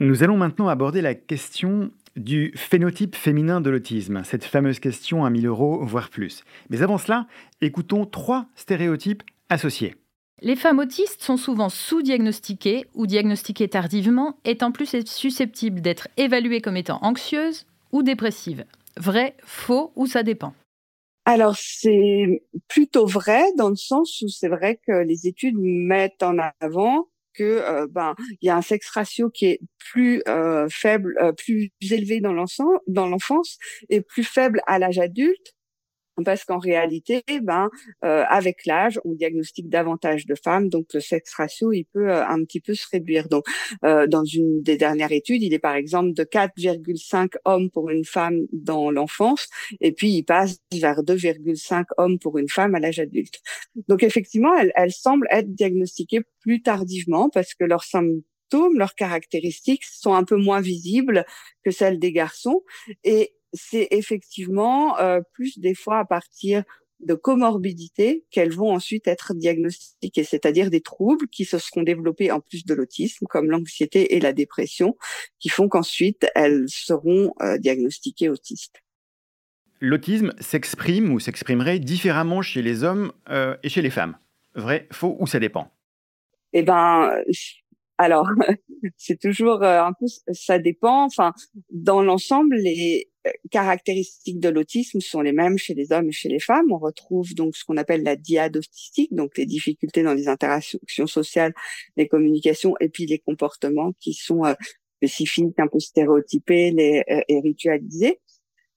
Nous 0.00 0.22
allons 0.22 0.36
maintenant 0.36 0.68
aborder 0.68 1.02
la 1.02 1.14
question 1.14 1.90
du 2.16 2.52
phénotype 2.56 3.16
féminin 3.16 3.60
de 3.60 3.70
l'autisme, 3.70 4.22
cette 4.24 4.44
fameuse 4.44 4.78
question 4.78 5.24
à 5.24 5.30
1000 5.30 5.46
euros, 5.46 5.84
voire 5.84 6.10
plus. 6.10 6.44
Mais 6.70 6.82
avant 6.82 6.98
cela, 6.98 7.26
écoutons 7.60 8.06
trois 8.06 8.46
stéréotypes 8.54 9.22
associés. 9.48 9.96
Les 10.42 10.56
femmes 10.56 10.78
autistes 10.78 11.22
sont 11.22 11.36
souvent 11.36 11.68
sous-diagnostiquées 11.68 12.86
ou 12.94 13.06
diagnostiquées 13.06 13.68
tardivement, 13.68 14.36
étant 14.44 14.72
plus 14.72 14.94
susceptibles 15.06 15.80
d'être 15.80 16.08
évaluées 16.16 16.60
comme 16.60 16.76
étant 16.76 16.98
anxieuses, 17.02 17.66
ou 17.92 18.02
dépressive 18.02 18.64
Vrai, 18.96 19.36
faux 19.44 19.92
ou 19.96 20.06
ça 20.06 20.22
dépend 20.22 20.54
alors 21.26 21.56
c'est 21.56 22.42
plutôt 22.68 23.06
vrai 23.06 23.44
dans 23.56 23.70
le 23.70 23.76
sens 23.76 24.20
où 24.20 24.28
c'est 24.28 24.48
vrai 24.48 24.78
que 24.86 24.92
les 24.92 25.26
études 25.26 25.56
mettent 25.58 26.22
en 26.22 26.36
avant 26.60 27.08
que 27.34 27.86
ben 27.90 28.14
il 28.40 28.46
y 28.46 28.50
a 28.50 28.56
un 28.56 28.62
sexe 28.62 28.88
ratio 28.90 29.30
qui 29.30 29.46
est 29.46 29.60
plus 29.78 30.22
faible, 30.70 31.14
plus 31.36 31.70
élevé 31.90 32.20
dans 32.20 33.06
l'enfance 33.06 33.58
et 33.88 34.00
plus 34.00 34.24
faible 34.24 34.60
à 34.66 34.78
l'âge 34.78 34.98
adulte 34.98 35.54
parce 36.22 36.44
qu'en 36.44 36.58
réalité, 36.58 37.22
ben, 37.42 37.70
euh, 38.04 38.24
avec 38.28 38.66
l'âge, 38.66 39.00
on 39.04 39.12
diagnostique 39.12 39.68
davantage 39.68 40.26
de 40.26 40.34
femmes, 40.34 40.68
donc 40.68 40.86
le 40.94 41.00
sexe 41.00 41.34
ratio, 41.34 41.72
il 41.72 41.84
peut 41.84 42.10
euh, 42.10 42.26
un 42.26 42.44
petit 42.44 42.60
peu 42.60 42.74
se 42.74 42.86
réduire. 42.90 43.28
Donc, 43.28 43.44
euh, 43.84 44.06
dans 44.06 44.24
une 44.24 44.62
des 44.62 44.76
dernières 44.76 45.12
études, 45.12 45.42
il 45.42 45.52
est 45.54 45.58
par 45.58 45.74
exemple 45.74 46.12
de 46.12 46.24
4,5 46.24 47.32
hommes 47.44 47.70
pour 47.70 47.90
une 47.90 48.04
femme 48.04 48.46
dans 48.52 48.90
l'enfance, 48.90 49.48
et 49.80 49.92
puis 49.92 50.10
il 50.10 50.22
passe 50.24 50.58
vers 50.72 51.02
2,5 51.02 51.86
hommes 51.98 52.18
pour 52.18 52.38
une 52.38 52.48
femme 52.48 52.74
à 52.74 52.80
l'âge 52.80 53.00
adulte. 53.00 53.40
Donc, 53.88 54.02
effectivement, 54.02 54.54
elles, 54.56 54.72
elles 54.76 54.92
semblent 54.92 55.26
être 55.30 55.52
diagnostiquées 55.52 56.20
plus 56.40 56.62
tardivement 56.62 57.30
parce 57.30 57.54
que 57.54 57.64
leurs 57.64 57.84
symptômes, 57.84 58.78
leurs 58.78 58.94
caractéristiques 58.94 59.84
sont 59.84 60.14
un 60.14 60.24
peu 60.24 60.36
moins 60.36 60.60
visibles 60.60 61.24
que 61.64 61.70
celles 61.70 61.98
des 61.98 62.12
garçons, 62.12 62.62
et 63.02 63.34
c'est 63.54 63.88
effectivement 63.92 64.98
euh, 64.98 65.20
plus 65.32 65.58
des 65.58 65.74
fois 65.74 66.00
à 66.00 66.04
partir 66.04 66.64
de 67.00 67.14
comorbidités 67.14 68.24
qu'elles 68.30 68.52
vont 68.52 68.72
ensuite 68.72 69.06
être 69.08 69.34
diagnostiquées, 69.34 70.24
c'est-à-dire 70.24 70.70
des 70.70 70.80
troubles 70.80 71.28
qui 71.28 71.44
se 71.44 71.58
seront 71.58 71.82
développés 71.82 72.30
en 72.30 72.40
plus 72.40 72.64
de 72.64 72.74
l'autisme, 72.74 73.26
comme 73.26 73.50
l'anxiété 73.50 74.14
et 74.16 74.20
la 74.20 74.32
dépression, 74.32 74.96
qui 75.38 75.48
font 75.48 75.68
qu'ensuite 75.68 76.26
elles 76.34 76.64
seront 76.68 77.32
euh, 77.42 77.58
diagnostiquées 77.58 78.28
autistes. 78.28 78.82
L'autisme 79.80 80.32
s'exprime 80.40 81.12
ou 81.12 81.20
s'exprimerait 81.20 81.78
différemment 81.78 82.42
chez 82.42 82.62
les 82.62 82.84
hommes 82.84 83.12
euh, 83.28 83.56
et 83.62 83.68
chez 83.68 83.82
les 83.82 83.90
femmes. 83.90 84.16
Vrai, 84.54 84.88
faux 84.92 85.16
ou 85.18 85.26
ça 85.26 85.40
dépend? 85.40 85.70
Eh 86.52 86.62
ben, 86.62 87.10
alors, 87.98 88.28
c'est 88.96 89.20
toujours 89.20 89.62
un 89.62 89.92
peu, 89.92 90.06
ça 90.32 90.58
dépend. 90.58 91.04
Enfin, 91.04 91.34
dans 91.70 92.02
l'ensemble, 92.02 92.54
les 92.54 93.08
caractéristiques 93.50 94.40
de 94.40 94.48
l'autisme 94.48 95.00
sont 95.00 95.20
les 95.20 95.32
mêmes 95.32 95.58
chez 95.58 95.74
les 95.74 95.92
hommes 95.92 96.08
et 96.08 96.12
chez 96.12 96.28
les 96.28 96.40
femmes. 96.40 96.70
On 96.72 96.78
retrouve 96.78 97.34
donc 97.34 97.56
ce 97.56 97.64
qu'on 97.64 97.76
appelle 97.76 98.02
la 98.02 98.16
diade 98.16 98.56
autistique, 98.56 99.14
donc 99.14 99.36
les 99.36 99.46
difficultés 99.46 100.02
dans 100.02 100.14
les 100.14 100.28
interactions 100.28 101.06
sociales, 101.06 101.54
les 101.96 102.08
communications 102.08 102.74
et 102.80 102.88
puis 102.88 103.06
les 103.06 103.18
comportements 103.18 103.92
qui 104.00 104.14
sont 104.14 104.44
euh, 104.44 104.54
spécifiques, 104.98 105.58
un 105.58 105.68
peu 105.68 105.80
stéréotypés 105.80 106.70
les, 106.70 107.02
euh, 107.10 107.20
et 107.28 107.40
ritualisés. 107.40 108.20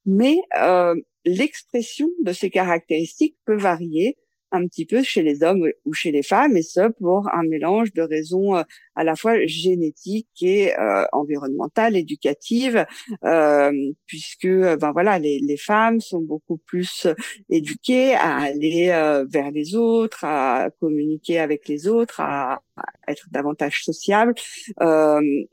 Mais 0.05 0.37
euh, 0.59 0.95
l'expression 1.25 2.09
de 2.23 2.31
ces 2.31 2.49
caractéristiques 2.49 3.37
peut 3.45 3.57
varier 3.57 4.17
un 4.51 4.65
petit 4.67 4.85
peu 4.85 5.03
chez 5.03 5.21
les 5.21 5.43
hommes 5.43 5.67
ou 5.85 5.93
chez 5.93 6.11
les 6.11 6.23
femmes, 6.23 6.55
et 6.57 6.61
ce 6.61 6.89
pour 6.99 7.27
un 7.33 7.43
mélange 7.43 7.93
de 7.93 8.01
raisons 8.01 8.55
euh, 8.55 8.63
à 8.95 9.03
la 9.03 9.15
fois 9.15 9.45
génétiques 9.45 10.41
et 10.41 10.77
euh, 10.77 11.05
environnementales, 11.11 11.95
éducatives, 11.95 12.85
euh, 13.23 13.71
puisque 14.05 14.45
euh, 14.45 14.75
ben 14.77 14.91
voilà, 14.91 15.19
les, 15.19 15.39
les, 15.39 15.57
femmes 15.57 16.01
sont 16.01 16.21
beaucoup 16.21 16.57
plus 16.57 17.07
éduquées 17.49 18.15
à 18.15 18.37
aller 18.37 18.87
vers 19.29 19.51
les 19.51 19.75
autres, 19.75 20.23
à 20.23 20.69
communiquer 20.79 21.39
avec 21.39 21.67
les 21.67 21.87
autres, 21.87 22.19
à, 22.21 22.61
à 22.77 22.83
être 23.07 23.27
davantage 23.31 23.83
sociables, 23.83 24.33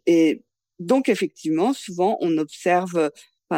et 0.07 0.43
donc 0.79 1.09
effectivement, 1.09 1.73
souvent 1.73 2.19
on 2.21 2.37
observe 2.39 3.11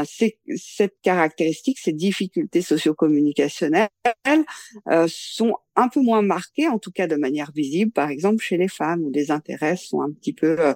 cette 0.05 1.01
caractéristique, 1.03 1.79
ces 1.79 1.93
difficultés 1.93 2.61
socio-communicationnelles 2.61 3.89
euh, 4.91 5.07
sont 5.09 5.57
un 5.75 5.89
peu 5.89 6.01
moins 6.01 6.23
marquées, 6.23 6.69
en 6.69 6.79
tout 6.79 6.91
cas 6.91 7.07
de 7.07 7.17
manière 7.17 7.53
visible, 7.53 7.93
par 7.93 8.11
exemple 8.11 8.43
chez 8.43 8.57
les 8.57 8.69
femmes, 8.69 9.03
où 9.05 9.11
les 9.11 9.31
intérêts 9.31 9.77
sont 9.77 10.03
un 10.03 10.11
petit 10.13 10.33
peu 10.33 10.61
euh, 10.61 10.75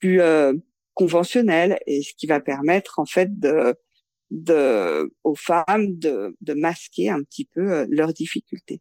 plus 0.00 0.20
euh, 0.20 0.54
conventionnels, 0.94 1.78
et 1.86 2.02
ce 2.02 2.14
qui 2.14 2.26
va 2.26 2.40
permettre 2.40 2.98
en 2.98 3.04
fait 3.04 3.38
de, 3.38 3.74
de 4.30 5.12
aux 5.24 5.34
femmes 5.34 5.98
de, 5.98 6.36
de 6.40 6.54
masquer 6.54 7.10
un 7.10 7.22
petit 7.22 7.44
peu 7.44 7.86
leurs 7.90 8.12
difficultés. 8.12 8.80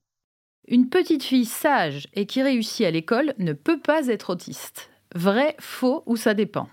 Une 0.67 0.89
petite 0.89 1.23
fille 1.23 1.45
sage 1.45 2.07
et 2.13 2.25
qui 2.25 2.41
réussit 2.41 2.85
à 2.85 2.91
l'école 2.91 3.33
ne 3.37 3.53
peut 3.53 3.79
pas 3.79 4.07
être 4.07 4.31
autiste. 4.31 4.89
Vrai, 5.13 5.55
faux 5.59 6.03
ou 6.05 6.15
ça 6.15 6.33
dépend? 6.33 6.69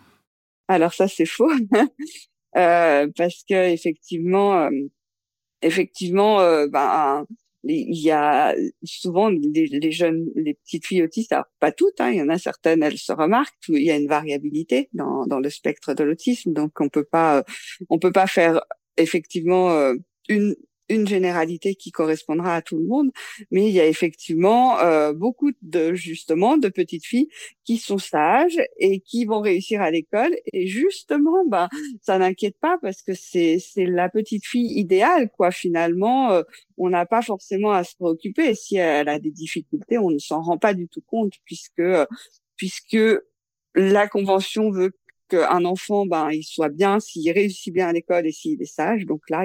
Alors 0.68 0.95
ça 0.95 1.09
c'est 1.09 1.26
faux. 1.26 1.51
Euh, 2.57 3.09
parce 3.16 3.44
que 3.48 3.72
effectivement, 3.72 4.61
euh, 4.64 4.70
effectivement, 5.62 6.40
euh, 6.40 6.66
ben 6.68 7.26
il 7.64 7.96
y 7.96 8.11
a 8.11 8.57
souvent 8.82 9.30
les, 9.30 9.92
jeunes, 9.92 10.26
les 10.34 10.55
petites 10.55 10.84
filles 10.84 11.05
autistes, 11.05 11.32
alors 11.32 11.46
pas 11.61 11.70
toutes, 11.70 12.00
hein, 12.00 12.11
il 12.11 12.16
y 12.18 12.22
en 12.22 12.28
a 12.28 12.36
certaines, 12.38 12.82
elles 12.82 12.98
se 12.98 13.12
remarquent, 13.12 13.55
il 13.68 13.84
y 13.84 13.90
a 13.92 13.96
une 13.96 14.09
variabilité 14.09 14.88
dans, 14.94 15.26
dans 15.26 15.38
le 15.38 15.48
spectre 15.48 15.94
de 15.94 16.03
l'autisme, 16.03 16.53
donc 16.53 16.72
on 16.80 16.88
peut 16.88 17.05
pas, 17.05 17.44
on 17.88 18.00
peut 18.00 18.11
pas 18.11 18.26
faire 18.26 18.61
effectivement 18.96 19.92
une 20.28 20.57
une 20.89 21.07
généralité 21.07 21.74
qui 21.74 21.91
correspondra 21.91 22.57
à 22.57 22.62
tout 22.62 22.76
le 22.76 22.85
monde, 22.85 23.11
mais 23.51 23.68
il 23.68 23.72
y 23.72 23.80
a 23.80 23.87
effectivement 23.87 24.78
euh, 24.80 25.12
beaucoup 25.12 25.53
de 25.62 25.95
justement 25.95 26.57
de 26.57 26.68
petites 26.68 27.05
filles 27.07 27.28
qui 27.64 27.78
sont 27.78 27.99
sages 27.99 28.61
et 28.78 29.01
qui 29.01 29.24
vont 29.24 29.41
réussir 29.41 29.80
à 29.83 29.91
l'école. 29.91 30.35
Et 30.53 30.66
justement 30.66 31.45
bah 31.47 31.68
ça 32.03 32.18
n'inquiète 32.18 32.57
pas 32.61 32.78
parce 32.83 33.03
que 33.03 33.14
c'est 33.14 33.59
c'est 33.59 33.87
la 33.87 34.09
petite 34.09 34.45
fille 34.47 34.78
idéale 34.78 35.30
quoi. 35.30 35.51
Finalement 35.51 36.30
euh, 36.33 36.43
on 36.78 36.91
n'a 36.91 37.07
pas 37.07 37.22
forcément 37.22 37.72
à 37.72 37.85
se 37.85 37.97
préoccuper. 37.97 38.55
Si 38.55 38.76
elle 38.76 39.09
a 39.09 39.18
des 39.18 39.30
difficultés 39.30 39.99
on 39.99 40.11
ne 40.11 40.18
s'en 40.18 40.43
rend 40.43 40.59
pas 40.59 40.74
du 40.74 40.89
tout 40.89 41.03
compte 41.07 41.35
puisque 41.45 41.83
puisque 42.57 42.99
la 43.74 44.07
convention 44.09 44.70
veut 44.70 44.93
qu'un 45.33 45.64
enfant, 45.64 46.07
ben, 46.07 46.30
il 46.30 46.43
soit 46.43 46.68
bien, 46.68 47.01
s'il 47.01 47.30
réussit 47.33 47.72
bien 47.72 47.89
à 47.89 47.93
l'école 47.93 48.26
et 48.26 48.33
s'il 48.33 48.61
est 48.61 48.66
sage. 48.66 49.07
Donc 49.07 49.22
là, 49.30 49.45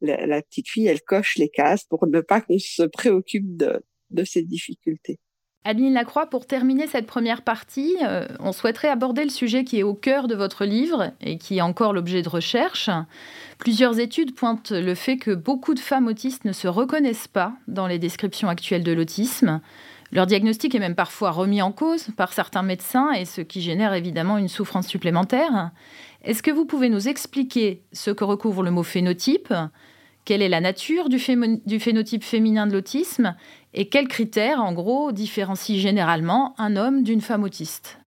la, 0.00 0.42
petite 0.42 0.68
fille, 0.68 0.86
elle 0.86 1.02
coche 1.02 1.36
les 1.36 1.48
cases 1.48 1.84
pour 1.84 2.06
ne 2.06 2.20
pas 2.20 2.40
qu'on 2.40 2.58
se 2.58 2.82
préoccupe 2.82 3.56
de, 3.56 3.82
de 4.10 4.24
ces 4.24 4.42
difficultés. 4.42 5.18
Adeline 5.64 5.94
Lacroix, 5.94 6.26
pour 6.26 6.46
terminer 6.46 6.88
cette 6.88 7.06
première 7.06 7.42
partie, 7.42 7.96
euh, 8.02 8.26
on 8.40 8.50
souhaiterait 8.50 8.88
aborder 8.88 9.22
le 9.22 9.30
sujet 9.30 9.62
qui 9.62 9.78
est 9.78 9.84
au 9.84 9.94
cœur 9.94 10.26
de 10.26 10.34
votre 10.34 10.64
livre 10.64 11.12
et 11.20 11.38
qui 11.38 11.58
est 11.58 11.62
encore 11.62 11.92
l'objet 11.92 12.22
de 12.22 12.28
recherche. 12.28 12.90
Plusieurs 13.58 14.00
études 14.00 14.34
pointent 14.34 14.72
le 14.72 14.96
fait 14.96 15.18
que 15.18 15.30
beaucoup 15.30 15.74
de 15.74 15.80
femmes 15.80 16.08
autistes 16.08 16.44
ne 16.44 16.52
se 16.52 16.66
reconnaissent 16.66 17.28
pas 17.28 17.54
dans 17.68 17.86
les 17.86 18.00
descriptions 18.00 18.48
actuelles 18.48 18.82
de 18.82 18.92
l'autisme. 18.92 19.60
Leur 20.12 20.26
diagnostic 20.26 20.74
est 20.74 20.78
même 20.78 20.94
parfois 20.94 21.30
remis 21.30 21.62
en 21.62 21.72
cause 21.72 22.08
par 22.18 22.34
certains 22.34 22.62
médecins 22.62 23.12
et 23.12 23.24
ce 23.24 23.40
qui 23.40 23.62
génère 23.62 23.94
évidemment 23.94 24.36
une 24.36 24.48
souffrance 24.48 24.86
supplémentaire. 24.86 25.70
Est-ce 26.22 26.42
que 26.42 26.50
vous 26.50 26.66
pouvez 26.66 26.90
nous 26.90 27.08
expliquer 27.08 27.82
ce 27.92 28.10
que 28.10 28.22
recouvre 28.22 28.62
le 28.62 28.70
mot 28.70 28.82
phénotype? 28.82 29.54
Quelle 30.26 30.42
est 30.42 30.50
la 30.50 30.60
nature 30.60 31.08
du, 31.08 31.18
phénotype 31.18 32.24
féminin 32.24 32.66
de 32.66 32.74
l'autisme? 32.74 33.34
Et 33.72 33.88
quels 33.88 34.06
critères, 34.06 34.62
en 34.62 34.74
gros, 34.74 35.12
différencient 35.12 35.78
généralement 35.78 36.54
un 36.58 36.76
homme 36.76 37.02
d'une 37.02 37.22
femme 37.22 37.42
autiste? 37.42 38.01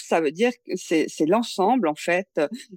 Ça 0.00 0.20
veut 0.20 0.30
dire 0.30 0.52
que 0.66 0.76
c'est 0.76 1.26
l'ensemble 1.26 1.88
en 1.88 1.94
fait 1.94 2.28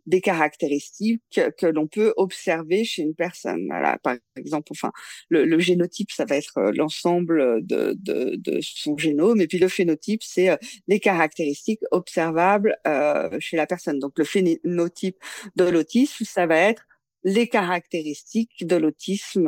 des 0.06 0.22
caractéristiques 0.22 1.22
que, 1.58 1.66
l'on 1.68 1.88
peut 1.88 2.14
observer 2.18 2.84
chez 2.84 3.02
une 3.02 3.16
personne. 3.16 3.66
Voilà, 3.68 3.98
par 4.00 4.16
exemple, 4.36 4.72
enfin, 4.72 4.92
le, 5.30 5.60
génotype, 5.60 6.12
ça 6.12 6.26
va 6.26 6.38
être 6.38 6.58
euh, 6.58 6.72
l'ensemble 6.74 7.66
de, 7.66 7.96
de, 8.00 8.36
de, 8.36 8.60
son 8.62 8.98
génome, 8.98 9.42
et 9.42 9.48
puis 9.48 9.60
le 9.60 9.68
phénotype, 9.68 10.24
c'est 10.24 10.50
euh, 10.50 10.58
les 10.88 11.00
caractéristiques 11.00 11.82
observables 11.92 12.78
euh, 12.88 13.30
chez 13.40 13.58
la 13.58 13.68
personne. 13.68 14.00
Donc 14.00 14.18
le 14.18 14.26
phénotype 14.26 15.18
de 15.56 15.66
l'autisme, 15.66 16.26
ça 16.26 16.46
va 16.46 16.58
être 16.58 16.84
les 17.24 17.48
caractéristiques 17.48 18.66
de 18.66 18.76
l'autisme 18.76 19.46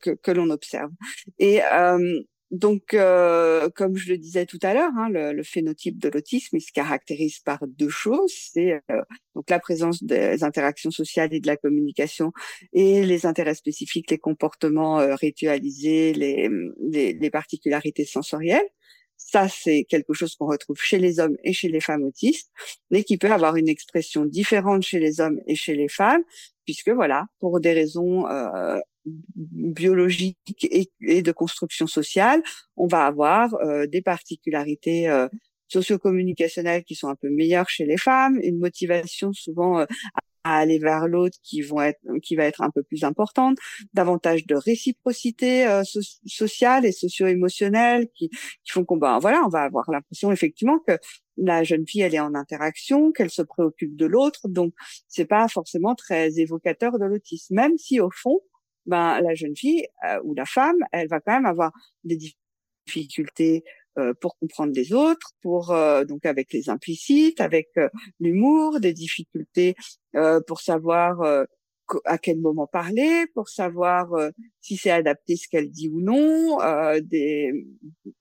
que, 0.00 0.10
que 0.10 0.30
l'on 0.30 0.48
observe. 0.48 0.90
Et 1.38 1.60
donc, 2.52 2.92
euh, 2.92 3.70
comme 3.74 3.96
je 3.96 4.10
le 4.10 4.18
disais 4.18 4.44
tout 4.44 4.58
à 4.62 4.74
l'heure, 4.74 4.92
hein, 4.98 5.08
le, 5.08 5.42
phénotype 5.42 5.98
de 5.98 6.10
l'autisme, 6.10 6.58
il 6.58 6.60
se 6.60 6.70
caractérise 6.70 7.38
par 7.38 7.66
deux 7.66 7.88
choses. 7.88 8.30
C'est 8.52 8.74
euh, 8.90 9.00
donc 9.34 9.48
la 9.48 9.58
présence 9.58 10.04
des 10.04 10.44
interactions 10.44 10.90
sociales 10.90 11.32
et 11.32 11.40
de 11.40 11.46
la 11.46 11.56
communication 11.56 12.30
et 12.74 13.06
les 13.06 13.24
intérêts 13.24 13.54
spécifiques, 13.54 14.10
les 14.10 14.18
comportements 14.18 15.00
euh, 15.00 15.14
ritualisés, 15.14 16.12
les, 16.12 16.50
les, 16.78 17.14
les, 17.14 17.30
particularités 17.30 18.04
sensorielles. 18.04 18.68
Ça, 19.16 19.48
c'est 19.48 19.84
quelque 19.84 20.12
chose 20.12 20.36
qu'on 20.36 20.46
retrouve 20.46 20.78
chez 20.78 20.98
les 20.98 21.20
hommes 21.20 21.36
et 21.44 21.54
chez 21.54 21.68
les 21.68 21.80
femmes 21.80 22.02
autistes, 22.02 22.50
mais 22.90 23.02
qui 23.02 23.16
peut 23.16 23.32
avoir 23.32 23.56
une 23.56 23.68
expression 23.68 24.26
différente 24.26 24.82
chez 24.82 24.98
les 24.98 25.20
hommes 25.22 25.40
et 25.46 25.54
chez 25.54 25.74
les 25.74 25.88
femmes, 25.88 26.22
puisque 26.66 26.90
voilà, 26.90 27.28
pour 27.38 27.60
des 27.60 27.72
raisons 27.72 28.26
euh, 28.28 28.78
biologique 29.04 30.38
et, 30.62 31.22
de 31.22 31.32
construction 31.32 31.86
sociale, 31.86 32.42
on 32.76 32.86
va 32.86 33.06
avoir 33.06 33.54
euh, 33.54 33.86
des 33.86 34.02
particularités 34.02 35.08
euh, 35.08 35.28
socio-communicationnelles 35.68 36.84
qui 36.84 36.94
sont 36.94 37.08
un 37.08 37.16
peu 37.16 37.30
meilleures 37.30 37.68
chez 37.68 37.86
les 37.86 37.96
femmes, 37.96 38.38
une 38.42 38.58
motivation 38.58 39.32
souvent 39.32 39.80
euh, 39.80 39.86
aller 40.44 40.78
vers 40.78 41.06
l'autre 41.06 41.38
qui 41.42 41.62
vont 41.62 41.80
être 41.80 42.00
qui 42.22 42.36
va 42.36 42.44
être 42.44 42.62
un 42.62 42.70
peu 42.70 42.82
plus 42.82 43.04
importante, 43.04 43.58
davantage 43.94 44.46
de 44.46 44.54
réciprocité 44.54 45.66
euh, 45.66 45.82
sociale 46.26 46.84
et 46.84 46.92
socio-émotionnelle 46.92 48.08
qui, 48.14 48.28
qui 48.28 48.72
font 48.72 48.84
qu'on 48.84 48.96
ben, 48.96 49.18
voilà, 49.20 49.42
on 49.44 49.48
va 49.48 49.62
avoir 49.62 49.90
l'impression 49.90 50.32
effectivement 50.32 50.78
que 50.80 50.98
la 51.36 51.64
jeune 51.64 51.86
fille 51.86 52.02
elle 52.02 52.14
est 52.14 52.20
en 52.20 52.34
interaction, 52.34 53.12
qu'elle 53.12 53.30
se 53.30 53.42
préoccupe 53.42 53.96
de 53.96 54.06
l'autre, 54.06 54.48
donc 54.48 54.74
c'est 55.08 55.26
pas 55.26 55.48
forcément 55.48 55.94
très 55.94 56.38
évocateur 56.38 56.98
de 56.98 57.04
l'autisme, 57.04 57.54
même 57.54 57.78
si 57.78 58.00
au 58.00 58.10
fond 58.10 58.40
ben 58.86 59.20
la 59.20 59.34
jeune 59.34 59.56
fille 59.56 59.86
euh, 60.08 60.20
ou 60.24 60.34
la 60.34 60.46
femme, 60.46 60.78
elle 60.92 61.08
va 61.08 61.20
quand 61.20 61.32
même 61.32 61.46
avoir 61.46 61.72
des 62.04 62.18
difficultés 62.86 63.64
euh, 63.98 64.14
pour 64.18 64.38
comprendre 64.38 64.72
les 64.74 64.94
autres, 64.94 65.32
pour 65.42 65.70
euh, 65.70 66.04
donc 66.04 66.24
avec 66.24 66.50
les 66.54 66.70
implicites, 66.70 67.42
avec 67.42 67.68
euh, 67.76 67.90
l'humour, 68.20 68.80
des 68.80 68.94
difficultés 68.94 69.74
pour 70.46 70.60
savoir 70.60 71.46
à 72.04 72.18
quel 72.18 72.38
moment 72.38 72.66
parler, 72.66 73.26
pour 73.34 73.48
savoir 73.48 74.08
si 74.60 74.76
c'est 74.76 74.90
adapté 74.90 75.36
ce 75.36 75.48
qu'elle 75.48 75.70
dit 75.70 75.88
ou 75.88 76.00
non, 76.00 76.58
des, 77.02 77.52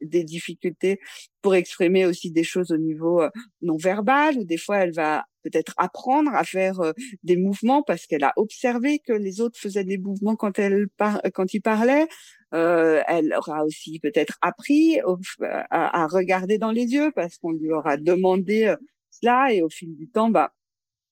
des 0.01 0.24
difficultés 0.24 0.99
pour 1.41 1.55
exprimer 1.55 2.05
aussi 2.05 2.32
des 2.32 2.43
choses 2.43 2.72
au 2.72 2.78
niveau 2.78 3.24
non 3.62 3.78
verbal, 3.78 4.38
ou 4.38 4.43
des 4.43 4.57
fois 4.57 4.80
elle 4.80 4.93
va 4.93 5.26
peut-être 5.43 5.74
apprendre 5.78 6.32
à 6.34 6.43
faire 6.43 6.80
des 7.24 7.38
mouvements 7.38 7.84
parce 7.84 8.05
qu'elle 8.05 8.24
a 8.24 8.34
observé 8.36 8.99
que 8.99 9.14
les 9.14 9.41
autres 9.41 9.59
faisaient 9.59 9.84
des 9.84 9.97
mouvements 9.97 10.36
quand 10.36 10.59
elle 10.59 10.88
quand 11.34 11.53
ils 11.53 11.62
parlaient. 11.62 12.07
Euh, 12.53 13.01
elle 13.07 13.34
aura 13.34 13.64
aussi 13.64 13.99
peut-être 13.99 14.38
appris 14.41 14.99
à, 14.99 16.03
à, 16.03 16.07
regarder 16.07 16.57
dans 16.57 16.72
les 16.72 16.93
yeux 16.93 17.12
parce 17.16 17.38
qu'on 17.38 17.51
lui 17.51 17.72
aura 17.72 17.95
demandé 17.95 18.76
cela 19.09 19.53
et 19.53 19.62
au 19.62 19.70
fil 19.70 19.95
du 19.95 20.09
temps, 20.09 20.30
bah, 20.30 20.53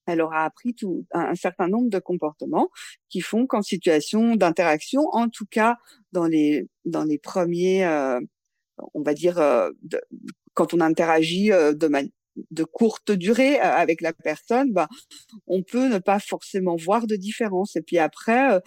elle 0.10 0.22
aura 0.22 0.45
appris 0.45 0.74
tout, 0.74 1.05
un, 1.12 1.36
certain 1.36 1.68
nombre 1.68 1.89
de 1.89 1.99
comportements 1.99 2.70
qui 3.10 3.22
font 3.22 3.47
qu'en 3.47 3.62
situation 3.62 4.36
d'interaction, 4.36 5.01
en 5.12 5.30
tout 5.30 5.45
cas 5.45 5.78
dans 6.12 6.26
les 6.26 6.68
dans 6.86 7.03
les 7.03 7.18
premiers, 7.18 7.86
euh, 7.86 8.20
on 8.93 9.01
va 9.01 9.14
dire, 9.14 9.39
euh, 9.39 9.70
quand 10.53 10.74
on 10.74 10.82
interagit 10.82 11.51
euh, 11.51 11.74
de, 11.74 11.89
de 12.51 12.64
courte 12.64 13.12
durée 13.12 13.60
avec 13.60 14.01
la 14.01 14.14
personne, 14.14 14.72
bah, 14.72 14.88
on 15.47 15.64
peut 15.64 15.88
ne 15.88 15.99
pas 15.99 16.20
forcément 16.20 16.76
voir 16.76 17.07
de 17.07 17.16
différence. 17.16 17.76
Et 17.76 17.82
puis 17.82 17.97
après, 17.97 18.62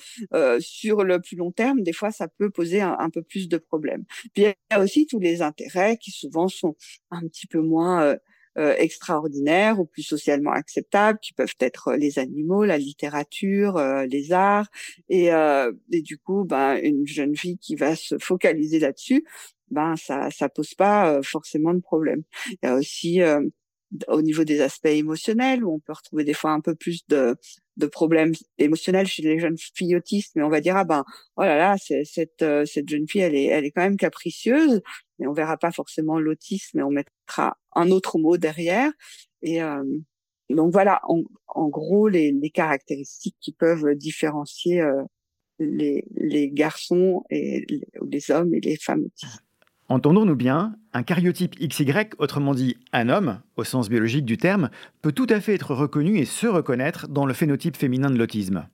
sur 0.60 1.04
le 1.04 1.20
plus 1.20 1.36
long 1.36 1.52
terme, 1.52 1.82
des 1.82 1.92
fois, 1.92 2.10
ça 2.10 2.28
peut 2.28 2.50
poser 2.50 2.82
un, 2.82 2.96
un, 2.98 3.10
peu 3.10 3.22
plus 3.22 3.48
de 3.48 3.56
problèmes. 3.58 4.04
Puis 4.34 4.44
il 4.44 4.54
y 4.70 4.74
a 4.74 4.80
aussi 4.80 5.06
tous 5.06 5.20
les 5.20 5.42
intérêts 5.42 5.96
qui 5.96 6.10
souvent 6.10 6.48
sont 6.48 6.76
un 7.10 7.22
petit 7.28 7.46
peu 7.46 7.60
moins 7.60 8.02
euh, 8.02 8.16
extraordinaires 8.56 9.80
ou 9.80 9.84
plus 9.86 10.02
socialement 10.02 10.52
acceptables, 10.52 11.18
qui 11.20 11.32
peuvent 11.32 11.54
être 11.60 11.88
euh, 11.88 11.96
les 11.96 12.18
animaux, 12.18 12.64
la 12.64 12.78
littérature, 12.78 13.76
euh, 13.76 14.06
les 14.06 14.32
arts. 14.32 14.68
Et, 15.08 15.30
et 15.90 16.02
du 16.02 16.18
coup, 16.18 16.44
ben, 16.44 16.78
une 16.82 17.06
jeune 17.06 17.36
fille 17.36 17.58
qui 17.58 17.76
va 17.76 17.96
se 17.96 18.16
focaliser 18.18 18.78
là-dessus, 18.78 19.24
ben 19.70 19.96
ça 19.96 20.30
ça 20.30 20.48
pose 20.48 20.74
pas 20.74 21.22
forcément 21.22 21.74
de 21.74 21.80
problème. 21.80 22.22
Il 22.50 22.58
y 22.62 22.66
a 22.66 22.74
aussi 22.74 23.20
au 24.08 24.22
niveau 24.22 24.44
des 24.44 24.60
aspects 24.60 24.86
émotionnels 24.86 25.64
où 25.64 25.74
on 25.74 25.80
peut 25.80 25.92
retrouver 25.92 26.24
des 26.24 26.34
fois 26.34 26.52
un 26.52 26.60
peu 26.60 26.74
plus 26.74 27.06
de 27.08 27.36
de 27.78 27.86
problèmes 27.86 28.32
émotionnels 28.58 29.06
chez 29.06 29.22
les 29.22 29.38
jeunes 29.38 29.56
filles 29.74 29.96
autistes 29.96 30.32
mais 30.36 30.42
on 30.42 30.50
va 30.50 30.60
dire 30.60 30.76
ah 30.76 30.84
ben 30.84 31.04
oh 31.36 31.42
là 31.42 31.56
là 31.56 31.76
cette 31.78 32.44
cette 32.66 32.88
jeune 32.88 33.08
fille 33.08 33.22
elle 33.22 33.34
est 33.34 33.46
elle 33.46 33.64
est 33.64 33.70
quand 33.70 33.82
même 33.82 33.96
capricieuse 33.96 34.82
mais 35.22 35.28
on 35.28 35.32
verra 35.32 35.56
pas 35.56 35.70
forcément 35.70 36.18
l'autisme, 36.18 36.78
mais 36.78 36.82
on 36.82 36.90
mettra 36.90 37.56
un 37.76 37.90
autre 37.92 38.18
mot 38.18 38.36
derrière. 38.36 38.90
Et 39.42 39.62
euh, 39.62 39.84
donc 40.50 40.72
voilà, 40.72 41.00
en, 41.06 41.68
gros, 41.68 42.08
les, 42.08 42.50
caractéristiques 42.50 43.36
qui 43.40 43.52
peuvent 43.52 43.94
différencier 43.94 44.80
euh, 44.80 45.04
les, 45.60 46.50
garçons 46.52 47.22
et 47.30 47.64
les, 47.68 48.30
hommes 48.32 48.52
et 48.52 48.60
les 48.60 48.76
femmes 48.76 49.04
autistes. 49.04 49.44
Entendons-nous 49.92 50.36
bien, 50.36 50.72
un 50.94 51.02
cariotype 51.02 51.54
XY, 51.60 51.92
autrement 52.16 52.54
dit 52.54 52.78
un 52.94 53.10
homme, 53.10 53.40
au 53.58 53.64
sens 53.64 53.90
biologique 53.90 54.24
du 54.24 54.38
terme, 54.38 54.70
peut 55.02 55.12
tout 55.12 55.26
à 55.28 55.38
fait 55.38 55.52
être 55.52 55.74
reconnu 55.74 56.16
et 56.16 56.24
se 56.24 56.46
reconnaître 56.46 57.08
dans 57.08 57.26
le 57.26 57.34
phénotype 57.34 57.76
féminin 57.76 58.08
de 58.08 58.16
l'autisme. 58.16 58.66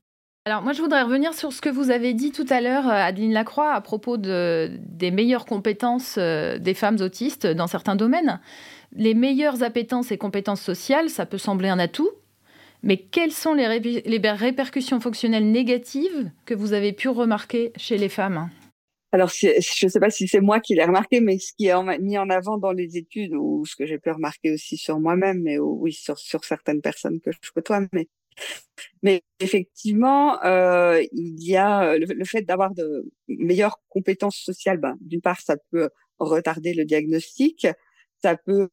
Alors 0.45 0.63
moi, 0.63 0.73
je 0.73 0.81
voudrais 0.81 1.03
revenir 1.03 1.35
sur 1.35 1.53
ce 1.53 1.61
que 1.61 1.71
vous 1.71 1.91
avez 1.91 2.15
dit 2.15 2.31
tout 2.31 2.47
à 2.49 2.61
l'heure, 2.61 2.87
euh, 2.87 2.93
Adeline 2.93 3.33
Lacroix, 3.33 3.73
à 3.73 3.81
propos 3.81 4.17
de, 4.17 4.71
des 4.87 5.11
meilleures 5.11 5.45
compétences 5.45 6.15
euh, 6.19 6.57
des 6.59 6.73
femmes 6.73 6.99
autistes 7.01 7.49
dans 7.49 7.67
certains 7.67 7.97
domaines. 7.97 8.39
Les 8.93 9.15
meilleures 9.15 9.65
appétences 9.65 10.13
et 10.13 10.19
compétences 10.19 10.63
sociales, 10.63 11.11
ça 11.11 11.27
peut 11.27 11.37
sembler 11.37 11.69
un 11.69 11.81
atout, 11.81 12.11
mais 12.85 12.97
quelles 12.97 13.33
sont 13.33 13.55
les, 13.55 13.67
répercussions 13.67 15.01
fonctionnelles 15.01 15.51
négatives 15.51 16.31
que 16.47 16.55
vous 16.55 16.75
avez 16.75 16.93
pu 16.93 17.09
remarquer 17.09 17.73
chez 17.77 17.99
les 17.99 18.09
femmes? 18.09 18.51
Alors, 19.13 19.31
je 19.31 19.87
ne 19.87 19.91
sais 19.91 20.01
pas 20.01 20.11
si 20.11 20.29
c'est 20.29 20.41
moi 20.41 20.61
qui 20.61 20.75
l'ai 20.75 20.85
remarqué, 20.85 21.21
mais 21.21 21.39
ce 21.39 21.53
qui 21.55 21.67
est 21.67 21.99
mis 21.99 22.19
en 22.19 22.29
avant 22.29 22.59
dans 22.59 22.73
les 22.73 22.99
études, 22.99 23.35
ou 23.35 23.65
ce 23.65 23.75
que 23.75 23.87
j'ai 23.87 23.99
pu 23.99 24.11
remarquer 24.11 24.53
aussi 24.53 24.77
sur 24.77 25.01
moi-même, 25.01 25.43
mais 25.43 25.59
oui, 25.59 25.93
sur, 25.93 26.19
certaines 26.45 26.83
personnes 26.83 27.21
que 27.21 27.31
je 27.33 27.51
côtoie, 27.51 27.81
mais 27.93 28.09
mais 29.03 29.23
effectivement, 29.41 30.43
euh, 30.45 31.03
il 31.13 31.43
y 31.43 31.57
a 31.57 31.95
euh, 31.95 31.99
le, 31.99 32.25
fait 32.25 32.43
d'avoir 32.43 32.73
de 32.75 33.11
meilleures 33.29 33.81
compétences 33.89 34.37
sociales. 34.37 34.79
Ben, 34.79 34.97
D'une 35.01 35.21
part, 35.21 35.41
ça 35.41 35.57
peut 35.73 35.91
retarder 36.19 36.75
le 36.75 36.85
diagnostic, 36.85 37.67
ça 38.23 38.37
peut 38.37 38.69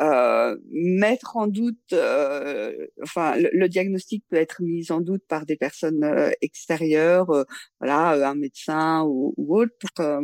euh, 0.00 0.56
mettre 0.70 1.36
en 1.36 1.46
doute, 1.46 1.78
euh, 1.92 2.74
enfin, 3.02 3.36
le, 3.36 3.68
diagnostic 3.68 4.24
peut 4.28 4.36
être 4.36 4.62
mis 4.62 4.90
en 4.90 5.00
doute 5.00 5.22
par 5.28 5.46
des 5.46 5.56
personnes 5.56 6.04
euh, 6.04 6.30
extérieures, 6.40 7.30
euh, 7.30 7.44
voilà, 7.80 8.28
un 8.28 8.34
médecin 8.34 9.04
ou, 9.04 9.34
ou 9.36 9.56
autre. 9.56 10.20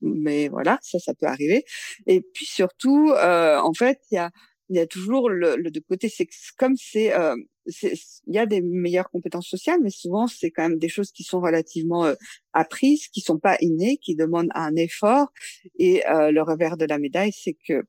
mais 0.00 0.48
voilà, 0.48 0.78
ça, 0.82 0.98
ça 0.98 1.14
peut 1.14 1.26
arriver. 1.26 1.64
Et 2.06 2.20
puis 2.20 2.46
surtout, 2.46 3.12
en 3.12 3.72
fait, 3.74 4.00
il 4.10 4.16
y 4.16 4.18
a 4.18 4.30
y 4.72 4.78
a 4.78 4.86
toujours 4.86 5.28
le, 5.30 5.56
le 5.56 5.70
de 5.70 5.80
côté, 5.80 6.08
c'est 6.08 6.28
comme 6.56 6.76
c'est, 6.76 7.14
euh, 7.14 7.36
il 7.82 8.34
y 8.34 8.38
a 8.38 8.46
des 8.46 8.60
meilleures 8.60 9.10
compétences 9.10 9.48
sociales, 9.48 9.80
mais 9.82 9.90
souvent 9.90 10.26
c'est 10.26 10.50
quand 10.50 10.68
même 10.68 10.78
des 10.78 10.88
choses 10.88 11.12
qui 11.12 11.22
sont 11.24 11.40
relativement 11.40 12.04
euh, 12.06 12.14
apprises, 12.52 13.08
qui 13.08 13.20
sont 13.20 13.38
pas 13.38 13.56
innées, 13.60 13.98
qui 13.98 14.16
demandent 14.16 14.50
un 14.54 14.74
effort. 14.76 15.32
Et 15.78 16.06
euh, 16.08 16.30
le 16.32 16.42
revers 16.42 16.76
de 16.76 16.84
la 16.86 16.98
médaille, 16.98 17.32
c'est 17.32 17.56
que 17.66 17.84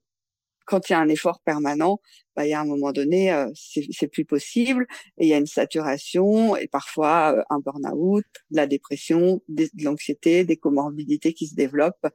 quand 0.66 0.90
il 0.90 0.94
y 0.94 0.96
a 0.96 1.00
un 1.00 1.10
effort 1.10 1.40
permanent, 1.46 2.00
bah, 2.36 2.46
il 2.46 2.50
y 2.50 2.54
a 2.54 2.62
un 2.62 2.66
moment 2.66 2.92
donné, 2.92 3.32
euh, 3.32 3.50
c'est 3.54 4.08
plus 4.08 4.26
possible, 4.26 4.88
et 5.18 5.26
il 5.26 5.30
y 5.30 5.34
a 5.34 5.38
une 5.38 5.46
saturation, 5.46 6.56
et 6.56 6.68
parfois 6.68 7.36
euh, 7.38 7.44
un 7.50 7.60
burn-out, 7.60 8.26
de 8.52 8.56
la 8.56 8.68
dépression, 8.68 9.42
de 9.48 9.68
l'anxiété, 9.82 10.44
des 10.46 10.58
comorbidités 10.58 11.34
qui 11.34 11.48
se 11.48 11.56
développent. 11.56 12.08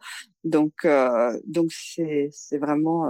Donc, 0.44 0.84
euh, 0.84 1.38
donc 1.46 1.70
c'est 1.72 2.30
vraiment 2.59 3.05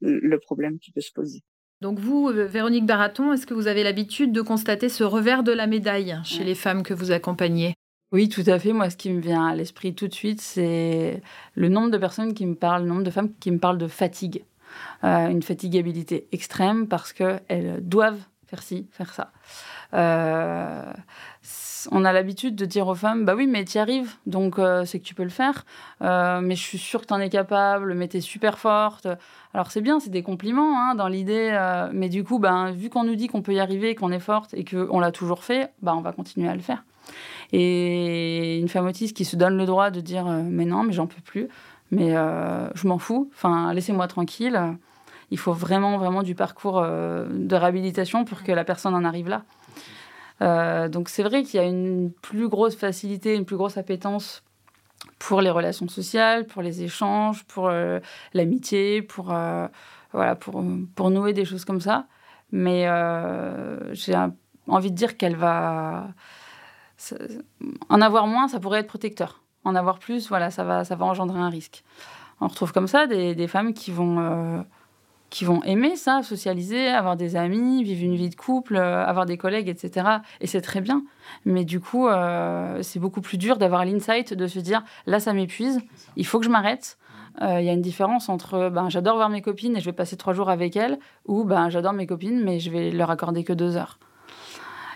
le 0.00 0.38
problème 0.38 0.78
qui 0.78 0.92
peut 0.92 1.00
se 1.00 1.12
poser. 1.12 1.42
Donc 1.80 1.98
vous, 1.98 2.28
euh, 2.28 2.44
Véronique 2.44 2.84
Baraton, 2.84 3.32
est-ce 3.32 3.46
que 3.46 3.54
vous 3.54 3.66
avez 3.66 3.82
l'habitude 3.82 4.32
de 4.32 4.42
constater 4.42 4.90
ce 4.90 5.02
revers 5.02 5.42
de 5.42 5.52
la 5.52 5.66
médaille 5.66 6.18
chez 6.24 6.44
les 6.44 6.54
femmes 6.54 6.82
que 6.82 6.92
vous 6.92 7.10
accompagnez? 7.10 7.74
Oui, 8.12 8.28
tout 8.28 8.42
à 8.46 8.58
fait. 8.58 8.72
Moi, 8.72 8.90
ce 8.90 8.96
qui 8.96 9.08
me 9.08 9.20
vient 9.20 9.46
à 9.46 9.54
l'esprit 9.54 9.94
tout 9.94 10.08
de 10.08 10.12
suite, 10.12 10.42
c'est 10.42 11.22
le 11.54 11.68
nombre 11.68 11.90
de 11.90 11.96
personnes 11.96 12.34
qui 12.34 12.44
me 12.44 12.54
parlent, 12.54 12.82
le 12.82 12.88
nombre 12.88 13.04
de 13.04 13.10
femmes 13.10 13.32
qui 13.40 13.50
me 13.50 13.58
parlent 13.58 13.78
de 13.78 13.88
fatigue. 13.88 14.44
Euh, 15.04 15.28
une 15.28 15.42
fatigabilité 15.42 16.28
extrême 16.32 16.86
parce 16.86 17.12
qu'elles 17.12 17.80
doivent 17.82 18.20
faire 18.46 18.62
ci, 18.62 18.86
faire 18.92 19.14
ça. 19.14 19.30
Euh, 19.94 20.92
on 21.90 22.04
a 22.04 22.12
l'habitude 22.12 22.54
de 22.54 22.66
dire 22.66 22.86
aux 22.88 22.94
femmes, 22.94 23.24
bah 23.24 23.34
oui, 23.34 23.46
mais 23.46 23.64
tu 23.64 23.78
y 23.78 23.80
arrives, 23.80 24.12
donc 24.26 24.58
euh, 24.58 24.84
c'est 24.84 24.98
que 24.98 25.04
tu 25.04 25.14
peux 25.14 25.22
le 25.22 25.30
faire. 25.30 25.64
Mais 26.00 26.54
je 26.54 26.62
suis 26.62 26.78
sûre 26.78 27.00
que 27.00 27.06
tu 27.06 27.14
en 27.14 27.20
es 27.20 27.30
capable, 27.30 27.94
mais 27.94 28.08
tu 28.08 28.18
es 28.18 28.20
super 28.20 28.58
forte. 28.58 29.08
Alors 29.54 29.70
c'est 29.70 29.80
bien, 29.80 30.00
c'est 30.00 30.10
des 30.10 30.22
compliments 30.22 30.78
hein, 30.78 30.94
dans 30.94 31.08
l'idée, 31.08 31.56
mais 31.92 32.08
du 32.08 32.24
coup, 32.24 32.38
ben, 32.38 32.72
vu 32.72 32.90
qu'on 32.90 33.04
nous 33.04 33.14
dit 33.16 33.28
qu'on 33.28 33.42
peut 33.42 33.54
y 33.54 33.60
arriver, 33.60 33.94
qu'on 33.94 34.12
est 34.12 34.20
forte 34.20 34.52
et 34.52 34.64
qu'on 34.64 35.00
l'a 35.00 35.12
toujours 35.12 35.44
fait, 35.44 35.72
bah, 35.80 35.94
on 35.96 36.02
va 36.02 36.12
continuer 36.12 36.48
à 36.48 36.54
le 36.54 36.60
faire. 36.60 36.84
Et 37.52 38.58
une 38.58 38.68
femme 38.68 38.86
autiste 38.86 39.16
qui 39.16 39.24
se 39.24 39.36
donne 39.36 39.56
le 39.56 39.64
droit 39.64 39.90
de 39.90 40.00
dire, 40.00 40.26
mais 40.26 40.66
non, 40.66 40.82
mais 40.84 40.92
j'en 40.92 41.06
peux 41.06 41.22
plus, 41.22 41.48
mais 41.90 42.14
je 42.74 42.86
m'en 42.86 42.98
fous, 42.98 43.30
enfin, 43.34 43.72
laissez-moi 43.72 44.06
tranquille. 44.06 44.58
Il 45.30 45.38
faut 45.38 45.52
vraiment, 45.52 45.98
vraiment 45.98 46.22
du 46.22 46.34
parcours 46.34 46.82
de 46.82 47.54
réhabilitation 47.54 48.24
pour 48.24 48.42
que 48.42 48.52
la 48.52 48.64
personne 48.64 48.94
en 48.94 49.04
arrive 49.04 49.28
là. 49.28 49.42
Euh, 50.42 50.88
donc 50.88 51.08
c'est 51.08 51.22
vrai 51.22 51.42
qu'il 51.42 51.60
y 51.60 51.62
a 51.62 51.66
une 51.66 52.12
plus 52.22 52.48
grosse 52.48 52.74
facilité, 52.74 53.34
une 53.34 53.44
plus 53.44 53.56
grosse 53.56 53.76
appétence 53.76 54.42
pour 55.18 55.40
les 55.40 55.50
relations 55.50 55.88
sociales, 55.88 56.46
pour 56.46 56.62
les 56.62 56.82
échanges, 56.82 57.44
pour 57.44 57.68
euh, 57.68 58.00
l'amitié, 58.32 59.02
pour, 59.02 59.32
euh, 59.32 59.66
voilà, 60.12 60.34
pour 60.36 61.10
nouer 61.10 61.32
des 61.32 61.44
choses 61.44 61.64
comme 61.64 61.80
ça. 61.80 62.06
Mais 62.52 62.86
j'ai 63.92 64.14
envie 64.66 64.90
de 64.90 64.96
dire 64.96 65.16
qu'elle 65.16 65.36
va... 65.36 66.08
En 67.88 68.00
avoir 68.02 68.26
moins, 68.26 68.48
ça 68.48 68.60
pourrait 68.60 68.80
être 68.80 68.88
protecteur. 68.88 69.39
En 69.64 69.74
avoir 69.74 69.98
plus, 69.98 70.28
voilà, 70.28 70.50
ça 70.50 70.64
va, 70.64 70.84
ça 70.84 70.96
va 70.96 71.04
engendrer 71.04 71.38
un 71.38 71.50
risque. 71.50 71.84
On 72.40 72.48
retrouve 72.48 72.72
comme 72.72 72.86
ça 72.86 73.06
des, 73.06 73.34
des 73.34 73.46
femmes 73.46 73.74
qui 73.74 73.90
vont 73.90 74.64
qui 75.30 75.44
vont 75.44 75.62
aimer 75.62 75.96
ça, 75.96 76.22
socialiser, 76.22 76.88
avoir 76.88 77.16
des 77.16 77.36
amis, 77.36 77.82
vivre 77.84 78.04
une 78.04 78.16
vie 78.16 78.28
de 78.28 78.34
couple, 78.34 78.76
euh, 78.76 79.06
avoir 79.06 79.26
des 79.26 79.38
collègues, 79.38 79.68
etc. 79.68 80.06
Et 80.40 80.46
c'est 80.46 80.60
très 80.60 80.80
bien. 80.80 81.04
Mais 81.44 81.64
du 81.64 81.80
coup, 81.80 82.08
euh, 82.08 82.82
c'est 82.82 82.98
beaucoup 82.98 83.20
plus 83.20 83.38
dur 83.38 83.56
d'avoir 83.56 83.84
l'insight 83.84 84.34
de 84.34 84.46
se 84.48 84.58
dire 84.58 84.82
là, 85.06 85.20
ça 85.20 85.32
m'épuise, 85.32 85.80
il 86.16 86.26
faut 86.26 86.40
que 86.40 86.44
je 86.44 86.50
m'arrête. 86.50 86.98
Euh, 87.42 87.60
il 87.60 87.66
y 87.66 87.70
a 87.70 87.72
une 87.72 87.80
différence 87.80 88.28
entre 88.28 88.70
ben, 88.70 88.88
j'adore 88.88 89.14
voir 89.14 89.28
mes 89.28 89.40
copines 89.40 89.76
et 89.76 89.80
je 89.80 89.84
vais 89.84 89.92
passer 89.92 90.16
trois 90.16 90.34
jours 90.34 90.50
avec 90.50 90.74
elles, 90.74 90.98
ou 91.26 91.44
ben, 91.44 91.70
j'adore 91.70 91.92
mes 91.92 92.06
copines 92.06 92.42
mais 92.42 92.58
je 92.58 92.70
vais 92.70 92.90
leur 92.90 93.10
accorder 93.10 93.44
que 93.44 93.52
deux 93.52 93.76
heures. 93.76 94.00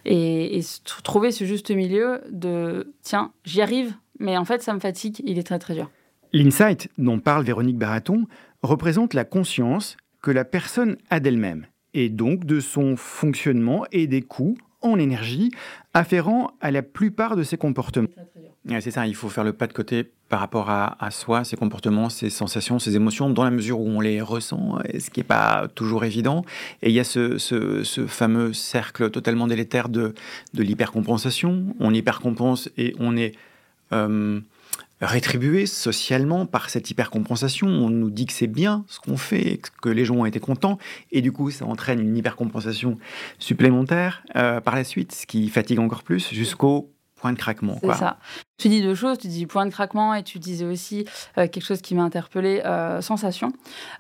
Et, 0.04 0.58
et 0.58 0.62
trouver 1.04 1.30
ce 1.30 1.44
juste 1.44 1.70
milieu 1.70 2.22
de 2.28 2.92
tiens, 3.02 3.30
j'y 3.44 3.62
arrive, 3.62 3.94
mais 4.18 4.36
en 4.36 4.44
fait, 4.44 4.62
ça 4.62 4.74
me 4.74 4.80
fatigue, 4.80 5.20
il 5.24 5.38
est 5.38 5.44
très 5.44 5.58
très 5.58 5.74
dur. 5.74 5.90
L'insight 6.32 6.88
dont 6.98 7.20
parle 7.20 7.44
Véronique 7.44 7.78
Baraton 7.78 8.26
représente 8.62 9.14
la 9.14 9.24
conscience 9.24 9.96
que 10.22 10.30
la 10.30 10.44
personne 10.44 10.96
a 11.10 11.20
d'elle-même, 11.20 11.66
et 11.92 12.08
donc 12.08 12.44
de 12.44 12.60
son 12.60 12.96
fonctionnement 12.96 13.84
et 13.92 14.06
des 14.06 14.22
coûts 14.22 14.56
en 14.82 14.98
énergie 14.98 15.50
afférents 15.94 16.50
à 16.60 16.70
la 16.70 16.82
plupart 16.82 17.36
de 17.36 17.42
ses 17.42 17.56
comportements. 17.56 18.08
C'est 18.80 18.90
ça, 18.90 19.06
il 19.06 19.14
faut 19.14 19.28
faire 19.28 19.44
le 19.44 19.52
pas 19.52 19.66
de 19.66 19.72
côté 19.72 20.10
par 20.28 20.40
rapport 20.40 20.70
à, 20.70 21.10
soi, 21.10 21.44
ses 21.44 21.56
comportements, 21.56 22.08
ses 22.08 22.30
sensations, 22.30 22.78
ses 22.78 22.96
émotions, 22.96 23.30
dans 23.30 23.44
la 23.44 23.50
mesure 23.50 23.78
où 23.78 23.86
on 23.86 24.00
les 24.00 24.20
ressent, 24.20 24.78
ce 24.98 25.10
qui 25.10 25.20
n'est 25.20 25.24
pas 25.24 25.68
toujours 25.74 26.04
évident. 26.04 26.44
Et 26.82 26.88
il 26.88 26.94
y 26.94 27.00
a 27.00 27.04
ce, 27.04 28.04
fameux 28.08 28.52
cercle 28.52 29.10
totalement 29.10 29.46
délétère 29.46 29.88
de, 29.88 30.14
de 30.54 30.62
l'hypercompensation. 30.62 31.76
On 31.78 31.92
hypercompense 31.92 32.70
et 32.76 32.94
on 32.98 33.16
est... 33.16 33.32
Euh, 33.93 34.41
rétribué 35.01 35.66
socialement 35.66 36.47
par 36.47 36.70
cette 36.70 36.91
hypercompensation. 36.91 37.66
On 37.66 37.91
nous 37.91 38.11
dit 38.11 38.26
que 38.26 38.32
c'est 38.32 38.47
bien 38.47 38.85
ce 38.89 38.99
qu'on 39.01 39.16
fait, 39.16 39.61
que 39.82 39.89
les 39.89 40.05
gens 40.05 40.16
ont 40.16 40.26
été 40.26 40.41
contents, 40.41 40.78
et 41.12 41.20
du 41.20 41.32
coup, 41.32 41.51
ça 41.51 41.66
entraîne 41.66 42.01
une 42.01 42.16
hypercompensation 42.16 42.99
supplémentaire 43.39 44.22
euh, 44.37 44.61
par 44.61 44.74
la 44.74 44.85
suite, 44.85 45.12
ce 45.12 45.26
qui 45.26 45.49
fatigue 45.49 45.78
encore 45.78 46.03
plus 46.03 46.32
jusqu'au 46.32 46.91
point 47.16 47.32
de 47.32 47.39
craquement. 47.39 47.78
C'est 47.82 47.95
ça. 47.95 48.18
Tu 48.57 48.68
dis 48.68 48.82
deux 48.82 48.94
choses, 48.94 49.18
tu 49.18 49.26
dis 49.26 49.46
point 49.46 49.66
de 49.66 49.70
craquement 49.72 50.14
et 50.14 50.22
tu 50.22 50.38
disais 50.38 50.64
aussi 50.64 51.07
euh, 51.38 51.48
quelque 51.48 51.64
chose 51.64 51.82
qui 51.82 51.96
m'a 51.96 52.05
interpellé, 52.05 52.62
euh, 52.64 53.00
sensation. 53.00 53.52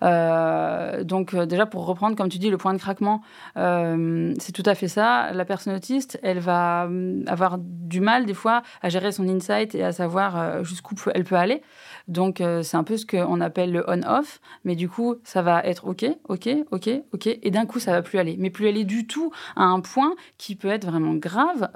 Euh, 0.04 1.02
donc 1.02 1.34
déjà 1.34 1.66
pour 1.66 1.86
reprendre, 1.86 2.16
comme 2.16 2.28
tu 2.28 2.38
dis, 2.38 2.50
le 2.50 2.56
point 2.56 2.72
de 2.72 2.78
craquement, 2.78 3.20
c'est 3.56 4.52
tout 4.52 4.62
à 4.66 4.74
fait 4.76 4.86
ça. 4.86 5.32
La 5.32 5.44
personne 5.44 5.74
autiste, 5.74 6.20
elle 6.22 6.38
va 6.38 6.88
avoir 7.26 7.58
du 7.58 8.00
mal 8.00 8.26
des 8.26 8.34
fois 8.34 8.62
à 8.80 8.88
gérer 8.88 9.10
son 9.10 9.28
insight 9.28 9.74
et 9.74 9.82
à 9.82 9.92
savoir 9.92 10.62
jusqu'où 10.64 10.94
elle 11.12 11.24
peut 11.24 11.36
aller. 11.36 11.62
Donc 12.06 12.42
c'est 12.62 12.76
un 12.76 12.84
peu 12.84 12.96
ce 12.96 13.06
qu'on 13.06 13.40
appelle 13.40 13.72
le 13.72 13.84
on-off, 13.88 14.40
mais 14.64 14.76
du 14.76 14.88
coup 14.88 15.16
ça 15.24 15.42
va 15.42 15.62
être 15.64 15.86
ok, 15.86 16.04
ok, 16.28 16.48
ok, 16.70 16.90
ok, 17.12 17.26
et 17.26 17.50
d'un 17.50 17.66
coup 17.66 17.80
ça 17.80 17.92
va 17.92 18.02
plus 18.02 18.18
aller, 18.18 18.36
mais 18.38 18.50
plus 18.50 18.68
aller 18.68 18.84
du 18.84 19.06
tout 19.06 19.32
à 19.56 19.64
un 19.64 19.80
point 19.80 20.14
qui 20.38 20.54
peut 20.54 20.68
être 20.68 20.86
vraiment 20.86 21.14
grave. 21.14 21.68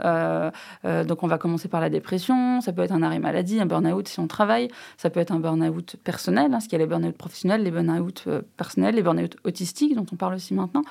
donc 1.07 1.23
on 1.23 1.27
va 1.27 1.39
commencer 1.39 1.69
par 1.69 1.81
la 1.81 1.91
dépression 1.91 2.61
ça 2.69 2.75
peut 2.75 2.83
être 2.83 2.93
un 2.93 3.03
arrêt 3.03 3.19
maladie, 3.19 3.59
un 3.61 3.65
burn-out 3.65 4.07
si 4.09 4.21
on 4.21 4.27
travaille, 4.27 4.69
ça 4.99 5.09
peut 5.09 5.21
être 5.21 5.33
un 5.33 5.41
burn-out 5.41 5.97
personnel, 6.05 6.53
hein, 6.53 6.61
ce 6.61 6.69
qu'il 6.69 6.79
y 6.79 6.83
a 6.83 6.85
les 6.85 6.87
burn-out 6.87 7.17
professionnels, 7.17 7.63
les 7.63 7.71
burn-out 7.71 8.25
euh, 8.27 8.43
personnels, 8.59 8.95
les 8.95 9.01
burn-out 9.01 9.39
autistiques 9.45 9.95
dont 9.95 10.05
on 10.13 10.17
parle 10.17 10.35
aussi 10.35 10.53
maintenant. 10.53 10.83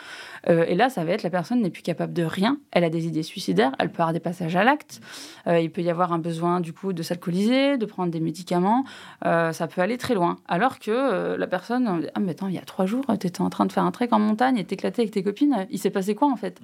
Euh, 0.49 0.65
et 0.67 0.73
là, 0.73 0.89
ça 0.89 1.05
va 1.05 1.11
être 1.11 1.21
la 1.21 1.29
personne 1.29 1.61
n'est 1.61 1.69
plus 1.69 1.83
capable 1.83 2.13
de 2.13 2.23
rien, 2.23 2.57
elle 2.71 2.83
a 2.83 2.89
des 2.89 3.05
idées 3.05 3.21
suicidaires, 3.21 3.73
elle 3.77 3.91
peut 3.91 4.01
avoir 4.01 4.11
des 4.11 4.19
passages 4.19 4.55
à 4.55 4.63
l'acte, 4.63 5.01
euh, 5.45 5.59
il 5.59 5.69
peut 5.69 5.81
y 5.81 5.91
avoir 5.91 6.13
un 6.13 6.17
besoin 6.17 6.61
du 6.61 6.73
coup 6.73 6.93
de 6.93 7.03
s'alcooliser, 7.03 7.77
de 7.77 7.85
prendre 7.85 8.11
des 8.11 8.21
médicaments, 8.21 8.83
ça 9.21 9.67
peut 9.67 9.81
aller 9.81 9.99
très 9.99 10.15
loin. 10.15 10.37
Alors 10.47 10.79
que 10.79 11.35
la 11.35 11.47
personne, 11.47 12.09
ah 12.15 12.19
mais 12.19 12.31
attends, 12.31 12.47
il 12.47 12.55
y 12.55 12.57
a 12.57 12.61
trois 12.61 12.87
jours, 12.87 13.05
tu 13.19 13.27
étais 13.27 13.41
en 13.41 13.51
train 13.51 13.67
de 13.67 13.71
faire 13.71 13.83
un 13.83 13.91
trek 13.91 14.07
en 14.13 14.19
montagne 14.19 14.57
et 14.57 14.63
t'éclater 14.63 15.03
avec 15.03 15.11
tes 15.11 15.21
copines, 15.21 15.67
il 15.69 15.77
s'est 15.77 15.91
passé 15.91 16.15
quoi 16.15 16.31
en 16.31 16.37
fait? 16.37 16.59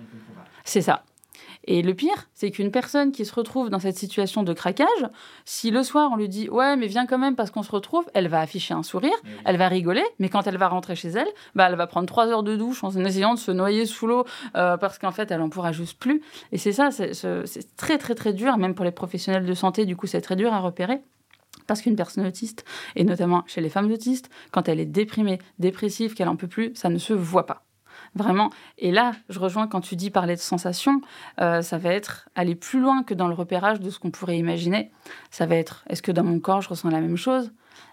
C'est 0.64 0.82
ça. 0.82 1.04
Et 1.66 1.82
le 1.82 1.94
pire, 1.94 2.28
c'est 2.34 2.52
qu'une 2.52 2.72
personne 2.72 3.12
qui 3.12 3.26
se 3.26 3.34
retrouve 3.34 3.70
dans 3.70 3.80
cette 3.80 3.98
situation 3.98 4.44
de 4.44 4.54
craquage, 4.54 4.88
si 5.46 5.72
le 5.72 5.84
soir 5.84 6.10
on 6.12 6.18
lui 6.18 6.28
dit 6.28 6.50
ouais 6.50 6.76
mais 6.76 6.88
viens 6.88 7.06
quand 7.06 7.18
même 7.18 7.36
parce 7.36 7.52
qu'on 7.52 7.64
se 7.64 7.72
retrouve, 7.72 8.06
elle 8.14 8.28
va 8.28 8.42
afficher 8.42 8.74
un 8.74 8.84
sourire, 8.84 9.14
elle 9.46 9.58
va 9.58 9.68
rigoler, 9.68 10.04
mais 10.20 10.30
quand 10.30 10.46
elle 10.46 10.58
va 10.58 10.68
rentrer 10.68 10.96
chez 10.96 11.10
elle, 11.10 11.28
bah 11.56 11.68
elle 11.70 11.76
va 11.76 11.88
prendre 11.88 12.08
trois 12.08 12.28
heures 12.28 12.44
de 12.44 12.56
douche 12.56 12.84
en 12.84 12.92
essayant 12.92 13.34
de 13.34 13.40
se 13.40 13.52
noyer 13.52 13.86
sous 13.86 14.08
l'eau 14.08 14.26
euh, 14.56 14.78
parce 14.78 15.00
qu'en 15.00 15.12
fait 15.12 15.32
elle 15.32 15.42
en 15.42 15.50
pourra 15.50 15.72
juste 15.72 15.98
plus. 16.00 16.22
Et 16.52 16.58
c'est 16.58 16.74
ça, 16.74 16.92
c'est 16.92 17.76
très 17.78 17.98
très 17.98 18.16
très 18.16 18.34
dur, 18.34 18.58
même 18.58 18.76
pour 18.76 18.86
les 18.86 18.92
professionnels 18.92 19.46
de 19.46 19.54
santé, 19.54 19.86
du 19.86 19.96
coup 19.96 20.08
c'est 20.08 20.22
très 20.22 20.36
dur 20.36 20.54
à 20.54 20.60
repérer. 20.60 21.02
Parce 21.68 21.82
qu'une 21.82 21.96
personne 21.96 22.26
autiste, 22.26 22.66
et 22.96 23.04
notamment 23.06 23.44
chez 23.48 23.62
les 23.62 23.70
femmes 23.70 23.90
autistes, 23.92 24.30
quand 24.52 24.68
elle 24.68 24.82
est 24.82 24.86
déprimée, 24.86 25.40
dépressive, 25.60 26.14
qu'elle 26.14 26.28
en 26.28 26.36
peut 26.36 26.48
plus, 26.48 26.76
ça 26.76 26.90
ne 26.90 26.98
se 26.98 27.14
voit 27.14 27.46
pas. 27.46 27.64
Vraiment. 28.16 28.52
Et 28.78 28.92
là, 28.92 29.14
je 29.30 29.40
rejoins 29.40 29.68
quand 29.68 29.82
tu 29.82 29.96
dis 29.96 30.12
parler 30.12 30.36
de 30.36 30.40
sensations, 30.40 31.02
euh, 31.42 31.62
ça 31.64 31.80
va 31.80 31.90
être 31.90 32.30
aller 32.36 32.54
plus 32.54 32.80
loin 32.80 33.04
que 33.04 33.16
dans 33.16 33.28
le 33.28 33.34
repérage 33.34 33.80
de 33.80 33.90
ce 33.90 33.98
qu'on 33.98 34.12
pourrait 34.12 34.38
imaginer. 34.38 34.92
Ça 35.32 35.48
va 35.48 35.56
être, 35.56 35.84
est-ce 35.90 36.04
que 36.04 36.12
dans 36.12 36.24
mon 36.24 36.40
corps, 36.40 36.62
je 36.62 36.70
ressens 36.70 36.90
la 36.90 37.02
même 37.02 37.18
chose? 37.18 37.52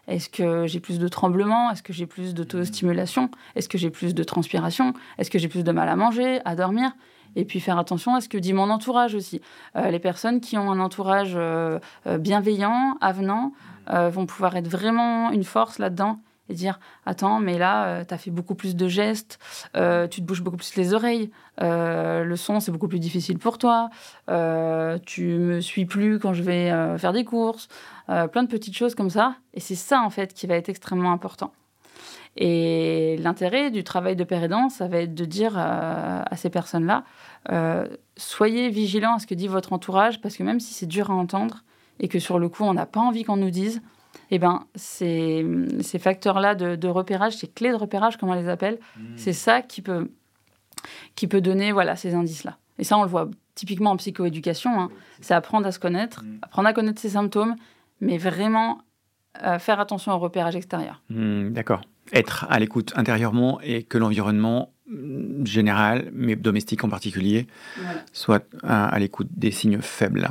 Est-ce 0.09 0.29
que 0.29 0.66
j'ai 0.66 0.81
plus 0.81 0.99
de 0.99 1.09
tremblements? 1.09 1.71
Est-ce 1.71 1.83
que 1.83 1.95
j'ai 1.95 2.07
plus 2.07 2.35
d'autostimulation? 2.35 3.31
Est-ce 3.55 3.68
que 3.68 3.79
j'ai 3.79 3.91
plus 3.91 4.14
de 4.14 4.23
transpiration? 4.23 4.93
Est-ce 5.16 5.31
que 5.31 5.39
j'ai 5.39 5.49
plus 5.49 5.64
de 5.64 5.73
mal 5.73 5.89
à 5.89 5.97
manger, 5.97 6.41
à 6.45 6.55
dormir? 6.55 6.91
Et 7.37 7.45
puis 7.45 7.61
faire 7.61 7.79
attention 7.79 8.14
à 8.14 8.21
ce 8.21 8.29
que 8.29 8.37
dit 8.37 8.53
mon 8.53 8.71
entourage 8.71 9.14
aussi. 9.14 9.41
Euh, 9.77 9.91
les 9.91 10.01
personnes 10.01 10.41
qui 10.41 10.59
ont 10.59 10.71
un 10.71 10.81
entourage 10.81 11.33
euh, 11.35 11.79
bienveillant, 12.18 12.99
avenant, 13.01 13.53
vont 13.89 14.25
pouvoir 14.25 14.55
être 14.55 14.68
vraiment 14.68 15.33
une 15.33 15.43
force 15.43 15.81
là-dedans 15.81 16.21
et 16.51 16.55
dire 16.55 16.78
Attends, 17.07 17.40
mais 17.40 17.59
là, 17.59 17.86
euh, 17.86 18.05
tu 18.05 18.12
as 18.12 18.18
fait 18.18 18.30
beaucoup 18.30 18.55
plus 18.55 18.76
de 18.76 18.88
gestes, 18.88 19.38
euh, 19.76 20.07
tu 20.09 20.20
te 20.20 20.26
bouges 20.26 20.42
beaucoup 20.42 20.57
plus 20.57 20.74
les 20.76 20.92
oreilles, 20.92 21.30
euh, 21.62 22.24
le 22.24 22.36
son, 22.36 22.61
c'est 22.61 22.72
beaucoup 22.72 22.88
plus 22.88 22.98
difficile 22.98 23.38
pour 23.38 23.59
toi, 23.59 23.88
tu 25.07 25.24
me 25.24 25.61
suis 25.61 25.86
plus 25.86 26.18
quand 26.18 26.34
je 26.34 26.42
vais 26.42 26.98
faire 26.98 27.12
des 27.12 27.24
courses, 27.24 27.68
plein 28.07 28.42
de 28.42 28.48
petites 28.48 28.76
choses 28.76 28.94
comme 28.94 29.11
ça. 29.11 29.36
Et 29.55 29.61
c'est 29.61 29.74
ça, 29.74 30.03
en 30.03 30.11
fait, 30.11 30.34
qui 30.34 30.46
va 30.46 30.57
être 30.57 30.68
extrêmement 30.68 31.12
important. 31.12 31.53
Et 32.36 33.16
l'intérêt 33.18 33.70
du 33.70 33.82
travail 33.82 34.14
de 34.16 34.24
père 34.24 34.42
aidant, 34.42 34.68
ça 34.68 34.86
va 34.88 34.98
être 34.98 35.14
de 35.14 35.24
dire 35.24 35.57
à 35.57 36.36
ces 36.36 36.51
personnes-là 36.51 37.05
soyez 38.20 38.68
vigilants 38.68 39.14
à 39.14 39.18
ce 39.18 39.26
que 39.26 39.34
dit 39.34 39.48
votre 39.48 39.72
entourage, 39.72 40.20
parce 40.20 40.36
que 40.36 40.42
même 40.42 40.61
si 40.61 40.74
c'est 40.74 40.86
dur 40.86 41.11
à 41.11 41.14
entendre 41.14 41.64
et 41.98 42.09
que 42.09 42.18
sur 42.18 42.38
le 42.38 42.48
coup, 42.48 42.64
on 42.64 42.74
n'a 42.74 42.86
pas 42.86 43.01
envie 43.01 43.24
qu'on 43.24 43.36
nous 43.36 43.51
dise, 43.51 43.82
eh 44.31 44.39
ben, 44.39 44.64
ces, 44.74 45.45
ces 45.81 45.99
facteurs-là 45.99 46.55
de, 46.55 46.89
repérage, 46.89 47.37
ces 47.37 47.49
clés 47.49 47.70
de 47.70 47.76
repérage, 47.76 48.16
comme 48.16 48.28
on 48.28 48.35
les 48.35 48.49
appelle, 48.49 48.78
mmh. 48.97 49.03
c'est 49.16 49.33
ça 49.33 49.62
qui 49.62 49.83
peut, 49.83 50.11
qui 51.14 51.26
peut 51.26 51.41
donner 51.41 51.72
voilà, 51.72 51.97
ces 51.97 52.14
indices-là. 52.14 52.59
Et 52.78 52.85
ça, 52.85 52.97
on 52.97 53.03
le 53.03 53.09
voit 53.09 53.28
typiquement 53.55 53.91
en 53.91 53.97
psychoéducation. 53.97 54.81
Hein. 54.81 54.91
C'est 55.20 55.35
apprendre 55.35 55.66
à 55.66 55.72
se 55.72 55.78
connaître, 55.78 56.22
mmh. 56.22 56.39
apprendre 56.43 56.68
à 56.68 56.72
connaître 56.72 57.01
ses 57.01 57.11
symptômes, 57.11 57.57
mais 58.01 58.18
vraiment 58.18 58.83
euh, 59.43 59.59
faire 59.59 59.81
attention 59.81 60.12
au 60.12 60.18
repérage 60.18 60.57
extérieur. 60.57 61.03
Mmh, 61.11 61.51
d'accord. 61.51 61.83
Être 62.12 62.47
à 62.49 62.59
l'écoute 62.59 62.93
intérieurement 62.97 63.61
et 63.62 63.83
que 63.83 63.99
l'environnement 63.99 64.72
général, 65.45 66.11
mais 66.12 66.35
domestique 66.35 66.83
en 66.83 66.89
particulier, 66.89 67.47
soit 68.12 68.45
à 68.64 68.99
l'écoute 68.99 69.28
des 69.31 69.53
signes 69.53 69.81
faibles. 69.81 70.31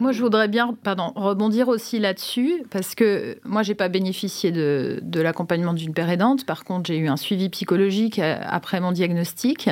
Moi, 0.00 0.12
je 0.12 0.22
voudrais 0.22 0.46
bien 0.46 0.76
pardon, 0.84 1.12
rebondir 1.16 1.66
aussi 1.66 1.98
là-dessus, 1.98 2.62
parce 2.70 2.94
que 2.94 3.38
moi, 3.44 3.64
j'ai 3.64 3.74
pas 3.74 3.88
bénéficié 3.88 4.52
de, 4.52 5.00
de 5.02 5.20
l'accompagnement 5.20 5.72
d'une 5.72 5.92
père 5.92 6.08
aidante. 6.08 6.46
Par 6.46 6.62
contre, 6.62 6.86
j'ai 6.86 6.98
eu 6.98 7.08
un 7.08 7.16
suivi 7.16 7.48
psychologique 7.48 8.20
euh, 8.20 8.38
après 8.44 8.80
mon 8.80 8.92
diagnostic. 8.92 9.68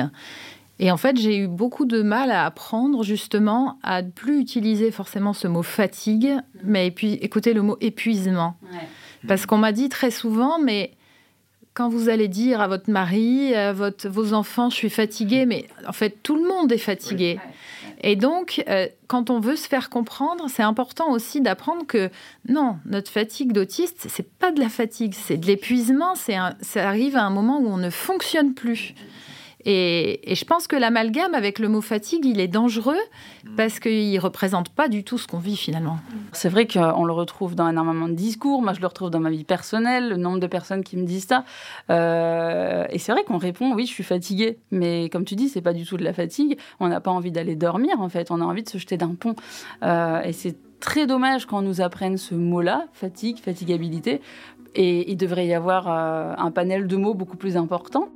Et 0.79 0.91
en 0.91 0.97
fait, 0.97 1.17
j'ai 1.17 1.37
eu 1.37 1.47
beaucoup 1.47 1.85
de 1.85 2.01
mal 2.01 2.29
à 2.29 2.45
apprendre 2.45 3.03
justement 3.03 3.79
à 3.83 4.01
ne 4.01 4.09
plus 4.09 4.41
utiliser 4.41 4.91
forcément 4.91 5.31
ce 5.31 5.47
mot 5.47 5.63
fatigue, 5.63 6.33
mais 6.61 6.91
puis 6.91 7.13
écouter 7.13 7.53
le 7.53 7.61
mot 7.61 7.77
épuisement. 7.79 8.57
Parce 9.29 9.45
qu'on 9.45 9.57
m'a 9.57 9.71
dit 9.71 9.87
très 9.87 10.11
souvent, 10.11 10.59
mais 10.59 10.91
quand 11.73 11.87
vous 11.89 12.09
allez 12.09 12.27
dire 12.27 12.59
à 12.59 12.67
votre 12.67 12.91
mari, 12.91 13.55
à 13.55 13.71
votre, 13.71 14.09
vos 14.09 14.33
enfants, 14.33 14.69
je 14.69 14.75
suis 14.75 14.89
fatiguée, 14.89 15.45
mais 15.45 15.67
en 15.87 15.93
fait, 15.93 16.21
tout 16.21 16.35
le 16.35 16.47
monde 16.47 16.71
est 16.71 16.77
fatigué. 16.77 17.39
Et 18.01 18.15
donc, 18.15 18.63
euh, 18.67 18.87
quand 19.07 19.29
on 19.29 19.39
veut 19.39 19.55
se 19.55 19.67
faire 19.67 19.89
comprendre, 19.89 20.45
c'est 20.49 20.63
important 20.63 21.09
aussi 21.11 21.41
d'apprendre 21.41 21.85
que 21.85 22.09
non, 22.47 22.77
notre 22.85 23.11
fatigue 23.11 23.51
d'autiste, 23.51 24.07
c'est 24.09 24.29
pas 24.37 24.51
de 24.51 24.59
la 24.59 24.69
fatigue, 24.69 25.13
c'est 25.15 25.37
de 25.37 25.47
l'épuisement. 25.47 26.13
ça 26.15 26.87
arrive 26.87 27.15
à 27.15 27.23
un 27.23 27.29
moment 27.29 27.59
où 27.59 27.67
on 27.67 27.77
ne 27.77 27.89
fonctionne 27.89 28.53
plus. 28.53 28.93
Et, 29.65 30.21
je 30.33 30.45
pense 30.45 30.67
que 30.67 30.75
l'amalgame 30.75 31.33
avec 31.33 31.59
le 31.59 31.67
mot 31.67 31.81
fatigue, 31.81 32.25
il 32.25 32.39
est 32.39 32.47
dangereux 32.47 32.97
parce 33.55 33.79
qu'il 33.79 34.13
ne 34.13 34.19
représente 34.19 34.69
pas 34.69 34.87
du 34.87 35.03
tout 35.03 35.17
ce 35.17 35.27
qu'on 35.27 35.39
vit 35.39 35.57
finalement. 35.57 35.97
C'est 36.31 36.49
vrai 36.49 36.67
qu'on 36.67 37.05
le 37.05 37.13
retrouve 37.13 37.55
dans 37.55 37.67
énormément 37.67 38.07
de 38.07 38.13
discours. 38.13 38.61
Moi, 38.61 38.73
je 38.73 38.81
le 38.81 38.87
retrouve 38.87 39.09
dans 39.09 39.19
ma 39.19 39.29
vie 39.29 39.43
personnelle, 39.43 40.09
le 40.09 40.17
nombre 40.17 40.39
de 40.39 40.47
personnes 40.47 40.83
qui 40.83 40.95
me 40.95 41.05
disent 41.05 41.27
ça. 41.27 41.43
Euh, 41.89 42.85
et 42.89 42.99
c'est 42.99 43.11
vrai 43.11 43.23
qu'on 43.23 43.37
répond 43.37 43.73
oui, 43.73 43.85
je 43.85 43.91
suis 43.91 44.03
fatiguée. 44.03 44.59
Mais 44.71 45.09
comme 45.09 45.25
tu 45.25 45.35
dis, 45.35 45.49
c'est 45.49 45.61
pas 45.61 45.73
du 45.73 45.85
tout 45.85 45.97
de 45.97 46.03
la 46.03 46.13
fatigue. 46.13 46.57
On 46.79 46.87
n'a 46.87 47.01
pas 47.01 47.11
envie 47.11 47.31
d'aller 47.31 47.55
dormir, 47.55 47.99
en 47.99 48.09
fait. 48.09 48.31
On 48.31 48.41
a 48.41 48.45
envie 48.45 48.63
de 48.63 48.69
se 48.69 48.77
jeter 48.77 48.97
d'un 48.97 49.15
pont. 49.15 49.35
Euh, 49.83 50.21
et 50.21 50.33
c'est 50.33 50.55
très 50.79 51.07
dommage 51.07 51.45
qu'on 51.45 51.61
nous 51.61 51.81
apprenne 51.81 52.17
ce 52.17 52.35
mot-là, 52.35 52.85
fatigue, 52.93 53.39
fatigabilité. 53.39 54.21
Et 54.75 55.11
il 55.11 55.17
devrait 55.17 55.47
y 55.47 55.53
avoir 55.53 55.87
euh, 55.87 56.35
un 56.37 56.51
panel 56.51 56.87
de 56.87 56.95
mots 56.95 57.15
beaucoup 57.15 57.37
plus 57.37 57.57
important. 57.57 58.09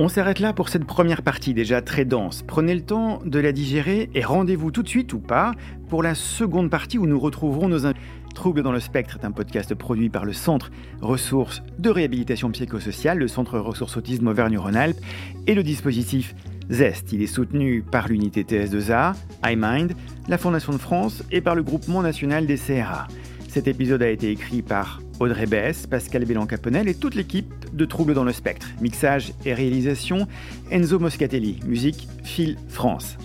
On 0.00 0.08
s'arrête 0.08 0.40
là 0.40 0.52
pour 0.52 0.70
cette 0.70 0.86
première 0.86 1.22
partie 1.22 1.54
déjà 1.54 1.80
très 1.80 2.04
dense. 2.04 2.42
Prenez 2.44 2.74
le 2.74 2.80
temps 2.80 3.20
de 3.24 3.38
la 3.38 3.52
digérer 3.52 4.10
et 4.12 4.24
rendez-vous 4.24 4.72
tout 4.72 4.82
de 4.82 4.88
suite 4.88 5.12
ou 5.12 5.20
pas 5.20 5.52
pour 5.88 6.02
la 6.02 6.16
seconde 6.16 6.68
partie 6.68 6.98
où 6.98 7.06
nous 7.06 7.20
retrouverons 7.20 7.68
nos 7.68 7.86
Troubles 8.34 8.64
dans 8.64 8.72
le 8.72 8.80
spectre 8.80 9.16
est 9.22 9.24
un 9.24 9.30
podcast 9.30 9.72
produit 9.76 10.08
par 10.08 10.24
le 10.24 10.32
Centre 10.32 10.72
Ressources 11.00 11.62
de 11.78 11.88
réhabilitation 11.88 12.50
psychosociale, 12.50 13.18
le 13.18 13.28
Centre 13.28 13.60
Ressources 13.60 13.96
Autisme 13.96 14.26
Auvergne-Rhône-Alpes 14.26 14.98
et 15.46 15.54
le 15.54 15.62
dispositif 15.62 16.34
ZEST. 16.72 17.12
Il 17.12 17.22
est 17.22 17.28
soutenu 17.28 17.82
par 17.88 18.08
l'unité 18.08 18.42
TS2A, 18.42 19.14
iMind, 19.44 19.92
la 20.26 20.38
Fondation 20.38 20.72
de 20.72 20.78
France 20.78 21.22
et 21.30 21.40
par 21.40 21.54
le 21.54 21.62
Groupement 21.62 22.02
national 22.02 22.46
des 22.46 22.56
CRA. 22.56 23.06
Cet 23.46 23.68
épisode 23.68 24.02
a 24.02 24.08
été 24.08 24.32
écrit 24.32 24.62
par 24.62 25.00
Audrey 25.20 25.46
Bess, 25.46 25.86
Pascal 25.86 26.24
Bélan-Caponel 26.24 26.88
et 26.88 26.94
toute 26.94 27.14
l'équipe 27.14 27.52
de 27.72 27.84
Troubles 27.84 28.14
dans 28.14 28.24
le 28.24 28.32
spectre. 28.32 28.66
Mixage 28.80 29.32
et 29.44 29.54
réalisation, 29.54 30.26
Enzo 30.70 30.98
Moscatelli. 30.98 31.60
Musique, 31.66 32.08
Phil 32.24 32.56
France. 32.68 33.16